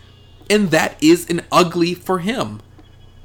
And 0.50 0.72
that 0.72 1.02
is 1.02 1.30
an 1.30 1.42
ugly 1.52 1.94
for 1.94 2.20
him. 2.20 2.62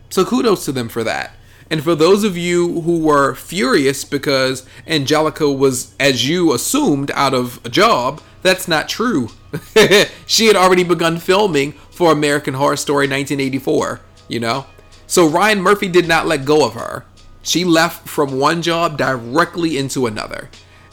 So 0.08 0.24
kudos 0.24 0.64
to 0.66 0.72
them 0.72 0.88
for 0.88 1.02
that. 1.04 1.34
And 1.70 1.82
for 1.82 1.94
those 1.94 2.24
of 2.24 2.36
you 2.36 2.80
who 2.82 3.00
were 3.00 3.34
furious 3.34 4.04
because 4.04 4.64
Angelica 4.86 5.50
was, 5.50 5.94
as 6.00 6.26
you 6.28 6.52
assumed, 6.54 7.10
out 7.10 7.34
of 7.34 7.60
a 7.64 7.68
job, 7.68 8.22
that's 8.42 8.68
not 8.68 8.88
true. 8.88 9.30
she 10.26 10.46
had 10.46 10.56
already 10.56 10.84
begun 10.84 11.18
filming 11.18 11.72
for 11.90 12.10
American 12.10 12.54
Horror 12.54 12.76
Story 12.76 13.06
1984, 13.06 14.00
you 14.28 14.40
know? 14.40 14.66
So 15.06 15.28
Ryan 15.28 15.60
Murphy 15.60 15.88
did 15.88 16.08
not 16.08 16.26
let 16.26 16.44
go 16.44 16.64
of 16.64 16.74
her. 16.74 17.04
She 17.42 17.64
left 17.64 18.08
from 18.08 18.38
one 18.38 18.62
job 18.62 18.96
directly 18.96 19.76
into 19.76 20.06
another. 20.06 20.48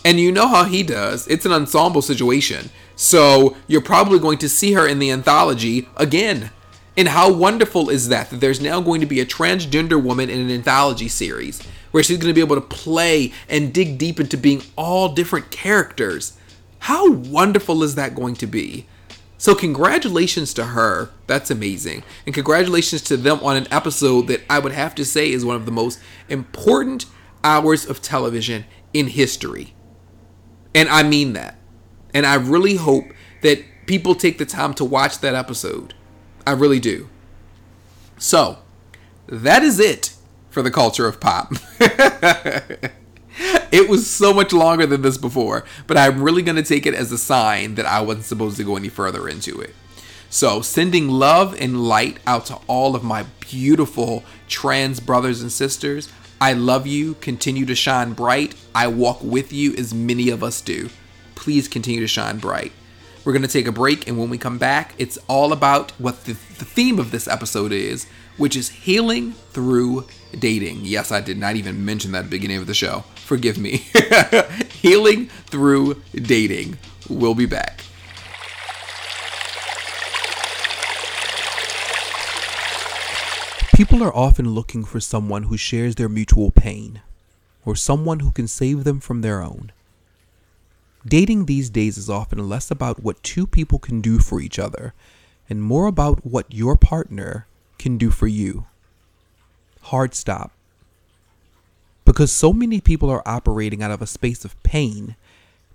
And 0.06 0.20
you 0.20 0.32
know 0.32 0.48
how 0.48 0.65
he 0.65 0.84
does. 0.84 1.28
It's 1.28 1.48
an 1.48 1.52
ensemble 1.52 2.04
situation. 2.04 2.70
So 2.96 3.58
you're 3.65 3.82
probably 3.82 4.20
going 4.20 4.38
to 4.38 4.48
see 4.48 4.74
her 4.74 4.88
in 4.88 5.00
the 5.00 5.10
anthology 5.10 5.89
again. 5.98 6.52
And 6.96 7.08
how 7.08 7.34
wonderful 7.34 7.89
is 7.89 8.08
that? 8.10 8.30
That 8.30 8.39
there's 8.39 8.62
now 8.62 8.82
going 8.82 9.02
to 9.02 9.08
be 9.08 9.20
a 9.20 9.26
transgender 9.26 10.02
woman 10.02 10.30
in 10.30 10.39
an 10.39 10.52
anthology 10.52 11.08
series 11.08 11.60
where 11.89 12.04
she's 12.04 12.20
going 12.20 12.30
to 12.30 12.36
be 12.36 12.46
able 12.46 12.56
to 12.56 12.62
play 12.62 13.34
and 13.50 13.74
dig 13.74 13.98
deep 13.98 14.20
into 14.20 14.38
being 14.38 14.62
all 14.78 15.10
different 15.10 15.50
characters. 15.50 16.38
How 16.80 17.12
wonderful 17.12 17.82
is 17.82 17.96
that 17.96 18.13
going 18.13 18.36
to 18.36 18.48
be? 18.48 18.86
So, 19.39 19.56
congratulations 19.56 20.54
to 20.54 20.65
her. 20.68 21.10
That's 21.28 21.50
amazing. 21.50 22.04
And 22.26 22.34
congratulations 22.34 23.02
to 23.04 23.18
them 23.18 23.39
on 23.41 23.58
an 23.58 23.68
episode 23.72 24.28
that 24.28 24.44
I 24.50 24.60
would 24.60 24.72
have 24.72 24.94
to 24.96 25.04
say 25.04 25.32
is 25.32 25.44
one 25.44 25.56
of 25.56 25.65
the 25.65 25.72
most 25.72 26.00
important 26.30 27.08
hours 27.44 27.86
of 27.86 28.02
television 28.02 28.65
in 28.94 29.08
history. 29.08 29.74
And 30.76 30.90
I 30.90 31.02
mean 31.02 31.34
that. 31.34 31.58
And 32.14 32.26
I 32.26 32.36
really 32.36 32.76
hope 32.76 33.06
that 33.42 33.64
people 33.88 34.14
take 34.14 34.38
the 34.38 34.46
time 34.46 34.74
to 34.76 34.86
watch 34.86 35.20
that 35.20 35.34
episode. 35.34 35.94
I 36.46 36.52
really 36.52 36.80
do. 36.80 37.10
So, 38.18 38.60
that 39.28 39.64
is 39.64 39.80
it 39.80 40.14
for 40.50 40.62
the 40.62 40.72
culture 40.72 41.08
of 41.08 41.20
pop. 41.20 41.54
it 43.72 43.90
was 43.90 44.10
so 44.10 44.34
much 44.34 44.54
longer 44.54 44.86
than 44.86 45.02
this 45.02 45.18
before, 45.18 45.66
but 45.88 45.98
I'm 45.98 46.22
really 46.22 46.42
going 46.42 46.56
to 46.56 46.64
take 46.64 46.86
it 46.86 46.94
as 46.94 47.12
a 47.12 47.18
sign 47.18 47.76
that 47.76 47.86
I 47.86 48.02
wasn't 48.02 48.26
supposed 48.26 48.58
to 48.58 48.64
go 48.64 48.76
any 48.76 48.90
further 48.90 49.28
into 49.28 49.60
it. 49.60 49.74
So, 50.30 50.62
sending 50.62 51.08
love 51.08 51.56
and 51.60 51.88
light 51.88 52.20
out 52.28 52.46
to 52.48 52.56
all 52.68 52.96
of 52.96 53.04
my 53.04 53.26
beautiful 53.40 54.24
trans 54.48 55.00
brothers 55.00 55.42
and 55.42 55.52
sisters. 55.52 56.12
I 56.45 56.53
love 56.53 56.86
you. 56.86 57.15
Continue 57.15 57.65
to 57.65 57.73
shine 57.73 58.13
bright. 58.13 58.53
I 58.75 58.86
walk 58.86 59.23
with 59.23 59.51
you 59.51 59.73
as 59.77 59.95
many 59.95 60.29
of 60.29 60.43
us 60.43 60.62
do. 60.62 60.91
Please 61.34 61.67
continue 61.67 62.01
to 62.01 62.08
shine 62.08 62.38
bright. 62.38 62.71
We're 63.23 63.34
going 63.34 63.41
to 63.41 63.47
take 63.47 63.65
a 63.65 63.71
break, 63.71 64.08
and 64.08 64.19
when 64.19 64.29
we 64.29 64.38
come 64.38 64.60
back, 64.60 64.93
it's 64.99 65.17
all 65.27 65.51
about 65.51 65.89
what 65.93 66.25
the, 66.25 66.34
the 66.34 66.65
theme 66.65 66.99
of 66.99 67.10
this 67.10 67.27
episode 67.27 67.71
is, 67.71 68.05
which 68.38 68.55
is 68.55 68.69
healing 68.69 69.31
through 69.53 70.05
dating. 70.38 70.81
Yes, 70.84 71.12
I 71.12 71.19
did 71.19 71.39
not 71.39 71.55
even 71.55 71.84
mention 71.84 72.12
that 72.12 72.19
at 72.19 72.23
the 72.25 72.29
beginning 72.29 72.58
of 72.58 72.67
the 72.67 72.75
show. 72.75 73.05
Forgive 73.15 73.58
me. 73.58 73.77
healing 74.69 75.25
through 75.47 75.99
dating. 76.13 76.77
We'll 77.10 77.34
be 77.34 77.47
back. 77.47 77.81
People 83.76 84.02
are 84.02 84.16
often 84.16 84.52
looking 84.52 84.86
for 84.86 85.02
someone 85.02 85.44
who 85.44 85.58
shares 85.58 85.96
their 85.96 86.08
mutual 86.08 86.50
pain, 86.50 87.02
or 87.66 87.76
someone 87.76 88.22
who 88.22 88.32
can 88.32 88.48
save 88.48 88.86
them 88.86 89.02
from 89.02 89.20
their 89.20 89.42
own. 89.42 89.74
Dating 91.06 91.46
these 91.46 91.70
days 91.70 91.98
is 91.98 92.10
often 92.10 92.48
less 92.48 92.72
about 92.72 93.04
what 93.04 93.22
two 93.22 93.46
people 93.46 93.78
can 93.78 94.00
do 94.00 94.20
for 94.20 94.40
each 94.40 94.58
other 94.58 94.94
and 95.50 95.62
more 95.62 95.88
about 95.88 96.26
what 96.26 96.54
your 96.54 96.78
partner 96.78 97.48
can 97.78 97.98
do 97.98 98.12
for 98.12 98.28
you. 98.28 98.66
Hard 99.82 100.16
stop. 100.16 100.54
Because 102.06 102.32
so 102.32 102.54
many 102.54 102.80
people 102.80 103.10
are 103.10 103.28
operating 103.28 103.84
out 103.84 103.92
of 103.92 104.02
a 104.02 104.08
space 104.08 104.46
of 104.46 104.62
pain, 104.64 105.18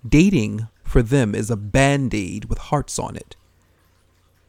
dating 0.03 0.67
for 0.83 1.03
them 1.03 1.35
is 1.35 1.51
a 1.51 1.55
band 1.55 2.15
aid 2.15 2.45
with 2.45 2.57
hearts 2.57 2.97
on 2.97 3.15
it. 3.15 3.35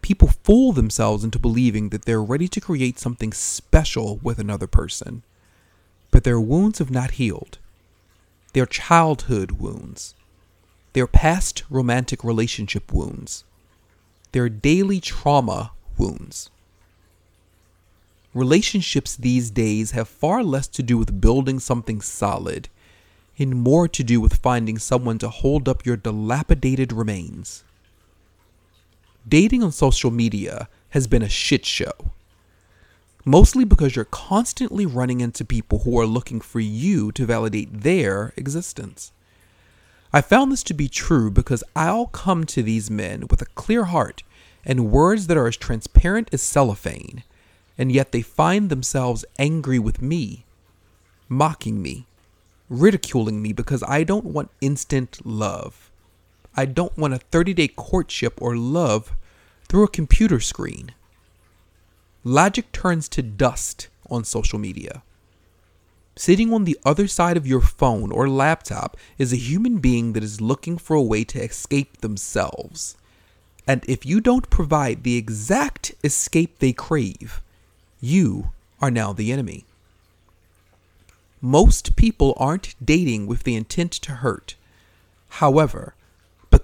People 0.02 0.28
fool 0.28 0.72
themselves 0.72 1.24
into 1.24 1.38
believing 1.38 1.88
that 1.88 2.04
they're 2.04 2.22
ready 2.22 2.48
to 2.48 2.60
create 2.60 2.98
something 2.98 3.32
special 3.32 4.18
with 4.22 4.38
another 4.38 4.66
person, 4.66 5.22
but 6.10 6.24
their 6.24 6.40
wounds 6.40 6.78
have 6.80 6.90
not 6.90 7.12
healed. 7.12 7.58
They're 8.52 8.66
childhood 8.66 9.52
wounds. 9.52 10.14
They're 10.92 11.06
past 11.06 11.62
romantic 11.70 12.22
relationship 12.22 12.92
wounds. 12.92 13.44
They're 14.32 14.48
daily 14.48 15.00
trauma 15.00 15.72
wounds. 15.96 16.50
Relationships 18.34 19.14
these 19.14 19.50
days 19.50 19.92
have 19.92 20.08
far 20.08 20.42
less 20.42 20.66
to 20.68 20.82
do 20.82 20.98
with 20.98 21.20
building 21.20 21.58
something 21.58 22.00
solid 22.00 22.68
and 23.38 23.54
more 23.54 23.88
to 23.88 24.02
do 24.02 24.20
with 24.20 24.36
finding 24.36 24.78
someone 24.78 25.18
to 25.18 25.28
hold 25.28 25.68
up 25.68 25.86
your 25.86 25.96
dilapidated 25.96 26.92
remains. 26.92 27.64
Dating 29.28 29.62
on 29.62 29.72
social 29.72 30.10
media 30.10 30.68
has 30.90 31.06
been 31.06 31.22
a 31.22 31.28
shit 31.28 31.64
show. 31.64 31.92
mostly 33.24 33.64
because 33.64 33.94
you're 33.94 34.04
constantly 34.04 34.86
running 34.86 35.20
into 35.20 35.44
people 35.44 35.80
who 35.80 35.98
are 35.98 36.06
looking 36.06 36.40
for 36.40 36.60
you 36.60 37.12
to 37.12 37.26
validate 37.26 37.82
their 37.82 38.32
existence. 38.36 39.12
I 40.12 40.20
found 40.20 40.52
this 40.52 40.62
to 40.64 40.74
be 40.74 40.88
true 40.88 41.30
because 41.30 41.64
I'll 41.76 42.06
come 42.06 42.44
to 42.46 42.62
these 42.62 42.90
men 42.90 43.26
with 43.30 43.40
a 43.40 43.46
clear 43.54 43.84
heart 43.84 44.22
and 44.64 44.90
words 44.90 45.26
that 45.28 45.36
are 45.36 45.46
as 45.46 45.56
transparent 45.56 46.30
as 46.32 46.42
cellophane, 46.42 47.22
and 47.78 47.90
yet 47.92 48.12
they 48.12 48.22
find 48.22 48.70
themselves 48.70 49.24
angry 49.38 49.78
with 49.78 50.02
me, 50.02 50.44
mocking 51.28 51.80
me, 51.80 52.06
ridiculing 52.68 53.40
me 53.40 53.52
because 53.52 53.84
I 53.84 54.04
don't 54.04 54.26
want 54.26 54.50
instant 54.60 55.24
love. 55.24 55.91
I 56.56 56.66
don't 56.66 56.96
want 56.98 57.14
a 57.14 57.18
30 57.18 57.54
day 57.54 57.68
courtship 57.68 58.40
or 58.40 58.56
love 58.56 59.12
through 59.68 59.84
a 59.84 59.88
computer 59.88 60.40
screen. 60.40 60.92
Logic 62.24 62.70
turns 62.72 63.08
to 63.10 63.22
dust 63.22 63.88
on 64.10 64.24
social 64.24 64.58
media. 64.58 65.02
Sitting 66.14 66.52
on 66.52 66.64
the 66.64 66.78
other 66.84 67.08
side 67.08 67.36
of 67.36 67.46
your 67.46 67.62
phone 67.62 68.12
or 68.12 68.28
laptop 68.28 68.98
is 69.16 69.32
a 69.32 69.36
human 69.36 69.78
being 69.78 70.12
that 70.12 70.22
is 70.22 70.42
looking 70.42 70.76
for 70.76 70.94
a 70.94 71.02
way 71.02 71.24
to 71.24 71.42
escape 71.42 71.98
themselves. 71.98 72.96
And 73.66 73.82
if 73.88 74.04
you 74.04 74.20
don't 74.20 74.50
provide 74.50 75.02
the 75.02 75.16
exact 75.16 75.94
escape 76.04 76.58
they 76.58 76.72
crave, 76.72 77.40
you 78.00 78.52
are 78.80 78.90
now 78.90 79.12
the 79.12 79.32
enemy. 79.32 79.64
Most 81.40 81.96
people 81.96 82.34
aren't 82.36 82.74
dating 82.84 83.26
with 83.26 83.44
the 83.44 83.56
intent 83.56 83.92
to 83.92 84.12
hurt. 84.16 84.54
However, 85.28 85.94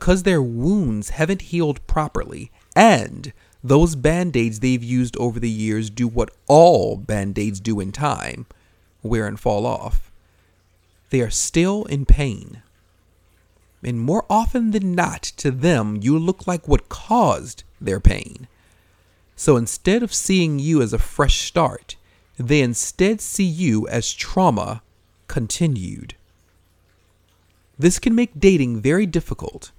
because 0.08 0.22
their 0.22 0.40
wounds 0.40 1.10
haven't 1.10 1.42
healed 1.52 1.86
properly 1.86 2.50
and 2.74 3.30
those 3.62 3.94
band 3.94 4.34
aids 4.38 4.60
they've 4.60 4.82
used 4.82 5.14
over 5.18 5.38
the 5.38 5.50
years 5.50 5.90
do 5.90 6.08
what 6.08 6.30
all 6.46 6.96
band 6.96 7.38
aids 7.38 7.60
do 7.60 7.78
in 7.78 7.92
time 7.92 8.46
wear 9.02 9.26
and 9.26 9.38
fall 9.38 9.66
off. 9.66 10.10
They 11.10 11.20
are 11.20 11.28
still 11.28 11.84
in 11.84 12.06
pain. 12.06 12.62
And 13.84 14.00
more 14.00 14.24
often 14.30 14.70
than 14.70 14.94
not, 14.94 15.24
to 15.36 15.50
them, 15.50 15.98
you 16.00 16.18
look 16.18 16.46
like 16.46 16.66
what 16.66 16.88
caused 16.88 17.64
their 17.78 18.00
pain. 18.00 18.48
So 19.36 19.58
instead 19.58 20.02
of 20.02 20.14
seeing 20.14 20.58
you 20.58 20.80
as 20.80 20.94
a 20.94 20.98
fresh 20.98 21.42
start, 21.42 21.96
they 22.38 22.62
instead 22.62 23.20
see 23.20 23.44
you 23.44 23.86
as 23.88 24.14
trauma 24.14 24.80
continued. 25.26 26.14
This 27.78 27.98
can 27.98 28.14
make 28.14 28.40
dating 28.40 28.80
very 28.80 29.04
difficult 29.04 29.70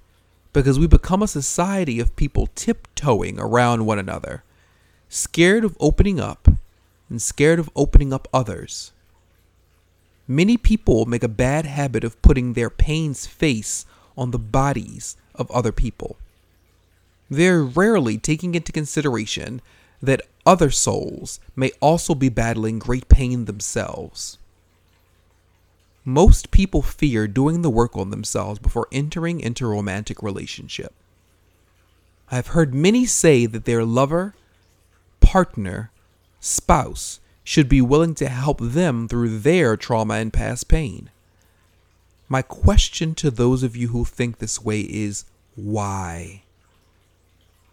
because 0.52 0.78
we 0.78 0.86
become 0.86 1.22
a 1.22 1.28
society 1.28 2.00
of 2.00 2.16
people 2.16 2.48
tiptoeing 2.54 3.38
around 3.38 3.86
one 3.86 3.98
another, 3.98 4.42
scared 5.08 5.64
of 5.64 5.76
opening 5.80 6.20
up 6.20 6.48
and 7.08 7.20
scared 7.20 7.58
of 7.58 7.70
opening 7.76 8.12
up 8.12 8.28
others. 8.32 8.92
Many 10.26 10.56
people 10.56 11.06
make 11.06 11.24
a 11.24 11.28
bad 11.28 11.66
habit 11.66 12.04
of 12.04 12.20
putting 12.22 12.52
their 12.52 12.70
pain's 12.70 13.26
face 13.26 13.84
on 14.16 14.30
the 14.30 14.38
bodies 14.38 15.16
of 15.34 15.50
other 15.50 15.72
people. 15.72 16.16
They're 17.28 17.62
rarely 17.62 18.18
taking 18.18 18.54
into 18.54 18.72
consideration 18.72 19.60
that 20.02 20.22
other 20.46 20.70
souls 20.70 21.38
may 21.54 21.70
also 21.80 22.14
be 22.14 22.28
battling 22.28 22.78
great 22.78 23.08
pain 23.08 23.44
themselves. 23.44 24.38
Most 26.04 26.50
people 26.50 26.82
fear 26.82 27.28
doing 27.28 27.62
the 27.62 27.70
work 27.70 27.96
on 27.96 28.10
themselves 28.10 28.58
before 28.58 28.88
entering 28.90 29.40
into 29.40 29.66
a 29.66 29.70
romantic 29.70 30.22
relationship. 30.22 30.94
I've 32.30 32.48
heard 32.48 32.72
many 32.72 33.04
say 33.06 33.46
that 33.46 33.64
their 33.64 33.84
lover, 33.84 34.34
partner, 35.20 35.90
spouse 36.38 37.20
should 37.44 37.68
be 37.68 37.80
willing 37.80 38.14
to 38.14 38.28
help 38.28 38.60
them 38.60 39.08
through 39.08 39.40
their 39.40 39.76
trauma 39.76 40.14
and 40.14 40.32
past 40.32 40.68
pain. 40.68 41.10
My 42.28 42.42
question 42.42 43.14
to 43.16 43.30
those 43.30 43.62
of 43.62 43.76
you 43.76 43.88
who 43.88 44.04
think 44.04 44.38
this 44.38 44.62
way 44.62 44.80
is 44.80 45.24
why? 45.56 46.44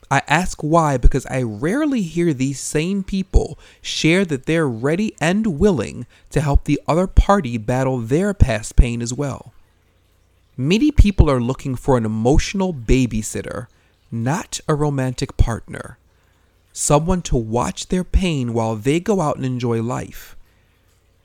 I 0.09 0.21
ask 0.27 0.61
why 0.61 0.97
because 0.97 1.25
I 1.25 1.41
rarely 1.43 2.01
hear 2.01 2.33
these 2.33 2.59
same 2.59 3.03
people 3.03 3.59
share 3.81 4.23
that 4.25 4.45
they're 4.45 4.67
ready 4.67 5.15
and 5.19 5.59
willing 5.59 6.05
to 6.29 6.41
help 6.41 6.63
the 6.63 6.81
other 6.87 7.07
party 7.07 7.57
battle 7.57 7.99
their 7.99 8.33
past 8.33 8.75
pain 8.75 9.01
as 9.01 9.13
well. 9.13 9.53
Many 10.55 10.91
people 10.91 11.29
are 11.29 11.41
looking 11.41 11.75
for 11.75 11.97
an 11.97 12.05
emotional 12.05 12.73
babysitter, 12.73 13.67
not 14.11 14.59
a 14.67 14.75
romantic 14.75 15.37
partner 15.37 15.97
someone 16.77 17.23
to 17.23 17.35
watch 17.35 17.87
their 17.87 18.03
pain 18.03 18.53
while 18.53 18.75
they 18.75 18.99
go 18.99 19.19
out 19.19 19.35
and 19.35 19.45
enjoy 19.45 19.81
life. 19.81 20.35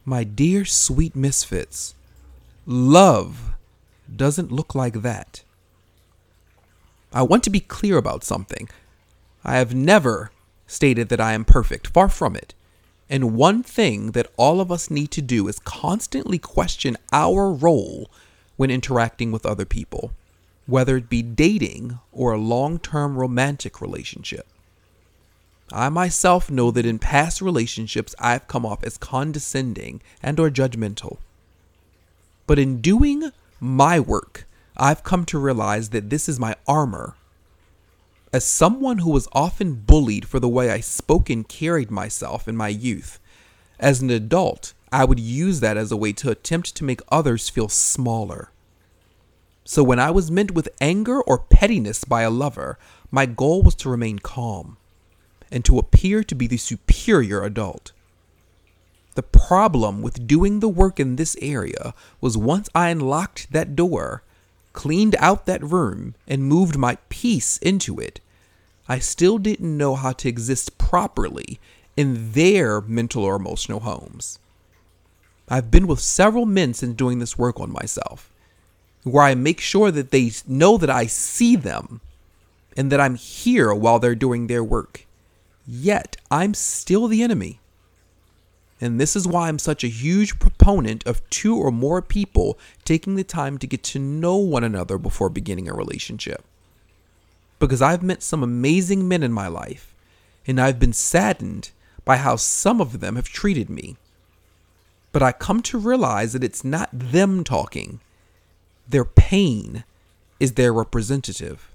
My 0.05 0.25
dear 0.25 0.65
sweet 0.65 1.15
misfits, 1.15 1.95
love 2.67 3.53
doesn't 4.15 4.51
look 4.51 4.75
like 4.75 5.03
that. 5.03 5.43
I 7.13 7.23
want 7.23 7.43
to 7.45 7.51
be 7.51 7.61
clear 7.61 7.99
about 7.99 8.25
something. 8.25 8.69
I 9.45 9.57
have 9.57 9.75
never 9.75 10.31
stated 10.67 11.09
that 11.11 11.21
I 11.21 11.33
am 11.35 11.45
perfect, 11.45 11.89
far 11.89 12.09
from 12.09 12.35
it. 12.35 12.55
And 13.11 13.37
one 13.37 13.63
thing 13.63 14.13
that 14.13 14.33
all 14.39 14.61
of 14.61 14.73
us 14.73 14.91
need 14.91 15.11
to 15.11 15.23
do 15.23 15.47
is 15.47 15.59
constantly 15.59 16.39
question 16.39 16.97
our 17.13 17.53
role 17.53 18.11
when 18.57 18.71
interacting 18.71 19.31
with 19.31 19.45
other 19.45 19.67
people, 19.67 20.13
whether 20.67 20.97
it 20.97 21.11
be 21.11 21.21
dating 21.21 21.99
or 22.11 22.33
a 22.33 22.39
long 22.39 22.79
term 22.79 23.19
romantic 23.19 23.81
relationship. 23.83 24.47
I 25.71 25.89
myself 25.89 26.51
know 26.51 26.71
that 26.71 26.87
in 26.87 26.99
past 26.99 27.43
relationships 27.43 28.15
I've 28.19 28.49
come 28.49 28.65
off 28.65 28.85
as 28.85 28.97
condescending 28.97 30.01
and 30.23 30.39
or 30.41 30.51
judgmental. 30.51 31.19
But 32.47 32.59
in 32.59 32.81
doing 32.81 33.31
my 33.61 34.01
work, 34.01 34.47
I've 34.77 35.05
come 35.05 35.25
to 35.27 35.39
realize 35.39 35.91
that 35.91 36.11
this 36.11 36.29
is 36.29 36.41
my 36.41 36.57
armor. 36.67 37.15
As 38.33 38.45
someone 38.45 38.99
who 38.99 39.11
was 39.11 39.29
often 39.33 39.75
bullied 39.75 40.27
for 40.27 40.41
the 40.41 40.49
way 40.49 40.71
I 40.71 40.81
spoke 40.81 41.29
and 41.29 41.47
carried 41.47 41.91
myself 41.91 42.49
in 42.49 42.57
my 42.57 42.69
youth, 42.69 43.21
as 43.79 44.01
an 44.01 44.11
adult, 44.11 44.73
I 44.91 45.05
would 45.05 45.21
use 45.21 45.61
that 45.61 45.77
as 45.77 45.93
a 45.93 45.97
way 45.97 46.13
to 46.15 46.31
attempt 46.31 46.75
to 46.77 46.85
make 46.85 47.01
others 47.11 47.49
feel 47.49 47.69
smaller. 47.69 48.51
So 49.65 49.83
when 49.83 50.01
I 50.01 50.11
was 50.11 50.31
met 50.31 50.53
with 50.53 50.69
anger 50.81 51.21
or 51.21 51.39
pettiness 51.39 52.05
by 52.05 52.23
a 52.23 52.31
lover, 52.31 52.79
my 53.11 53.27
goal 53.27 53.63
was 53.63 53.75
to 53.77 53.91
remain 53.91 54.19
calm 54.19 54.77
and 55.51 55.65
to 55.67 55.79
appear 55.79 56.25
to 56.25 56.35
be 56.35 56.47
the 56.47 56.57
superior 56.57 57.45
adult. 57.45 57.93
The 59.15 59.23
problem 59.23 60.01
with 60.01 60.27
doing 60.27 60.61
the 60.61 60.69
work 60.69 60.99
in 60.99 61.17
this 61.17 61.37
area 61.43 61.93
was 62.21 62.37
once 62.37 62.71
I 62.75 62.89
unlocked 62.89 63.53
that 63.53 63.77
door, 63.77 64.23
cleaned 64.73 65.17
out 65.19 65.47
that 65.47 65.63
room, 65.63 66.15
and 66.27 66.45
moved 66.45 66.77
my 66.77 66.97
piece 67.09 67.59
into 67.59 67.99
it, 67.99 68.21
I 68.89 68.99
still 68.99 69.39
didn't 69.39 69.77
know 69.77 69.95
how 69.95 70.13
to 70.13 70.29
exist 70.29 70.79
properly 70.79 71.61
in 71.97 72.33
their 72.33 72.81
mental 72.81 73.25
or 73.25 73.37
emotional 73.37 73.81
homes. 73.81 74.39
I've 75.49 75.71
been 75.71 75.87
with 75.87 76.01
several 76.01 76.47
men 76.47 76.75
since 76.75 76.97
doing 76.97 77.19
this 77.19 77.39
work 77.39 77.61
on 77.61 77.71
myself, 77.71 78.33
where 79.03 79.25
I 79.25 79.35
make 79.35 79.61
sure 79.61 79.91
that 79.91 80.11
they 80.11 80.33
know 80.47 80.79
that 80.79 80.91
I 80.91 81.07
see 81.07 81.57
them 81.57 82.01
and 82.77 82.91
that 82.91 83.01
I'm 83.01 83.17
here 83.17 83.75
while 83.75 83.99
they're 83.99 84.15
doing 84.15 84.47
their 84.47 84.65
work. 84.65 85.07
Yet, 85.67 86.17
I'm 86.31 86.55
still 86.55 87.07
the 87.07 87.23
enemy. 87.23 87.61
And 88.83 88.99
this 89.01 89.15
is 89.15 89.29
why 89.29 89.47
I'm 89.47 89.61
such 89.61 89.85
a 89.85 89.89
huge 89.89 90.41
proponent 90.41 91.07
of 91.07 91.23
two 91.31 91.57
or 91.57 91.71
more 91.71 92.03
people 92.03 92.59
taking 92.85 93.15
the 93.15 93.23
time 93.23 93.57
to 93.59 93.67
get 93.69 93.85
to 93.85 94.01
know 94.01 94.37
one 94.39 94.65
another 94.65 94.99
before 94.99 95.29
beginning 95.29 95.69
a 95.69 95.73
relationship. 95.73 96.45
Because 97.61 97.81
I've 97.81 98.03
met 98.03 98.25
some 98.25 98.43
amazing 98.43 99.07
men 99.07 99.23
in 99.23 99.33
my 99.33 99.47
life, 99.47 99.95
and 100.49 100.61
I've 100.61 100.81
been 100.81 100.93
saddened 100.93 101.71
by 102.05 102.17
how 102.17 102.35
some 102.35 102.81
of 102.81 102.99
them 102.99 103.15
have 103.15 103.29
treated 103.29 103.71
me. 103.71 103.99
But 105.13 105.23
I 105.23 105.31
come 105.31 105.63
to 105.63 105.79
realize 105.79 106.33
that 106.33 106.43
it's 106.43 106.65
not 106.65 106.89
them 106.93 107.45
talking, 107.45 108.01
their 108.89 109.05
pain 109.05 109.85
is 110.41 110.55
their 110.55 110.73
representative. 110.73 111.71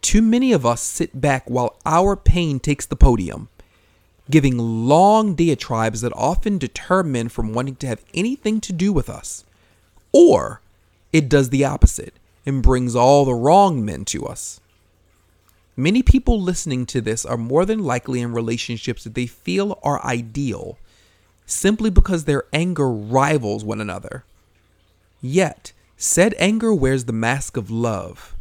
Too 0.00 0.22
many 0.22 0.52
of 0.52 0.64
us 0.64 0.80
sit 0.80 1.20
back 1.20 1.50
while 1.50 1.76
our 1.84 2.14
pain 2.14 2.60
takes 2.60 2.86
the 2.86 2.94
podium, 2.94 3.48
giving 4.30 4.58
long 4.58 5.34
diatribes 5.34 6.00
that 6.00 6.12
often 6.14 6.58
deter 6.58 7.02
men 7.02 7.28
from 7.28 7.52
wanting 7.52 7.76
to 7.76 7.86
have 7.86 8.04
anything 8.14 8.60
to 8.60 8.72
do 8.72 8.92
with 8.92 9.10
us. 9.10 9.44
Or 10.12 10.60
it 11.12 11.28
does 11.28 11.50
the 11.50 11.64
opposite 11.64 12.14
and 12.46 12.62
brings 12.62 12.94
all 12.94 13.24
the 13.24 13.34
wrong 13.34 13.84
men 13.84 14.04
to 14.06 14.26
us. 14.26 14.60
Many 15.76 16.02
people 16.02 16.40
listening 16.40 16.86
to 16.86 17.00
this 17.00 17.24
are 17.24 17.36
more 17.36 17.64
than 17.64 17.82
likely 17.82 18.20
in 18.20 18.32
relationships 18.32 19.04
that 19.04 19.14
they 19.14 19.26
feel 19.26 19.78
are 19.82 20.04
ideal 20.04 20.78
simply 21.46 21.90
because 21.90 22.24
their 22.24 22.44
anger 22.52 22.90
rivals 22.90 23.64
one 23.64 23.80
another. 23.80 24.24
Yet, 25.20 25.72
said 25.96 26.34
anger 26.38 26.74
wears 26.74 27.04
the 27.04 27.12
mask 27.12 27.56
of 27.56 27.70
love. 27.70 28.34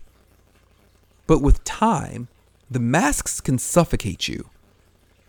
But 1.27 1.41
with 1.41 1.63
time, 1.63 2.27
the 2.69 2.79
masks 2.79 3.39
can 3.41 3.57
suffocate 3.59 4.27
you. 4.27 4.49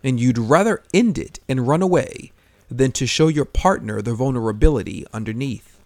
And 0.02 0.20
you'd 0.20 0.38
rather 0.38 0.82
end 0.92 1.18
it 1.18 1.40
and 1.48 1.66
run 1.66 1.82
away 1.82 2.32
than 2.70 2.92
to 2.92 3.06
show 3.06 3.28
your 3.28 3.44
partner 3.44 4.00
the 4.00 4.14
vulnerability 4.14 5.04
underneath. 5.12 5.78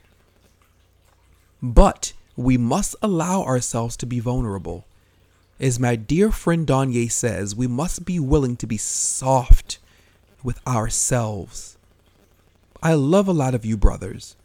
But 1.62 2.12
we 2.36 2.56
must 2.56 2.94
allow 3.02 3.42
ourselves 3.42 3.96
to 3.98 4.06
be 4.06 4.20
vulnerable. 4.20 4.84
As 5.58 5.80
my 5.80 5.96
dear 5.96 6.30
friend 6.30 6.66
Donye 6.66 7.10
says, 7.10 7.56
we 7.56 7.66
must 7.66 8.04
be 8.04 8.20
willing 8.20 8.56
to 8.58 8.66
be 8.66 8.76
soft 8.76 9.78
with 10.42 10.64
ourselves. 10.66 11.78
I 12.82 12.94
love 12.94 13.26
a 13.26 13.32
lot 13.32 13.54
of 13.54 13.64
you 13.64 13.76
brothers, 13.76 14.36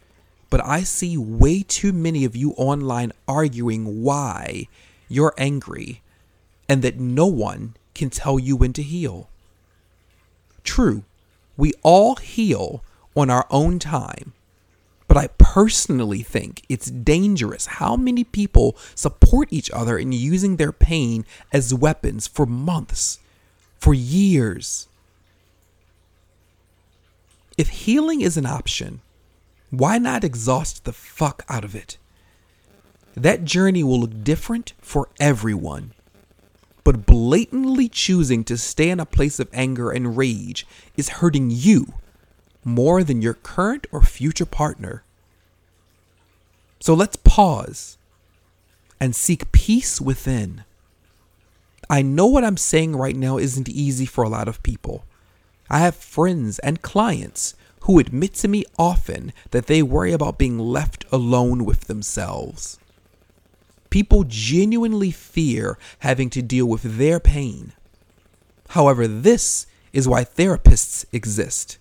but 0.50 0.66
I 0.66 0.84
see 0.84 1.18
way 1.18 1.64
too 1.64 1.92
many 1.92 2.26
of 2.26 2.36
you 2.36 2.52
online 2.52 3.12
arguing 3.28 4.04
why 4.04 4.68
you're 5.10 5.34
angry 5.38 6.02
and 6.70 6.82
that 6.82 7.00
no 7.00 7.28
one 7.28 7.76
can 7.94 8.10
tell 8.10 8.40
you 8.40 8.56
when 8.56 8.72
to 8.74 8.82
heal. 8.82 9.30
True, 10.64 11.04
we 11.58 11.74
all 11.84 12.16
heal 12.16 12.84
on 13.16 13.30
our 13.30 13.46
own 13.50 13.80
time. 13.80 14.34
But 15.08 15.18
I 15.18 15.28
personally 15.38 16.24
think 16.24 16.64
it's 16.70 16.90
dangerous 16.90 17.66
how 17.66 17.98
many 17.98 18.24
people 18.24 18.78
support 18.96 19.50
each 19.52 19.70
other 19.72 19.98
in 19.98 20.14
using 20.14 20.56
their 20.56 20.72
pain 20.72 21.26
as 21.52 21.74
weapons 21.74 22.28
for 22.28 22.46
months, 22.46 23.20
for 23.78 23.94
years. 23.94 24.88
If 27.58 27.68
healing 27.68 28.22
is 28.22 28.38
an 28.38 28.46
option, 28.46 29.02
why 29.70 29.98
not 29.98 30.24
exhaust 30.24 30.86
the 30.86 30.94
fuck 30.94 31.44
out 31.50 31.66
of 31.66 31.76
it? 31.76 31.98
That 33.14 33.44
journey 33.44 33.84
will 33.84 34.00
look 34.00 34.24
different 34.24 34.72
for 34.80 35.10
everyone. 35.20 35.92
But 36.84 37.06
blatantly 37.06 37.88
choosing 37.88 38.44
to 38.46 38.58
stay 38.58 38.90
in 38.90 39.00
a 39.00 39.06
place 39.06 39.40
of 39.40 39.50
anger 39.54 39.92
and 39.92 40.18
rage 40.18 40.66
is 40.98 41.10
hurting 41.10 41.52
you 41.52 41.94
more 42.64 43.04
than 43.04 43.22
your 43.22 43.34
current 43.36 43.88
or 43.92 44.02
future 44.02 44.46
partner. 44.46 45.04
So 46.80 46.94
let's 46.94 47.16
pause 47.18 47.98
and 49.00 49.16
seek 49.16 49.52
peace 49.52 50.02
within. 50.02 50.64
I 51.90 52.02
know 52.02 52.26
what 52.26 52.44
I'm 52.44 52.58
saying 52.58 52.96
right 52.96 53.16
now 53.16 53.38
isn't 53.38 53.70
easy 53.70 54.06
for 54.06 54.24
a 54.24 54.30
lot 54.30 54.48
of 54.48 54.64
people. 54.64 55.04
I 55.70 55.80
have 55.80 55.96
friends 55.96 56.60
and 56.60 56.82
clients 56.82 57.56
who 57.82 58.00
admit 58.00 58.34
to 58.36 58.48
me 58.48 58.64
often 58.78 59.34
that 59.52 59.68
they 59.68 59.82
worry 59.82 60.14
about 60.14 60.38
being 60.38 60.60
left 60.60 61.06
alone 61.12 61.66
with 61.66 61.82
themselves. 61.86 62.80
People 63.92 64.24
genuinely 64.24 65.12
fear 65.12 65.78
having 66.00 66.32
to 66.32 66.42
deal 66.42 66.66
with 66.66 66.98
their 66.98 67.20
pain. 67.20 67.74
However, 68.70 69.06
this 69.06 69.68
is 69.94 70.08
why 70.08 70.24
therapists 70.24 71.06
exist. 71.12 71.78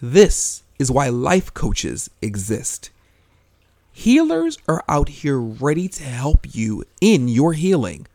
This 0.00 0.62
is 0.78 0.90
why 0.90 1.08
life 1.08 1.52
coaches 1.54 2.10
exist. 2.20 2.90
Healers 3.90 4.58
are 4.68 4.84
out 4.88 5.08
here 5.08 5.40
ready 5.40 5.88
to 5.88 6.02
help 6.02 6.54
you 6.54 6.84
in 7.00 7.28
your 7.28 7.54
healing, 7.54 8.06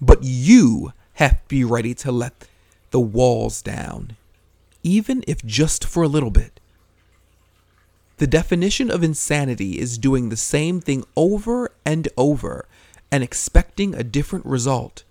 but 0.00 0.20
you 0.22 0.92
have 1.14 1.42
to 1.42 1.48
be 1.48 1.64
ready 1.64 1.94
to 1.94 2.12
let 2.12 2.46
the 2.90 3.00
walls 3.00 3.62
down, 3.62 4.16
even 4.84 5.24
if 5.26 5.44
just 5.44 5.84
for 5.84 6.04
a 6.04 6.08
little 6.08 6.30
bit. 6.30 6.57
The 8.18 8.26
definition 8.26 8.90
of 8.90 9.04
insanity 9.04 9.78
is 9.78 9.96
doing 9.96 10.28
the 10.28 10.36
same 10.36 10.80
thing 10.80 11.04
over 11.16 11.70
and 11.86 12.08
over 12.16 12.66
and 13.12 13.22
expecting 13.22 13.94
a 13.94 14.02
different 14.02 14.44
result. 14.44 15.04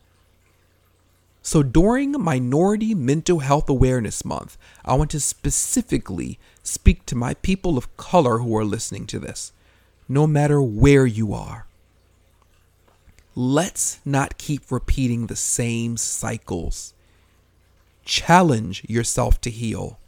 So 1.41 1.63
during 1.63 2.11
Minority 2.11 2.93
Mental 2.93 3.39
Health 3.39 3.69
Awareness 3.69 4.25
Month, 4.25 4.57
I 4.83 4.95
want 4.95 5.09
to 5.11 5.21
specifically 5.21 6.37
speak 6.61 7.05
to 7.05 7.15
my 7.15 7.35
people 7.35 7.77
of 7.77 7.95
color 7.95 8.39
who 8.39 8.55
are 8.57 8.65
listening 8.65 9.07
to 9.07 9.19
this, 9.19 9.53
no 10.09 10.27
matter 10.27 10.61
where 10.61 11.05
you 11.05 11.33
are. 11.33 11.65
Let's 13.33 14.01
not 14.03 14.37
keep 14.37 14.69
repeating 14.69 15.27
the 15.27 15.37
same 15.37 15.95
cycles. 15.95 16.93
Challenge 18.03 18.83
yourself 18.89 19.39
to 19.41 19.49
heal. 19.49 19.99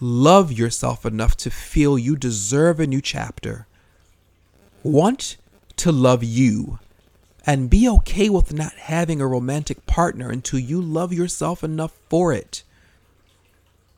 Love 0.00 0.52
yourself 0.52 1.04
enough 1.04 1.36
to 1.36 1.50
feel 1.50 1.98
you 1.98 2.14
deserve 2.16 2.78
a 2.78 2.86
new 2.86 3.00
chapter. 3.00 3.66
Want 4.84 5.36
to 5.76 5.90
love 5.90 6.22
you 6.22 6.78
and 7.44 7.70
be 7.70 7.88
okay 7.88 8.28
with 8.28 8.52
not 8.52 8.74
having 8.74 9.20
a 9.20 9.26
romantic 9.26 9.86
partner 9.86 10.30
until 10.30 10.60
you 10.60 10.80
love 10.80 11.12
yourself 11.12 11.64
enough 11.64 11.98
for 12.08 12.32
it. 12.32 12.62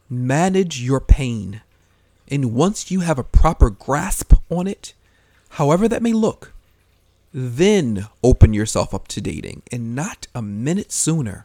Manage 0.08 0.80
your 0.80 1.00
pain. 1.00 1.60
And 2.28 2.54
once 2.54 2.90
you 2.90 3.00
have 3.00 3.18
a 3.18 3.24
proper 3.24 3.68
grasp 3.68 4.32
on 4.48 4.66
it, 4.66 4.94
however 5.50 5.88
that 5.88 6.02
may 6.02 6.12
look, 6.12 6.54
then 7.34 8.06
open 8.22 8.54
yourself 8.54 8.94
up 8.94 9.06
to 9.08 9.20
dating 9.20 9.62
and 9.70 9.94
not 9.94 10.28
a 10.34 10.40
minute 10.40 10.92
sooner. 10.92 11.44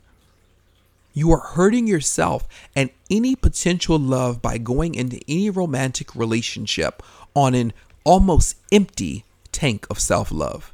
You 1.17 1.31
are 1.31 1.39
hurting 1.39 1.87
yourself 1.87 2.45
and 2.75 2.89
any 3.09 3.37
potential 3.37 3.97
love 3.97 4.41
by 4.41 4.57
going 4.57 4.95
into 4.95 5.21
any 5.29 5.49
romantic 5.49 6.13
relationship 6.13 7.01
on 7.33 7.55
an 7.55 7.71
almost 8.03 8.57
empty 8.69 9.23
tank 9.53 9.87
of 9.89 9.97
self 9.97 10.29
love. 10.29 10.73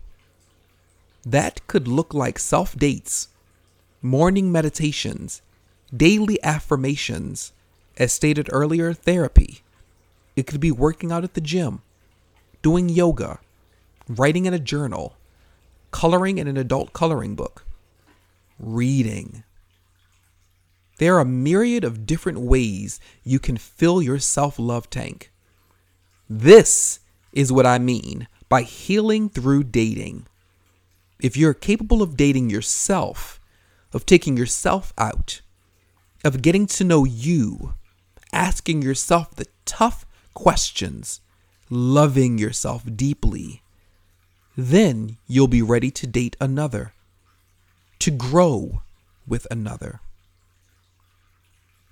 That 1.24 1.66
could 1.68 1.88
look 1.88 2.16
like 2.16 2.40
self 2.40 2.76
dates, 2.76 3.28
morning 4.02 4.52
meditations, 4.52 5.44
daily 5.96 6.42
affirmations, 6.44 7.54
as 7.98 8.12
stated 8.12 8.50
earlier, 8.52 8.94
therapy. 8.94 9.62
It 10.36 10.48
could 10.48 10.60
be 10.60 10.72
working 10.72 11.12
out 11.12 11.24
at 11.24 11.36
the 11.36 11.42
gym, 11.42 11.84
doing 12.64 12.90
yoga, 12.90 13.38
writing 14.08 14.48
in 14.48 14.56
a 14.56 14.60
journal, 14.60 15.16
coloring 15.92 16.40
in 16.40 16.48
an 16.48 16.58
adult 16.58 16.94
coloring 16.94 17.36
book, 17.36 17.64
reading 18.58 19.44
there 21.02 21.16
are 21.16 21.22
a 21.22 21.26
myriad 21.26 21.84
of 21.84 22.06
different 22.06 22.38
ways 22.38 23.00
you 23.24 23.40
can 23.40 23.58
fill 23.58 24.04
your 24.04 24.20
self 24.20 24.60
love 24.60 24.88
tank. 24.88 25.32
This 26.30 27.00
is 27.34 27.52
what 27.52 27.66
I 27.66 27.80
mean 27.80 28.28
by 28.48 28.62
healing 28.62 29.28
through 29.28 29.64
dating. 29.64 30.28
If 31.20 31.36
you're 31.36 31.56
capable 31.56 32.04
of 32.04 32.16
dating 32.16 32.52
yourself, 32.52 33.40
of 33.92 34.06
taking 34.06 34.38
yourself 34.38 34.94
out, 34.96 35.42
of 36.24 36.44
getting 36.44 36.68
to 36.68 36.84
know 36.84 37.04
you, 37.04 37.74
asking 38.32 38.84
yourself 38.84 39.34
the 39.34 39.48
tough 39.66 40.06
questions, 40.36 41.20
loving 41.72 42.38
yourself 42.38 42.84
deeply, 42.96 43.64
then 44.56 45.18
you'll 45.26 45.48
be 45.48 45.64
ready 45.64 45.90
to 45.90 46.06
date 46.06 46.38
another, 46.40 46.94
to 47.98 48.12
grow 48.12 48.84
with 49.26 49.48
another. 49.50 50.00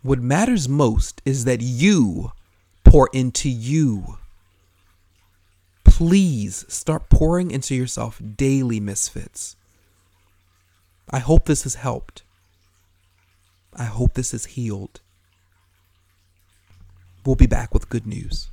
What 0.01 0.19
matters 0.19 0.69
most 0.69 1.21
is 1.25 1.43
that 1.45 1.61
you 1.61 2.31
pour 2.83 3.09
into 3.11 3.49
you. 3.49 4.17
Please 5.83 6.65
start 6.69 7.09
pouring 7.09 7.51
into 7.51 7.75
yourself 7.75 8.21
daily, 8.37 8.79
misfits. 8.79 9.57
I 11.09 11.19
hope 11.19 11.45
this 11.45 11.63
has 11.63 11.75
helped. 11.75 12.23
I 13.75 13.85
hope 13.85 14.13
this 14.13 14.31
has 14.31 14.45
healed. 14.45 15.01
We'll 17.25 17.35
be 17.35 17.47
back 17.47 17.73
with 17.73 17.89
good 17.89 18.07
news. 18.07 18.47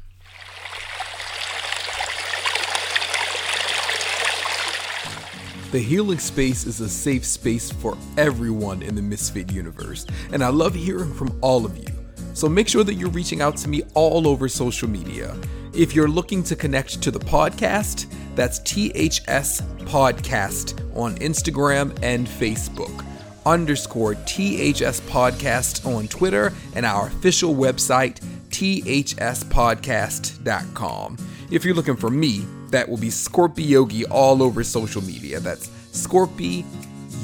The 5.72 5.80
Healing 5.80 6.20
Space 6.20 6.64
is 6.64 6.80
a 6.80 6.88
safe 6.88 7.24
space 7.24 7.72
for 7.72 7.98
everyone 8.16 8.82
in 8.82 8.94
the 8.94 9.02
Misfit 9.02 9.50
universe, 9.50 10.06
and 10.32 10.44
I 10.44 10.48
love 10.48 10.76
hearing 10.76 11.12
from 11.12 11.36
all 11.42 11.66
of 11.66 11.76
you. 11.76 11.88
So 12.34 12.48
make 12.48 12.68
sure 12.68 12.84
that 12.84 12.94
you're 12.94 13.10
reaching 13.10 13.42
out 13.42 13.56
to 13.58 13.68
me 13.68 13.82
all 13.94 14.28
over 14.28 14.48
social 14.48 14.88
media. 14.88 15.36
If 15.74 15.92
you're 15.92 16.06
looking 16.06 16.44
to 16.44 16.54
connect 16.54 17.02
to 17.02 17.10
the 17.10 17.18
podcast, 17.18 18.06
that's 18.36 18.60
THS 18.60 19.62
Podcast 19.86 20.78
on 20.96 21.16
Instagram 21.16 21.98
and 22.00 22.28
Facebook, 22.28 23.04
underscore 23.44 24.14
THS 24.14 25.00
Podcast 25.00 25.84
on 25.84 26.06
Twitter, 26.06 26.52
and 26.76 26.86
our 26.86 27.08
official 27.08 27.56
website, 27.56 28.20
thspodcast.com. 28.50 31.16
If 31.50 31.64
you're 31.64 31.74
looking 31.74 31.96
for 31.96 32.10
me, 32.10 32.44
that 32.70 32.88
will 32.88 32.96
be 32.96 33.08
Scorpi 33.08 33.68
Yogi 33.68 34.06
all 34.06 34.42
over 34.42 34.64
social 34.64 35.02
media. 35.02 35.40
That's 35.40 35.68
Scorpi 35.92 36.64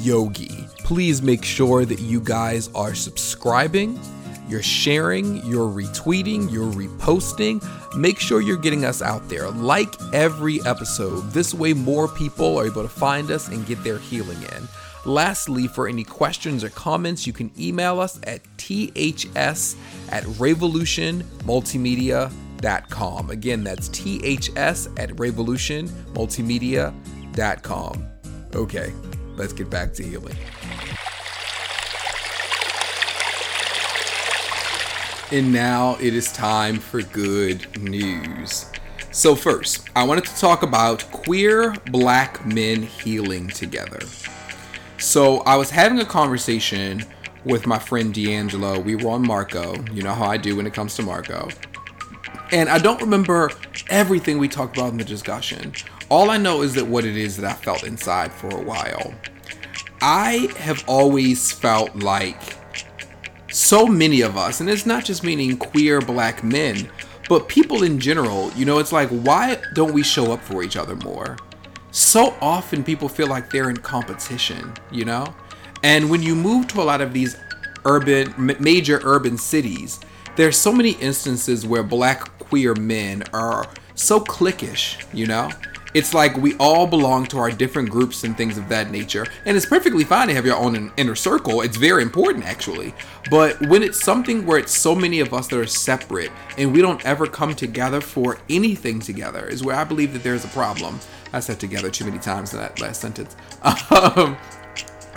Yogi. 0.01 0.67
Please 0.79 1.21
make 1.21 1.43
sure 1.43 1.85
that 1.85 1.99
you 1.99 2.19
guys 2.19 2.69
are 2.75 2.93
subscribing 2.93 3.99
you're 4.47 4.61
sharing, 4.61 5.43
you're 5.45 5.69
retweeting, 5.69 6.49
you're 6.51 6.71
reposting. 6.71 7.63
Make 7.95 8.19
sure 8.19 8.41
you're 8.41 8.57
getting 8.57 8.85
us 8.85 9.01
out 9.01 9.27
there. 9.29 9.49
Like 9.49 9.95
every 10.13 10.59
episode. 10.65 11.21
This 11.31 11.53
way, 11.53 11.73
more 11.73 12.07
people 12.07 12.59
are 12.59 12.65
able 12.65 12.83
to 12.83 12.89
find 12.89 13.31
us 13.31 13.47
and 13.47 13.65
get 13.65 13.83
their 13.83 13.99
healing 13.99 14.41
in. 14.43 14.67
Lastly, 15.05 15.67
for 15.67 15.87
any 15.87 16.03
questions 16.03 16.63
or 16.63 16.69
comments, 16.69 17.25
you 17.25 17.33
can 17.33 17.51
email 17.59 17.99
us 17.99 18.19
at 18.23 18.41
ths 18.57 19.75
at 20.09 20.23
ravolutionmultimedia.com. 20.23 22.52
Again, 23.29 23.63
that's 23.63 23.89
ths 23.89 24.87
at 24.97 25.09
ravolutionmultimedia.com. 25.09 28.07
Okay, 28.55 28.93
let's 29.35 29.53
get 29.53 29.69
back 29.69 29.93
to 29.93 30.03
healing. 30.03 30.35
And 35.31 35.51
now 35.51 35.97
it 35.99 36.13
is 36.13 36.31
time 36.31 36.77
for 36.77 37.01
good 37.01 37.81
news. 37.81 38.67
So, 39.11 39.35
first, 39.35 39.89
I 39.95 40.03
wanted 40.03 40.25
to 40.25 40.37
talk 40.37 40.61
about 40.61 41.03
queer 41.11 41.73
black 41.91 42.45
men 42.45 42.83
healing 42.83 43.47
together. 43.47 44.01
So, 44.99 45.39
I 45.41 45.55
was 45.55 45.71
having 45.71 45.99
a 45.99 46.05
conversation 46.05 47.03
with 47.45 47.65
my 47.65 47.79
friend 47.79 48.13
D'Angelo. 48.13 48.79
We 48.79 48.95
were 48.95 49.09
on 49.09 49.25
Marco. 49.25 49.75
You 49.91 50.03
know 50.03 50.13
how 50.13 50.25
I 50.25 50.37
do 50.37 50.55
when 50.55 50.67
it 50.67 50.73
comes 50.73 50.95
to 50.95 51.01
Marco. 51.01 51.49
And 52.53 52.69
I 52.69 52.77
don't 52.77 53.01
remember 53.01 53.49
everything 53.89 54.37
we 54.37 54.47
talked 54.47 54.77
about 54.77 54.91
in 54.91 54.97
the 54.99 55.03
discussion. 55.03 55.73
All 56.09 56.29
I 56.29 56.37
know 56.37 56.61
is 56.61 56.75
that 56.75 56.85
what 56.85 57.03
it 57.03 57.17
is 57.17 57.35
that 57.37 57.49
I 57.49 57.53
felt 57.53 57.83
inside 57.83 58.31
for 58.31 58.47
a 58.49 58.61
while. 58.61 59.15
I 60.03 60.53
have 60.59 60.83
always 60.87 61.51
felt 61.51 61.95
like 61.95 62.39
so 63.49 63.87
many 63.87 64.21
of 64.21 64.37
us, 64.37 64.59
and 64.59 64.69
it's 64.69 64.85
not 64.85 65.03
just 65.03 65.23
meaning 65.23 65.57
queer 65.57 65.99
black 65.99 66.43
men, 66.43 66.91
but 67.27 67.49
people 67.49 67.81
in 67.81 67.99
general, 67.99 68.51
you 68.51 68.65
know, 68.65 68.77
it's 68.77 68.91
like, 68.91 69.09
why 69.09 69.59
don't 69.73 69.91
we 69.91 70.03
show 70.03 70.31
up 70.31 70.43
for 70.43 70.61
each 70.61 70.77
other 70.77 70.95
more? 70.97 71.37
So 71.89 72.35
often 72.39 72.83
people 72.83 73.09
feel 73.09 73.27
like 73.27 73.49
they're 73.49 73.71
in 73.71 73.77
competition, 73.77 74.73
you 74.91 75.05
know? 75.05 75.33
And 75.81 76.07
when 76.07 76.21
you 76.21 76.35
move 76.35 76.67
to 76.67 76.81
a 76.81 76.83
lot 76.83 77.01
of 77.01 77.13
these 77.13 77.35
urban, 77.85 78.55
major 78.59 79.01
urban 79.03 79.39
cities, 79.39 79.99
there's 80.35 80.57
so 80.57 80.71
many 80.71 80.91
instances 80.93 81.65
where 81.65 81.83
black 81.83 82.29
queer 82.53 82.75
men 82.75 83.23
are 83.33 83.65
so 83.95 84.19
cliquish, 84.19 85.03
you 85.11 85.25
know? 85.25 85.49
it's 85.95 86.13
like 86.13 86.35
we 86.37 86.55
all 86.57 86.85
belong 86.85 87.25
to 87.25 87.37
our 87.39 87.49
different 87.49 87.89
groups 87.89 88.23
and 88.23 88.37
things 88.37 88.59
of 88.59 88.69
that 88.69 88.91
nature. 88.91 89.25
And 89.45 89.55
it's 89.57 89.65
perfectly 89.65 90.03
fine 90.03 90.27
to 90.27 90.33
have 90.35 90.45
your 90.45 90.55
own 90.55 90.91
inner 90.97 91.15
circle. 91.15 91.61
It's 91.61 91.77
very 91.77 92.01
important, 92.03 92.45
actually. 92.45 92.93
But 93.29 93.59
when 93.67 93.83
it's 93.83 94.03
something 94.03 94.45
where 94.45 94.57
it's 94.57 94.75
so 94.75 94.93
many 94.95 95.19
of 95.19 95.33
us 95.33 95.47
that 95.47 95.59
are 95.59 95.67
separate 95.67 96.31
and 96.57 96.73
we 96.73 96.81
don't 96.81 97.03
ever 97.05 97.27
come 97.27 97.55
together 97.55 98.01
for 98.01 98.39
anything 98.49 98.99
together, 98.99 99.45
is 99.47 99.63
where 99.63 99.75
I 99.75 99.83
believe 99.83 100.13
that 100.13 100.23
there's 100.23 100.45
a 100.45 100.49
problem. 100.49 100.99
I 101.31 101.39
said 101.39 101.59
together 101.59 101.89
too 101.89 102.05
many 102.05 102.19
times 102.19 102.53
in 102.53 102.59
that 102.59 102.79
last 102.79 103.01
sentence. 103.01 103.35
Um, 103.91 104.37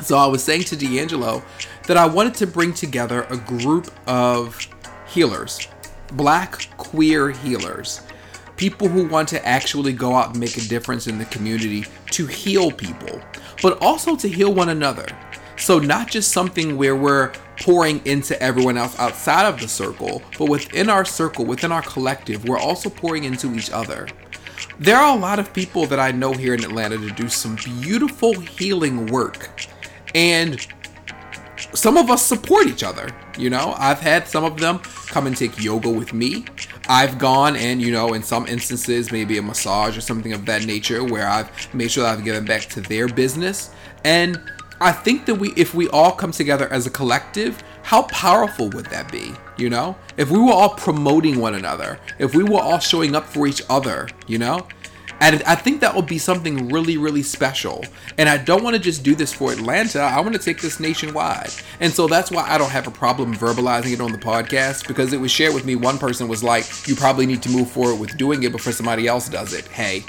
so 0.03 0.19
I 0.19 0.27
was 0.27 0.43
saying 0.43 0.65
to 0.65 0.77
D'Angelo 0.77 1.43
that 1.87 1.97
I 1.97 2.07
wanted 2.07 2.35
to 2.35 2.47
bring 2.47 2.75
together 2.75 3.23
a 3.31 3.37
group 3.39 3.91
of 4.07 4.59
healers, 5.09 5.69
black 6.13 6.69
queer 6.77 7.31
healers 7.31 8.03
people 8.57 8.89
who 8.89 9.07
want 9.07 9.29
to 9.29 9.47
actually 9.47 9.93
go 9.93 10.15
out 10.15 10.31
and 10.31 10.41
make 10.41 10.57
a 10.57 10.63
difference 10.63 11.07
in 11.07 11.19
the 11.19 11.25
community 11.27 11.85
to 12.11 12.27
heal 12.27 12.71
people, 12.71 13.21
but 13.63 13.81
also 13.83 14.17
to 14.17 14.29
heal 14.29 14.53
one 14.53 14.69
another. 14.69 15.07
So, 15.59 15.79
not 15.79 16.09
just 16.09 16.33
something 16.33 16.77
where 16.77 16.97
we're 16.97 17.33
pouring 17.61 18.05
into 18.05 18.41
everyone 18.43 18.77
else 18.77 18.99
outside 18.99 19.47
of 19.47 19.61
the 19.61 19.69
circle, 19.69 20.23
but 20.39 20.51
within 20.51 20.91
our 20.91 21.05
circle, 21.05 21.47
within 21.47 21.73
our 21.73 21.83
collective, 21.83 22.47
we're 22.47 22.59
also 22.59 22.91
pouring 22.91 23.25
into 23.25 23.55
each 23.55 23.71
other. 23.71 24.07
There 24.79 24.97
are 24.97 25.17
a 25.17 25.19
lot 25.19 25.39
of 25.39 25.55
people 25.55 25.87
that 25.87 25.99
I 25.99 26.13
know 26.13 26.35
here 26.35 26.53
in 26.53 26.63
Atlanta 26.63 26.99
to 26.99 27.11
do 27.11 27.29
some 27.29 27.57
beautiful 27.81 28.39
healing 28.39 29.07
work. 29.07 29.49
And 30.15 30.67
some 31.75 31.97
of 31.97 32.11
us 32.11 32.25
support 32.25 32.67
each 32.67 32.83
other. 32.83 33.09
You 33.39 33.51
know, 33.51 33.75
I've 33.79 34.01
had 34.01 34.29
some 34.29 34.45
of 34.45 34.59
them 34.59 34.79
come 35.07 35.27
and 35.27 35.37
take 35.37 35.63
yoga 35.63 35.91
with 35.91 36.13
me. 36.13 36.45
I've 36.89 37.19
gone 37.19 37.57
and, 37.57 37.81
you 37.81 37.91
know, 37.93 38.15
in 38.15 38.23
some 38.23 38.47
instances, 38.47 39.11
maybe 39.13 39.39
a 39.39 39.43
massage 39.43 39.97
or 39.97 40.01
something 40.01 40.33
of 40.33 40.47
that 40.47 40.67
nature 40.67 41.05
where 41.05 41.29
I've 41.29 41.75
made 41.75 41.91
sure 41.91 42.07
I've 42.07 42.25
given 42.25 42.45
back 42.45 42.63
to 42.63 42.81
their 42.81 43.09
business. 43.09 43.71
And 44.05 44.41
I 44.81 44.93
think 44.93 45.27
that 45.27 45.35
we, 45.35 45.53
if 45.57 45.75
we 45.75 45.89
all 45.89 46.13
come 46.13 46.33
together 46.33 46.71
as 46.73 46.87
a 46.87 46.91
collective, 46.91 47.63
how 47.83 48.03
powerful 48.03 48.69
would 48.71 48.87
that 48.87 49.11
be? 49.11 49.33
You 49.57 49.71
know, 49.71 49.97
if 50.17 50.31
we 50.31 50.39
were 50.39 50.53
all 50.53 50.71
promoting 50.71 51.41
one 51.41 51.55
another, 51.55 51.99
if 52.19 52.35
we 52.35 52.45
were 52.45 52.61
all 52.61 52.79
showing 52.79 53.17
up 53.17 53.25
for 53.25 53.47
each 53.47 53.63
other, 53.71 54.09
you 54.27 54.39
know, 54.39 54.67
and 55.21 55.43
I 55.45 55.55
think 55.55 55.81
that 55.81 55.95
would 55.95 56.07
be 56.07 56.19
something 56.19 56.69
really, 56.69 56.99
really 56.99 57.23
special. 57.23 57.85
And 58.19 58.29
I 58.29 58.37
don't 58.37 58.63
want 58.63 58.77
to 58.77 58.83
just 58.83 59.03
do 59.03 59.15
this 59.15 59.33
for 59.33 59.53
Atlanta. 59.53 60.01
I 60.01 60.21
want 60.21 60.35
to 60.35 60.39
take 60.39 60.61
this 60.61 60.79
nationwide. 60.79 61.51
And 61.81 61.93
so 61.93 62.07
that's 62.07 62.31
why 62.31 62.47
I 62.47 62.59
don't 62.59 62.71
have 62.71 62.87
a 62.87 62.91
problem 62.91 63.35
verbalizing 63.35 63.93
it 63.93 64.01
on 64.01 64.13
the 64.13 64.19
podcast 64.19 64.87
because 64.87 65.13
it 65.13 65.21
was 65.21 65.31
shared 65.31 65.55
with 65.55 65.65
me. 65.65 65.75
One 65.75 65.99
person 65.99 66.29
was 66.29 66.45
like, 66.45 66.67
you 66.87 66.95
probably 66.95 67.27
need 67.27 67.43
to 67.45 67.51
move 67.51 67.71
forward 67.71 67.99
with 67.99 68.17
doing 68.19 68.43
it 68.43 68.53
before 68.53 68.73
somebody 68.73 69.07
else 69.07 69.29
does 69.29 69.55
it. 69.55 69.67
Hey, 69.69 70.05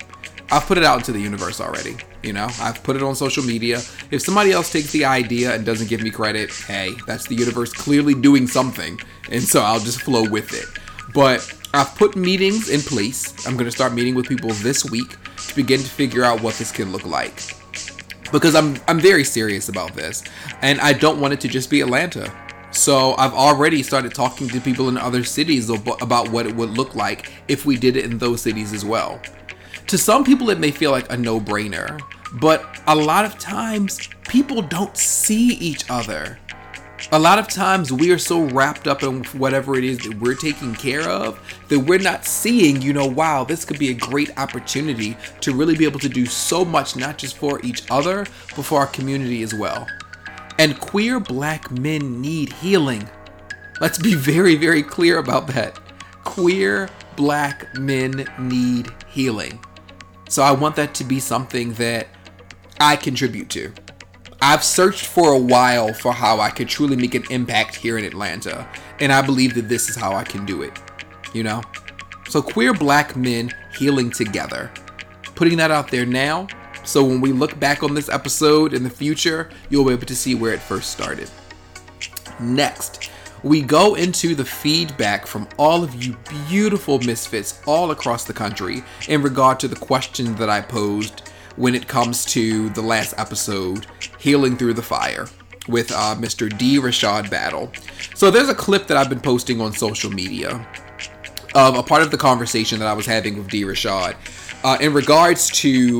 I've 0.52 0.66
put 0.66 0.78
it 0.78 0.84
out 0.84 1.00
into 1.00 1.12
the 1.12 1.20
universe 1.20 1.60
already. 1.60 1.98
You 2.24 2.34
know, 2.34 2.48
I've 2.60 2.82
put 2.84 2.96
it 2.96 3.04
on 3.04 3.16
social 3.16 3.44
media. 3.44 3.82
If 4.12 4.22
somebody 4.22 4.52
else 4.52 4.72
takes 4.72 4.92
the 4.92 5.06
idea 5.06 5.54
and 5.54 5.66
doesn't 5.66 5.90
give 5.90 6.02
me 6.02 6.10
credit, 6.10 6.52
hey, 6.52 6.94
that's 7.06 7.28
the 7.28 7.36
universe 7.36 7.72
clearly 7.72 8.14
doing 8.14 8.48
something. 8.48 9.00
And 9.32 9.44
so 9.44 9.62
I'll 9.62 9.80
just 9.80 10.02
flow 10.02 10.30
with 10.30 10.54
it. 10.54 10.68
But 11.14 11.54
I've 11.74 11.94
put 11.96 12.16
meetings 12.16 12.70
in 12.70 12.82
place. 12.82 13.46
I'm 13.46 13.56
going 13.56 13.66
to 13.66 13.72
start 13.72 13.94
meeting 13.94 14.16
with 14.16 14.28
people 14.28 14.50
this 14.50 14.90
week 14.90 15.16
to 15.48 15.56
begin 15.56 15.80
to 15.82 15.90
figure 15.90 16.24
out 16.24 16.42
what 16.42 16.56
this 16.56 16.72
can 16.72 16.92
look 16.92 17.06
like. 17.06 17.42
Because 18.32 18.56
I'm 18.56 18.78
I'm 18.88 19.00
very 19.00 19.24
serious 19.24 19.70
about 19.70 19.94
this 19.94 20.24
and 20.62 20.80
I 20.82 20.94
don't 20.94 21.20
want 21.22 21.34
it 21.34 21.42
to 21.42 21.48
just 21.48 21.70
be 21.70 21.82
Atlanta. 21.82 22.34
So 22.72 23.16
I've 23.18 23.34
already 23.34 23.84
started 23.84 24.14
talking 24.14 24.48
to 24.50 24.62
people 24.62 24.90
in 24.90 24.98
other 24.98 25.24
cities 25.24 25.70
about 25.70 26.30
what 26.30 26.46
it 26.46 26.56
would 26.56 26.72
look 26.72 26.96
like 26.96 27.32
if 27.48 27.66
we 27.66 27.78
did 27.78 27.96
it 27.96 28.06
in 28.06 28.18
those 28.18 28.42
cities 28.42 28.74
as 28.74 28.84
well. 28.84 29.22
To 29.88 29.98
some 29.98 30.24
people 30.24 30.50
it 30.50 30.60
may 30.60 30.72
feel 30.72 30.92
like 30.92 31.12
a 31.12 31.18
no-brainer, 31.18 32.00
but 32.34 32.82
a 32.88 32.96
lot 32.96 33.24
of 33.24 33.40
times 33.40 34.10
people 34.28 34.62
don't 34.62 34.96
see 34.98 35.54
each 35.56 35.90
other 35.90 36.38
a 37.12 37.20
lot 37.20 37.40
of 37.40 37.48
times 37.48 37.92
we 37.92 38.12
are 38.12 38.18
so 38.18 38.44
wrapped 38.46 38.88
up 38.88 39.04
in 39.04 39.24
whatever 39.26 39.78
it 39.78 39.84
is 39.84 40.00
that 40.00 40.20
we're 40.20 40.36
taking 40.36 40.74
care 40.74 41.08
of 41.08 41.40
that 41.70 41.80
we're 41.80 42.00
not 42.00 42.26
seeing, 42.26 42.82
you 42.82 42.92
know, 42.92 43.06
wow, 43.06 43.44
this 43.44 43.64
could 43.66 43.80
be 43.80 43.90
a 43.90 43.94
great 43.94 44.38
opportunity 44.38 45.16
to 45.42 45.54
really 45.54 45.76
be 45.76 45.86
able 45.86 46.00
to 46.00 46.10
do 46.10 46.26
so 46.26 46.66
much, 46.66 46.96
not 46.96 47.18
just 47.18 47.38
for 47.38 47.64
each 47.64 47.84
other, 47.92 48.26
but 48.56 48.66
for 48.66 48.80
our 48.80 48.88
community 48.88 49.44
as 49.44 49.54
well. 49.54 49.88
And 50.60 50.80
queer 50.80 51.20
black 51.20 51.70
men 51.72 52.20
need 52.20 52.52
healing. 52.54 53.08
Let's 53.80 54.00
be 54.00 54.16
very, 54.16 54.56
very 54.56 54.82
clear 54.82 55.20
about 55.20 55.48
that. 55.48 55.80
Queer 56.24 56.90
black 57.16 57.78
men 57.78 58.28
need 58.40 58.92
healing. 59.08 59.60
So 60.30 60.42
I 60.42 60.52
want 60.52 60.76
that 60.78 60.94
to 60.96 61.04
be 61.04 61.20
something 61.20 61.74
that 61.74 62.08
I 62.80 62.96
contribute 62.96 63.50
to. 63.52 63.72
I've 64.42 64.64
searched 64.64 65.08
for 65.08 65.34
a 65.34 65.38
while 65.38 65.94
for 65.94 66.14
how 66.14 66.40
I 66.40 66.52
could 66.52 66.70
truly 66.70 66.96
make 66.96 67.16
an 67.16 67.24
impact 67.32 67.76
here 67.76 67.98
in 67.98 68.06
Atlanta, 68.06 68.68
and 69.00 69.12
I 69.12 69.22
believe 69.22 69.56
that 69.56 69.68
this 69.68 69.90
is 69.90 69.96
how 69.96 70.14
I 70.14 70.24
can 70.24 70.46
do 70.46 70.62
it. 70.62 70.80
You 71.34 71.44
know? 71.44 71.64
So, 72.30 72.42
queer 72.42 72.74
black 72.74 73.16
men 73.16 73.54
healing 73.78 74.12
together. 74.12 74.72
Putting 75.36 75.58
that 75.58 75.72
out 75.72 75.90
there 75.90 76.06
now, 76.06 76.48
so 76.84 77.04
when 77.04 77.20
we 77.20 77.32
look 77.32 77.60
back 77.60 77.84
on 77.84 77.96
this 77.96 78.10
episode 78.10 78.74
in 78.74 78.84
the 78.84 78.90
future, 78.90 79.50
you'll 79.70 79.86
be 79.86 79.94
able 79.94 80.06
to 80.06 80.16
see 80.16 80.36
where 80.36 80.54
it 80.54 80.62
first 80.62 80.92
started. 80.92 81.30
Next, 82.40 83.10
we 83.44 83.62
go 83.62 83.96
into 83.96 84.36
the 84.36 84.46
feedback 84.46 85.28
from 85.28 85.48
all 85.58 85.84
of 85.84 86.04
you 86.04 86.16
beautiful 86.48 87.00
misfits 87.00 87.62
all 87.66 87.92
across 87.92 88.24
the 88.24 88.34
country 88.34 88.84
in 89.08 89.22
regard 89.22 89.60
to 89.62 89.68
the 89.68 89.76
question 89.76 90.36
that 90.36 90.50
I 90.50 90.62
posed 90.62 91.30
when 91.58 91.76
it 91.76 91.88
comes 91.88 92.24
to 92.26 92.70
the 92.70 92.82
last 92.82 93.14
episode, 93.18 93.86
Healing 94.18 94.56
Through 94.56 94.76
the 94.76 94.82
Fire, 94.82 95.28
with 95.68 95.92
uh, 95.92 96.16
Mr. 96.18 96.56
D. 96.56 96.80
Rashad 96.80 97.30
Battle. 97.30 97.72
So 98.16 98.32
there's 98.32 98.50
a 98.50 98.56
clip 98.56 98.88
that 98.88 98.96
I've 98.96 99.10
been 99.10 99.20
posting 99.20 99.60
on 99.60 99.74
social 99.74 100.10
media 100.10 100.66
of 101.56 101.76
a 101.76 101.84
part 101.84 102.04
of 102.04 102.12
the 102.12 102.18
conversation 102.18 102.80
that 102.80 102.88
I 102.88 102.94
was 102.94 103.06
having 103.06 103.38
with 103.38 103.50
D. 103.50 103.64
Rashad 103.64 104.16
uh, 104.64 104.78
in 104.80 104.94
regards 104.94 105.50
to 105.62 106.00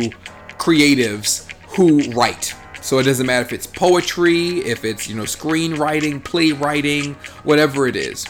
creatives 0.58 1.52
who 1.70 2.12
write. 2.12 2.54
So 2.82 3.00
it 3.00 3.04
doesn't 3.04 3.26
matter 3.26 3.46
if 3.46 3.54
it's 3.54 3.68
poetry, 3.68 4.60
if 4.60 4.86
it's, 4.86 5.10
you 5.10 5.16
know, 5.16 5.24
screenwriting, 5.24 6.24
playwriting, 6.24 7.16
whatever 7.44 7.88
it 7.88 7.96
is. 7.96 8.26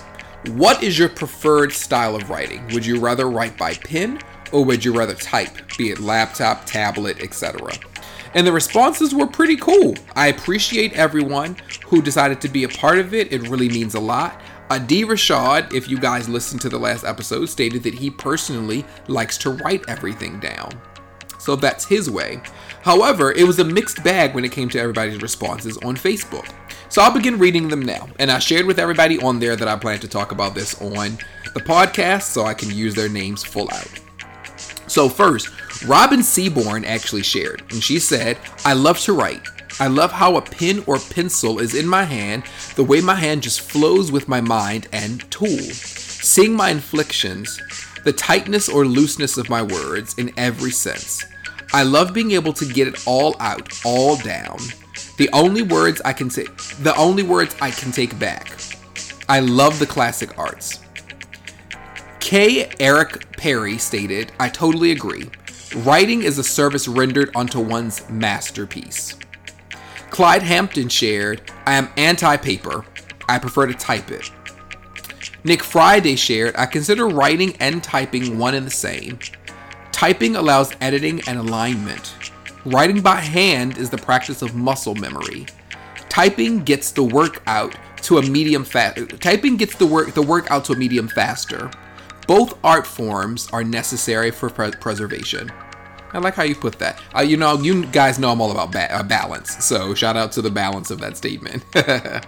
What 0.52 0.82
is 0.82 0.98
your 0.98 1.10
preferred 1.10 1.74
style 1.74 2.16
of 2.16 2.30
writing? 2.30 2.66
Would 2.70 2.86
you 2.86 3.00
rather 3.00 3.30
write 3.30 3.58
by 3.58 3.74
pen 3.74 4.20
or 4.52 4.64
would 4.66 4.84
you 4.84 4.98
rather 4.98 5.16
type, 5.16 5.52
be 5.78 5.92
it 5.92 6.00
laptop, 6.00 6.66
tablet, 6.66 7.22
etc.? 7.22 7.72
And 8.34 8.46
the 8.46 8.52
responses 8.52 9.16
were 9.16 9.28
pretty 9.28 9.56
cool. 9.56 9.96
I 10.16 10.28
appreciate 10.28 10.94
everyone 10.94 11.58
who 11.86 12.02
decided 12.02 12.42
to 12.42 12.50
be 12.50 12.64
a 12.64 12.70
part 12.70 13.00
of 13.00 13.14
it. 13.14 13.32
It 13.32 13.48
really 13.48 13.70
means 13.70 13.96
a 13.96 14.00
lot. 14.00 14.42
Adi 14.70 15.04
Rashad, 15.04 15.74
if 15.74 15.88
you 15.88 15.98
guys 15.98 16.28
listened 16.28 16.62
to 16.62 16.70
the 16.70 16.78
last 16.78 17.06
episode, 17.06 17.46
stated 17.46 17.84
that 17.84 17.94
he 17.94 18.10
personally 18.10 18.86
likes 19.08 19.38
to 19.40 19.52
write 19.52 19.84
everything 19.88 20.40
down. 20.40 20.70
So 21.40 21.56
that's 21.56 21.86
his 21.86 22.12
way. 22.12 22.42
However, 22.82 23.32
it 23.32 23.46
was 23.46 23.60
a 23.60 23.64
mixed 23.64 24.04
bag 24.04 24.36
when 24.36 24.44
it 24.44 24.52
came 24.52 24.70
to 24.70 24.80
everybody's 24.80 25.22
responses 25.22 25.78
on 25.78 25.96
Facebook. 25.96 26.52
So 26.90 27.02
I'll 27.02 27.14
begin 27.14 27.38
reading 27.40 27.70
them 27.70 27.82
now. 27.82 28.10
And 28.20 28.30
I 28.30 28.40
shared 28.40 28.66
with 28.66 28.80
everybody 28.80 29.20
on 29.20 29.40
there 29.40 29.56
that 29.56 29.68
I 29.68 29.78
plan 29.78 30.00
to 30.00 30.08
talk 30.08 30.32
about 30.32 30.54
this 30.54 30.82
on 30.82 31.18
the 31.54 31.62
podcast 31.62 32.24
so 32.24 32.44
I 32.44 32.54
can 32.54 32.70
use 32.70 32.96
their 32.96 33.10
names 33.10 33.44
full 33.44 33.70
out. 33.72 34.07
So, 34.98 35.10
first, 35.10 35.52
Robin 35.86 36.24
Seaborn 36.24 36.84
actually 36.84 37.22
shared, 37.22 37.62
and 37.70 37.84
she 37.84 38.00
said, 38.00 38.36
I 38.66 38.74
love 38.74 39.00
to 39.02 39.14
write. 39.14 39.48
I 39.80 39.86
love 39.86 40.12
how 40.12 40.38
a 40.38 40.42
pen 40.42 40.84
or 40.88 40.98
pencil 40.98 41.60
is 41.60 41.76
in 41.76 41.86
my 41.86 42.04
hand, 42.04 42.46
the 42.76 42.84
way 42.84 43.00
my 43.00 43.14
hand 43.14 43.44
just 43.44 43.62
flows 43.62 44.12
with 44.12 44.28
my 44.28 44.42
mind 44.42 44.88
and 44.92 45.22
tool. 45.30 45.46
Seeing 45.50 46.56
my 46.56 46.72
inflections, 46.72 47.62
the 48.06 48.12
tightness 48.12 48.68
or 48.68 48.86
looseness 48.86 49.38
of 49.38 49.52
my 49.52 49.62
words 49.62 50.16
in 50.18 50.34
every 50.36 50.72
sense. 50.72 51.24
I 51.74 51.84
love 51.84 52.12
being 52.12 52.32
able 52.32 52.54
to 52.54 52.66
get 52.66 52.88
it 52.88 53.06
all 53.06 53.36
out, 53.40 53.80
all 53.86 54.18
down. 54.18 54.58
The 55.20 55.30
only 55.32 55.62
words 55.62 56.02
I 56.06 56.14
can 56.14 56.32
say, 56.32 56.46
the 56.82 56.96
only 56.98 57.22
words 57.22 57.56
I 57.62 57.70
can 57.70 57.92
take 57.92 58.18
back. 58.18 58.50
I 59.30 59.42
love 59.42 59.78
the 59.78 59.86
classic 59.86 60.40
arts. 60.40 60.80
K. 62.20 62.70
Eric 62.80 63.32
Perry 63.38 63.78
stated, 63.78 64.32
I 64.40 64.50
totally 64.50 64.92
agree. 64.92 65.30
Writing 65.78 66.24
is 66.24 66.38
a 66.38 66.44
service 66.44 66.88
rendered 66.88 67.30
onto 67.36 67.60
one's 67.60 68.10
masterpiece. 68.10 69.16
Clyde 70.10 70.44
Hampton 70.44 70.90
shared, 70.90 71.52
I 71.66 71.74
am 71.74 71.90
anti 71.98 72.38
paper. 72.38 72.86
I 73.30 73.40
prefer 73.40 73.68
to 73.68 73.74
type 73.74 74.12
it. 74.12 74.32
Nick 75.44 75.62
Friday 75.62 76.16
shared, 76.16 76.56
I 76.58 76.66
consider 76.66 77.08
writing 77.08 77.56
and 77.60 77.84
typing 77.84 78.38
one 78.38 78.56
and 78.56 78.66
the 78.66 78.72
same. 78.72 79.20
Typing 79.92 80.36
allows 80.36 80.74
editing 80.82 81.22
and 81.28 81.40
alignment. 81.40 82.16
Writing 82.66 83.02
by 83.02 83.16
hand 83.16 83.78
is 83.78 83.90
the 83.90 83.98
practice 83.98 84.42
of 84.42 84.56
muscle 84.56 84.96
memory. 84.96 85.46
Typing 86.10 86.64
gets 86.64 86.92
the 86.92 87.04
work 87.04 87.42
out 87.48 87.76
to 88.04 88.18
a 88.18 88.22
medium 88.22 88.64
fast. 88.64 89.20
Typing 89.22 89.58
gets 89.58 89.76
the 89.76 89.86
work 89.86 90.14
the 90.14 90.22
work 90.22 90.50
out 90.52 90.66
to 90.66 90.74
a 90.74 90.76
medium 90.76 91.08
faster. 91.08 91.70
Both 92.28 92.60
art 92.64 92.86
forms 92.86 93.48
are 93.54 93.64
necessary 93.64 94.32
for 94.32 94.50
pre- 94.50 94.72
preservation. 94.72 95.52
I 96.14 96.20
like 96.20 96.36
how 96.36 96.44
you 96.44 96.56
put 96.56 96.80
that. 96.80 97.02
Uh, 97.16 97.22
you 97.22 97.38
know, 97.38 97.58
you 97.60 97.86
guys 97.86 98.20
know 98.20 98.30
I'm 98.32 98.42
all 98.42 98.52
about 98.52 98.72
ba- 98.72 98.94
uh, 98.94 99.04
balance, 99.04 99.64
so 99.64 99.94
shout 99.94 100.18
out 100.18 100.32
to 100.34 100.42
the 100.42 100.50
balance 100.50 100.92
of 100.92 101.00
that 101.00 101.18
statement. 101.18 101.64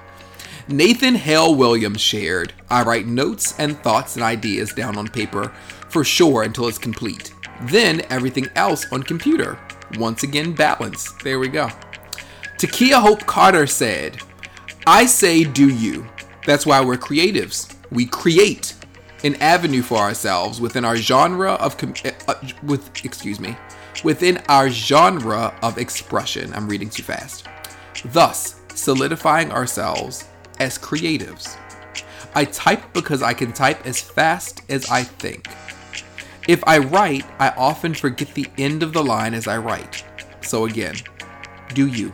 Nathan 0.68 1.16
Hale 1.16 1.56
Williams 1.56 2.00
shared, 2.00 2.54
I 2.70 2.84
write 2.84 3.08
notes 3.08 3.56
and 3.58 3.78
thoughts 3.80 4.16
and 4.16 4.24
ideas 4.24 4.74
down 4.74 4.98
on 4.98 5.08
paper 5.08 5.52
for 5.90 6.04
sure 6.04 6.44
until 6.44 6.68
it's 6.68 6.78
complete. 6.78 7.34
Then 7.64 8.02
everything 8.10 8.48
else 8.56 8.86
on 8.92 9.04
computer. 9.04 9.58
Once 9.98 10.24
again, 10.24 10.54
balance. 10.54 11.12
There 11.24 11.40
we 11.40 11.48
go. 11.48 11.70
Takia 12.58 13.02
Hope 13.02 13.26
Carter 13.26 13.66
said, 13.66 14.22
I 14.86 15.06
say 15.06 15.44
do 15.44 15.70
you. 15.70 16.08
That's 16.46 16.66
why 16.66 16.80
we're 16.82 16.98
creatives. 16.98 17.76
We 17.92 18.06
create 18.06 18.76
an 19.24 19.36
avenue 19.36 19.82
for 19.82 19.98
ourselves 19.98 20.62
within 20.62 20.86
our 20.86 20.96
genre 20.96 21.54
of 21.54 21.78
com- 21.78 21.94
uh, 22.28 22.34
with 22.64 23.06
excuse 23.06 23.40
me 23.40 23.56
within 24.04 24.38
our 24.48 24.70
genre 24.70 25.58
of 25.62 25.78
expression. 25.78 26.54
I'm 26.54 26.68
reading 26.68 26.90
too 26.90 27.04
fast. 27.04 27.48
Thus 28.06 28.62
solidifying 28.74 29.52
ourselves 29.52 30.26
as 30.60 30.78
creatives. 30.78 31.58
I 32.36 32.46
type 32.46 32.94
because 32.94 33.22
i 33.22 33.34
can 33.34 33.52
type 33.52 33.86
as 33.86 34.00
fast 34.00 34.62
as 34.70 34.90
i 34.90 35.04
think. 35.04 35.48
If 36.48 36.64
i 36.66 36.78
write 36.78 37.26
i 37.40 37.50
often 37.58 37.94
forget 37.94 38.34
the 38.36 38.48
end 38.58 38.84
of 38.84 38.94
the 38.94 39.04
line 39.04 39.34
as 39.34 39.48
i 39.48 39.58
write. 39.58 40.04
So 40.42 40.66
again 40.66 40.96
do 41.74 41.88
you? 41.88 42.14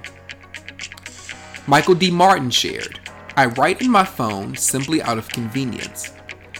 Michael 1.68 1.96
d. 1.96 2.10
Martin 2.10 2.50
shared 2.50 3.00
i 3.38 3.46
write 3.46 3.82
in 3.82 3.92
my 3.92 4.06
phone 4.06 4.56
simply 4.56 5.02
out 5.02 5.18
of 5.18 5.30
convenience 5.30 6.12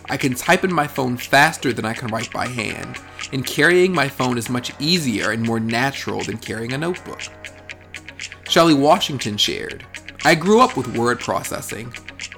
I 0.08 0.18
can 0.18 0.36
type 0.36 0.64
in 0.64 0.74
my 0.74 0.88
phone 0.88 1.18
faster 1.18 1.74
than 1.74 1.86
I 1.86 1.94
can 1.94 2.10
write 2.10 2.32
by 2.32 2.48
hand, 2.48 3.00
and 3.34 3.46
carrying 3.46 3.92
my 3.92 4.08
phone 4.08 4.38
is 4.38 4.50
much 4.50 4.72
easier 4.80 5.32
and 5.32 5.42
more 5.42 5.60
natural 5.60 6.22
than 6.22 6.38
carrying 6.38 6.74
a 6.74 6.78
notebook. 6.78 7.22
Shelley 8.48 8.76
Washington 8.76 9.38
shared, 9.38 9.84
I 10.24 10.36
grew 10.36 10.62
up 10.62 10.78
with 10.78 10.96
word 10.96 11.20
processing. 11.20 11.94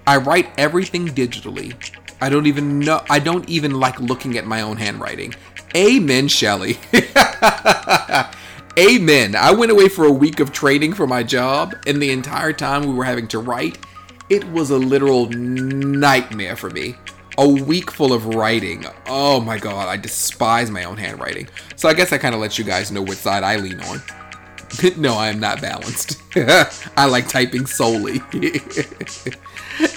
I 0.05 0.17
write 0.17 0.49
everything 0.57 1.09
digitally. 1.09 1.75
I 2.21 2.29
don't 2.29 2.47
even 2.47 2.79
know 2.79 3.03
I 3.09 3.19
don't 3.19 3.47
even 3.49 3.79
like 3.79 3.99
looking 3.99 4.37
at 4.37 4.47
my 4.47 4.61
own 4.61 4.77
handwriting. 4.77 5.35
Amen, 5.75 6.29
Shelley. 6.29 6.77
Amen. 8.79 9.35
I 9.35 9.51
went 9.51 9.71
away 9.71 9.89
for 9.89 10.05
a 10.05 10.11
week 10.11 10.39
of 10.39 10.53
training 10.53 10.93
for 10.93 11.05
my 11.05 11.23
job, 11.23 11.75
and 11.85 12.01
the 12.01 12.11
entire 12.11 12.53
time 12.53 12.83
we 12.83 12.93
were 12.93 13.03
having 13.03 13.27
to 13.29 13.39
write, 13.39 13.77
it 14.29 14.49
was 14.51 14.69
a 14.69 14.77
literal 14.77 15.27
nightmare 15.29 16.55
for 16.55 16.69
me 16.69 16.95
a 17.37 17.47
week 17.47 17.91
full 17.91 18.13
of 18.13 18.25
writing. 18.25 18.85
Oh 19.05 19.39
my 19.39 19.57
god, 19.57 19.87
I 19.87 19.97
despise 19.97 20.71
my 20.71 20.83
own 20.83 20.97
handwriting. 20.97 21.47
So 21.75 21.87
I 21.87 21.93
guess 21.93 22.11
I 22.11 22.17
kind 22.17 22.33
of 22.33 22.41
let 22.41 22.57
you 22.57 22.63
guys 22.63 22.91
know 22.91 23.01
which 23.01 23.19
side 23.19 23.43
I 23.43 23.57
lean 23.57 23.79
on. 23.81 24.01
no, 24.97 25.13
I 25.13 25.29
am 25.29 25.39
not 25.39 25.61
balanced. 25.61 26.21
I 26.97 27.05
like 27.05 27.27
typing 27.27 27.65
solely. 27.65 28.19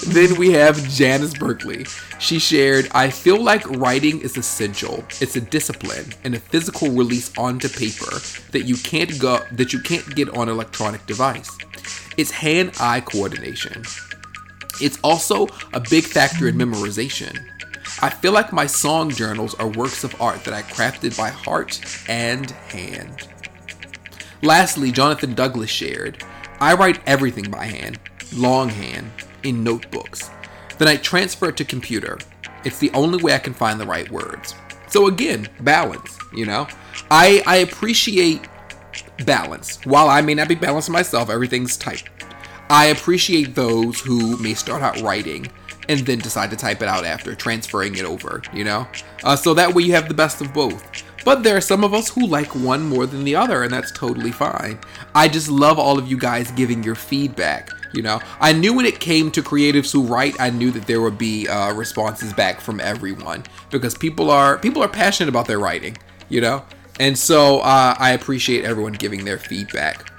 then 0.07 0.37
we 0.39 0.53
have 0.53 0.77
Janice 0.89 1.35
Berkeley. 1.35 1.87
She 2.19 2.39
shared, 2.39 2.89
I 2.93 3.11
feel 3.11 3.43
like 3.43 3.69
writing 3.71 4.21
is 4.21 4.37
essential. 4.37 5.05
It's 5.21 5.37
a 5.37 5.41
discipline 5.41 6.13
and 6.25 6.35
a 6.35 6.41
physical 6.41 6.91
release 6.91 7.37
onto 7.37 7.69
paper 7.69 8.21
that 8.53 8.63
you 8.65 8.77
can't 8.77 9.19
go 9.19 9.41
that 9.53 9.73
you 9.73 9.81
can't 9.81 10.15
get 10.15 10.29
on 10.37 10.49
electronic 10.49 11.05
device. 11.07 11.51
It's 12.17 12.31
hand-eye 12.31 13.01
coordination. 13.01 13.85
It's 14.81 14.99
also 15.03 15.49
a 15.73 15.81
big 15.81 16.05
factor 16.05 16.49
in 16.49 16.57
memorization. 16.57 17.39
I 18.03 18.11
feel 18.11 18.33
like 18.33 18.53
my 18.53 18.67
song 18.67 19.11
journals 19.11 19.55
are 19.55 19.69
works 19.69 20.05
of 20.05 20.21
art 20.21 20.45
that 20.45 20.55
I 20.55 20.63
crafted 20.63 21.17
by 21.17 21.29
heart 21.29 21.81
and 22.09 22.51
hand. 22.51 23.29
Lastly, 24.43 24.91
Jonathan 24.91 25.35
Douglas 25.35 25.71
shared, 25.71 26.25
I 26.61 26.75
write 26.75 27.01
everything 27.07 27.51
by 27.51 27.67
hand, 27.67 27.99
longhand, 28.35 29.11
in 29.43 29.63
notebooks. 29.63 30.31
Then 30.79 30.89
I 30.89 30.97
transfer 30.97 31.51
it 31.51 31.57
to 31.59 31.65
computer. 31.65 32.19
It's 32.65 32.79
the 32.79 32.91
only 32.93 33.23
way 33.23 33.35
I 33.35 33.39
can 33.39 33.55
find 33.55 33.79
the 33.79 33.87
right 33.87 34.11
words. 34.11 34.55
So 34.89 35.07
again, 35.07 35.49
balance, 35.61 36.19
you 36.35 36.47
know? 36.47 36.69
I 37.11 37.43
I 37.47 37.57
appreciate 37.57 38.49
balance. 39.25 39.79
While 39.85 40.09
I 40.09 40.21
may 40.21 40.35
not 40.35 40.49
be 40.49 40.55
balanced 40.55 40.91
myself, 40.91 41.31
everything's 41.31 41.77
typed 41.77 42.09
I 42.71 42.87
appreciate 42.87 43.57
those 43.57 43.99
who 44.01 44.37
may 44.37 44.55
start 44.55 44.81
out 44.81 45.01
writing 45.01 45.49
and 45.89 46.07
then 46.07 46.21
decide 46.21 46.51
to 46.51 46.57
type 46.57 46.83
it 46.83 46.89
out 46.89 47.05
after, 47.05 47.35
transferring 47.35 47.97
it 47.97 48.05
over, 48.05 48.43
you 48.53 48.63
know? 48.63 48.87
Uh, 49.25 49.35
so 49.35 49.55
that 49.55 49.75
way 49.75 49.83
you 49.83 49.93
have 49.93 50.07
the 50.07 50.15
best 50.15 50.41
of 50.41 50.55
both. 50.55 51.03
But 51.25 51.43
there 51.43 51.57
are 51.57 51.61
some 51.61 51.83
of 51.83 51.93
us 51.93 52.09
who 52.09 52.27
like 52.29 52.55
one 52.55 52.89
more 52.89 53.07
than 53.07 53.25
the 53.25 53.35
other, 53.35 53.65
and 53.65 53.73
that's 53.73 53.91
totally 53.91 54.31
fine. 54.31 54.79
I 55.17 55.27
just 55.27 55.49
love 55.51 55.81
all 55.81 55.99
of 55.99 56.09
you 56.09 56.17
guys 56.17 56.53
giving 56.53 56.85
your 56.85 56.95
feedback. 56.95 57.71
You 57.93 58.03
know, 58.03 58.21
I 58.41 58.53
knew 58.53 58.73
when 58.73 58.87
it 58.87 59.01
came 59.01 59.33
to 59.33 59.43
creatives 59.43 59.93
who 59.93 60.05
write, 60.05 60.41
I 60.41 60.51
knew 60.51 60.71
that 60.71 60.87
there 60.87 61.01
would 61.01 61.19
be 61.19 61.49
uh, 61.49 61.75
responses 61.75 62.33
back 62.33 62.61
from 62.61 62.79
everyone 62.79 63.43
because 63.71 63.97
people 63.97 64.31
are 64.31 64.59
people 64.59 64.81
are 64.81 64.89
passionate 64.89 65.29
about 65.29 65.49
their 65.49 65.59
writing. 65.59 65.99
You 66.29 66.41
know, 66.41 66.65
and 67.01 67.19
so 67.19 67.59
uh, 67.59 67.97
I 67.99 68.13
appreciate 68.13 68.65
everyone 68.65 68.93
giving 68.93 69.25
their 69.25 69.39
feedback. 69.39 70.10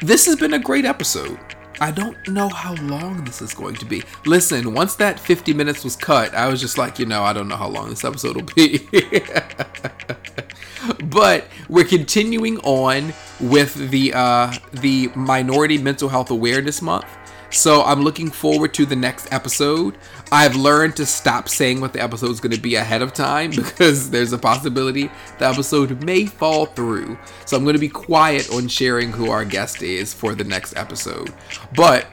This 0.00 0.26
has 0.26 0.36
been 0.36 0.52
a 0.52 0.58
great 0.58 0.84
episode. 0.84 1.38
I 1.80 1.90
don't 1.90 2.16
know 2.28 2.48
how 2.48 2.74
long 2.74 3.24
this 3.24 3.40
is 3.40 3.54
going 3.54 3.76
to 3.76 3.86
be. 3.86 4.02
Listen, 4.26 4.74
once 4.74 4.94
that 4.96 5.18
50 5.18 5.54
minutes 5.54 5.84
was 5.84 5.96
cut, 5.96 6.34
I 6.34 6.48
was 6.48 6.60
just 6.60 6.76
like, 6.76 6.98
you 6.98 7.06
know, 7.06 7.22
I 7.22 7.32
don't 7.32 7.48
know 7.48 7.56
how 7.56 7.68
long 7.68 7.90
this 7.90 8.04
episode 8.04 8.36
will 8.36 8.48
be. 8.54 8.86
but 11.04 11.46
we're 11.68 11.84
continuing 11.84 12.58
on 12.58 13.12
with 13.40 13.90
the 13.90 14.12
uh, 14.14 14.52
the 14.72 15.10
Minority 15.14 15.78
Mental 15.78 16.08
Health 16.08 16.30
Awareness 16.30 16.82
Month. 16.82 17.06
So 17.50 17.82
I'm 17.82 18.02
looking 18.02 18.30
forward 18.30 18.74
to 18.74 18.86
the 18.86 18.96
next 18.96 19.32
episode. 19.32 19.96
I've 20.32 20.56
learned 20.56 20.96
to 20.96 21.06
stop 21.06 21.48
saying 21.48 21.80
what 21.80 21.92
the 21.92 22.02
episode 22.02 22.30
is 22.30 22.40
going 22.40 22.54
to 22.54 22.60
be 22.60 22.74
ahead 22.74 23.02
of 23.02 23.12
time 23.12 23.50
because 23.56 24.10
there's 24.10 24.32
a 24.32 24.38
possibility 24.38 25.10
the 25.38 25.46
episode 25.46 26.02
may 26.02 26.26
fall 26.26 26.66
through. 26.66 27.16
So 27.44 27.56
I'm 27.56 27.64
going 27.64 27.74
to 27.76 27.80
be 27.80 27.88
quiet 27.88 28.52
on 28.52 28.68
sharing 28.68 29.12
who 29.12 29.30
our 29.30 29.44
guest 29.44 29.82
is 29.82 30.12
for 30.12 30.34
the 30.34 30.44
next 30.44 30.76
episode. 30.76 31.32
But 31.74 32.06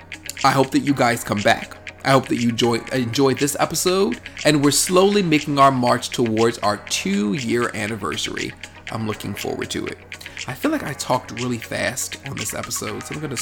I 0.44 0.52
hope 0.52 0.72
that 0.72 0.80
you 0.80 0.94
guys 0.94 1.24
come 1.24 1.42
back. 1.42 1.78
I 2.06 2.12
hope 2.12 2.28
that 2.28 2.36
you 2.36 2.50
enjoy, 2.50 2.80
enjoyed 2.92 3.40
this 3.40 3.56
episode, 3.60 4.20
and 4.44 4.64
we're 4.64 4.72
slowly 4.72 5.24
making 5.24 5.58
our 5.58 5.72
march 5.72 6.10
towards 6.10 6.58
our 6.60 6.78
two 6.90 7.34
year 7.34 7.72
anniversary. 7.74 8.52
I'm 8.92 9.08
looking 9.08 9.34
forward 9.34 9.70
to 9.72 9.86
it. 9.86 9.98
I 10.46 10.54
feel 10.54 10.72
like 10.72 10.84
I 10.84 10.94
talked 10.94 11.32
really 11.40 11.58
fast 11.58 12.18
on 12.28 12.36
this 12.36 12.54
episode, 12.54 13.04
so 13.04 13.16
I'm 13.16 13.22
going 13.22 13.36
to 13.36 13.42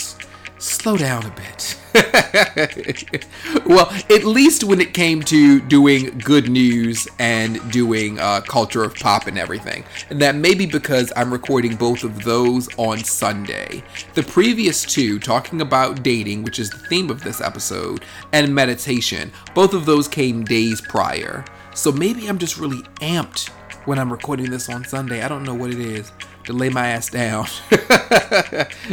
slow 0.62 0.96
down 0.96 1.26
a 1.26 1.32
bit. 1.32 1.78
well, 3.66 3.92
at 4.10 4.24
least 4.24 4.64
when 4.64 4.80
it 4.80 4.94
came 4.94 5.22
to 5.24 5.60
doing 5.62 6.18
good 6.20 6.50
news 6.50 7.08
and 7.20 7.60
doing 7.72 8.20
uh, 8.20 8.42
culture 8.42 8.84
of 8.84 8.96
pop 8.96 9.28
and 9.28 9.38
everything. 9.38 9.84
And 10.10 10.22
that 10.22 10.36
may 10.36 10.54
be 10.54 10.66
because 10.66 11.12
I'm 11.16 11.32
recording 11.32 11.76
both 11.76 12.04
of 12.04 12.24
those 12.24 12.70
on 12.78 13.04
Sunday. 13.04 13.84
The 14.14 14.24
previous 14.24 14.86
two, 14.86 15.20
talking 15.20 15.62
about 15.62 16.04
dating, 16.04 16.44
which 16.44 16.60
is 16.60 16.70
the 16.70 16.78
theme 16.78 17.10
of 17.10 17.24
this 17.24 17.42
episode, 17.42 18.06
and 18.32 18.54
meditation, 18.54 19.32
both 19.54 19.74
of 19.74 19.86
those 19.86 20.08
came 20.08 20.44
days 20.44 20.80
prior. 20.80 21.44
So 21.74 21.92
maybe 21.92 22.28
I'm 22.28 22.38
just 22.38 22.58
really 22.58 22.82
amped 23.02 23.50
when 23.86 23.98
I'm 23.98 24.12
recording 24.12 24.52
this 24.52 24.70
on 24.70 24.86
Sunday. 24.86 25.24
I 25.24 25.28
don't 25.28 25.44
know 25.44 25.56
what 25.56 25.72
it 25.72 25.80
is 25.80 26.12
to 26.52 26.58
lay 26.58 26.70
my 26.70 26.88
ass 26.88 27.10
down, 27.10 27.48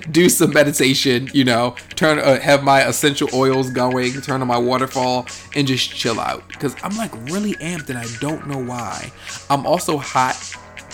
do 0.11 0.29
some 0.29 0.53
meditation, 0.53 1.29
you 1.33 1.45
know, 1.45 1.75
turn 1.97 2.19
uh, 2.19 2.39
have 2.41 2.63
my 2.63 2.87
essential 2.87 3.29
oils 3.35 3.71
going, 3.71 4.13
turn 4.23 4.41
on 4.41 4.49
my 4.49 4.59
waterfall, 4.59 5.27
and 5.55 5.67
just 5.67 5.91
chill 5.91 6.21
out. 6.21 6.47
Because 6.49 6.77
I'm 6.83 6.97
like 6.97 7.13
really 7.31 7.55
amped 7.55 7.89
and 7.91 7.99
I 7.99 8.07
don't 8.21 8.47
know 8.47 8.59
why. 8.59 9.13
I'm 9.51 9.67
also 9.67 9.99
hot 9.99 10.37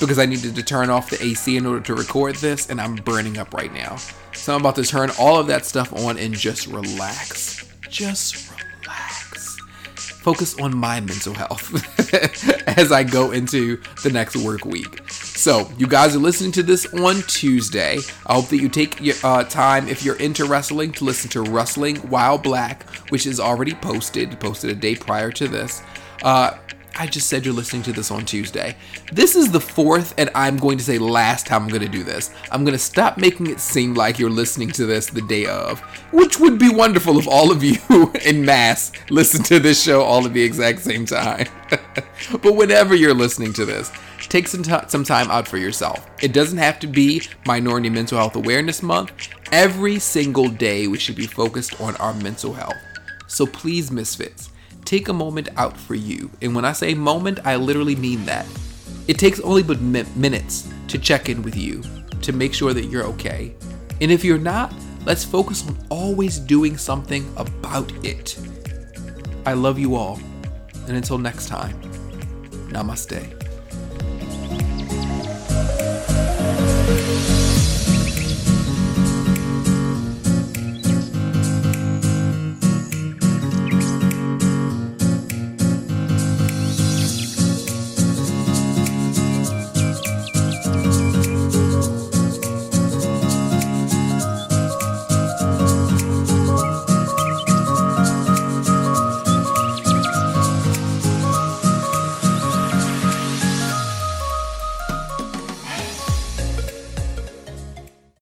because 0.00 0.18
I 0.18 0.26
needed 0.26 0.56
to 0.56 0.62
turn 0.62 0.90
off 0.90 1.10
the 1.10 1.22
AC 1.22 1.56
in 1.56 1.66
order 1.66 1.80
to 1.80 1.94
record 1.94 2.36
this, 2.36 2.70
and 2.70 2.80
I'm 2.80 2.96
burning 2.96 3.38
up 3.38 3.54
right 3.54 3.72
now. 3.72 3.96
So 4.32 4.54
I'm 4.54 4.60
about 4.60 4.76
to 4.76 4.84
turn 4.84 5.10
all 5.18 5.38
of 5.38 5.46
that 5.46 5.64
stuff 5.64 5.92
on 5.92 6.18
and 6.18 6.34
just 6.34 6.66
relax. 6.66 7.68
Just 7.88 8.50
relax. 8.50 9.56
Focus 9.96 10.58
on 10.58 10.76
my 10.76 11.00
mental 11.00 11.34
health 11.34 11.70
as 12.78 12.90
I 12.90 13.04
go 13.04 13.30
into 13.30 13.76
the 14.02 14.10
next 14.10 14.36
work 14.36 14.64
week. 14.64 15.03
So, 15.44 15.70
you 15.76 15.86
guys 15.86 16.16
are 16.16 16.20
listening 16.20 16.52
to 16.52 16.62
this 16.62 16.86
on 16.94 17.20
Tuesday. 17.26 17.98
I 18.24 18.32
hope 18.32 18.46
that 18.46 18.56
you 18.56 18.70
take 18.70 18.98
your 19.02 19.14
uh, 19.22 19.44
time, 19.44 19.88
if 19.88 20.02
you're 20.02 20.16
into 20.16 20.46
wrestling, 20.46 20.90
to 20.92 21.04
listen 21.04 21.28
to 21.32 21.42
Wrestling 21.42 21.96
While 21.96 22.38
Black, 22.38 22.88
which 23.10 23.26
is 23.26 23.38
already 23.38 23.74
posted, 23.74 24.40
posted 24.40 24.70
a 24.70 24.74
day 24.74 24.94
prior 24.94 25.30
to 25.32 25.46
this. 25.46 25.82
Uh, 26.22 26.56
I 26.96 27.06
just 27.06 27.26
said 27.26 27.44
you're 27.44 27.52
listening 27.52 27.82
to 27.82 27.92
this 27.92 28.10
on 28.10 28.24
Tuesday. 28.24 28.74
This 29.12 29.36
is 29.36 29.52
the 29.52 29.60
fourth, 29.60 30.14
and 30.16 30.30
I'm 30.34 30.56
going 30.56 30.78
to 30.78 30.84
say 30.84 30.96
last 30.96 31.46
time 31.46 31.64
I'm 31.64 31.68
going 31.68 31.82
to 31.82 31.88
do 31.88 32.04
this. 32.04 32.30
I'm 32.50 32.64
going 32.64 32.72
to 32.72 32.82
stop 32.82 33.18
making 33.18 33.48
it 33.48 33.60
seem 33.60 33.92
like 33.92 34.18
you're 34.18 34.30
listening 34.30 34.70
to 34.70 34.86
this 34.86 35.08
the 35.08 35.20
day 35.20 35.44
of, 35.44 35.80
which 36.10 36.40
would 36.40 36.58
be 36.58 36.70
wonderful 36.70 37.18
if 37.18 37.28
all 37.28 37.52
of 37.52 37.62
you 37.62 37.76
in 38.24 38.46
mass 38.46 38.92
listen 39.10 39.42
to 39.42 39.58
this 39.58 39.82
show 39.82 40.00
all 40.00 40.24
at 40.24 40.32
the 40.32 40.42
exact 40.42 40.80
same 40.80 41.04
time. 41.04 41.48
but 42.40 42.54
whenever 42.54 42.94
you're 42.94 43.12
listening 43.12 43.52
to 43.52 43.66
this, 43.66 43.92
take 44.28 44.48
some, 44.48 44.62
t- 44.62 44.88
some 44.88 45.04
time 45.04 45.30
out 45.30 45.46
for 45.46 45.58
yourself. 45.58 46.08
It 46.22 46.32
doesn't 46.32 46.58
have 46.58 46.78
to 46.80 46.86
be 46.86 47.22
Minority 47.46 47.90
Mental 47.90 48.18
Health 48.18 48.36
Awareness 48.36 48.82
Month. 48.82 49.28
Every 49.52 49.98
single 49.98 50.48
day, 50.48 50.86
we 50.86 50.98
should 50.98 51.16
be 51.16 51.26
focused 51.26 51.80
on 51.80 51.96
our 51.96 52.14
mental 52.14 52.52
health. 52.52 52.76
So 53.26 53.46
please, 53.46 53.90
Misfits, 53.90 54.50
take 54.84 55.08
a 55.08 55.12
moment 55.12 55.48
out 55.56 55.76
for 55.76 55.94
you. 55.94 56.30
And 56.42 56.54
when 56.54 56.64
I 56.64 56.72
say 56.72 56.94
moment, 56.94 57.40
I 57.44 57.56
literally 57.56 57.96
mean 57.96 58.24
that. 58.26 58.46
It 59.08 59.18
takes 59.18 59.40
only 59.40 59.62
but 59.62 59.80
mi- 59.80 60.04
minutes 60.16 60.72
to 60.88 60.98
check 60.98 61.28
in 61.28 61.42
with 61.42 61.56
you 61.56 61.82
to 62.22 62.32
make 62.32 62.54
sure 62.54 62.72
that 62.72 62.86
you're 62.86 63.04
okay. 63.04 63.54
And 64.00 64.10
if 64.10 64.24
you're 64.24 64.38
not, 64.38 64.74
let's 65.04 65.24
focus 65.24 65.66
on 65.68 65.78
always 65.90 66.38
doing 66.38 66.76
something 66.76 67.30
about 67.36 67.92
it. 68.04 68.38
I 69.46 69.52
love 69.52 69.78
you 69.78 69.94
all. 69.94 70.18
And 70.86 70.96
until 70.96 71.18
next 71.18 71.48
time, 71.48 71.80
namaste. 72.68 73.43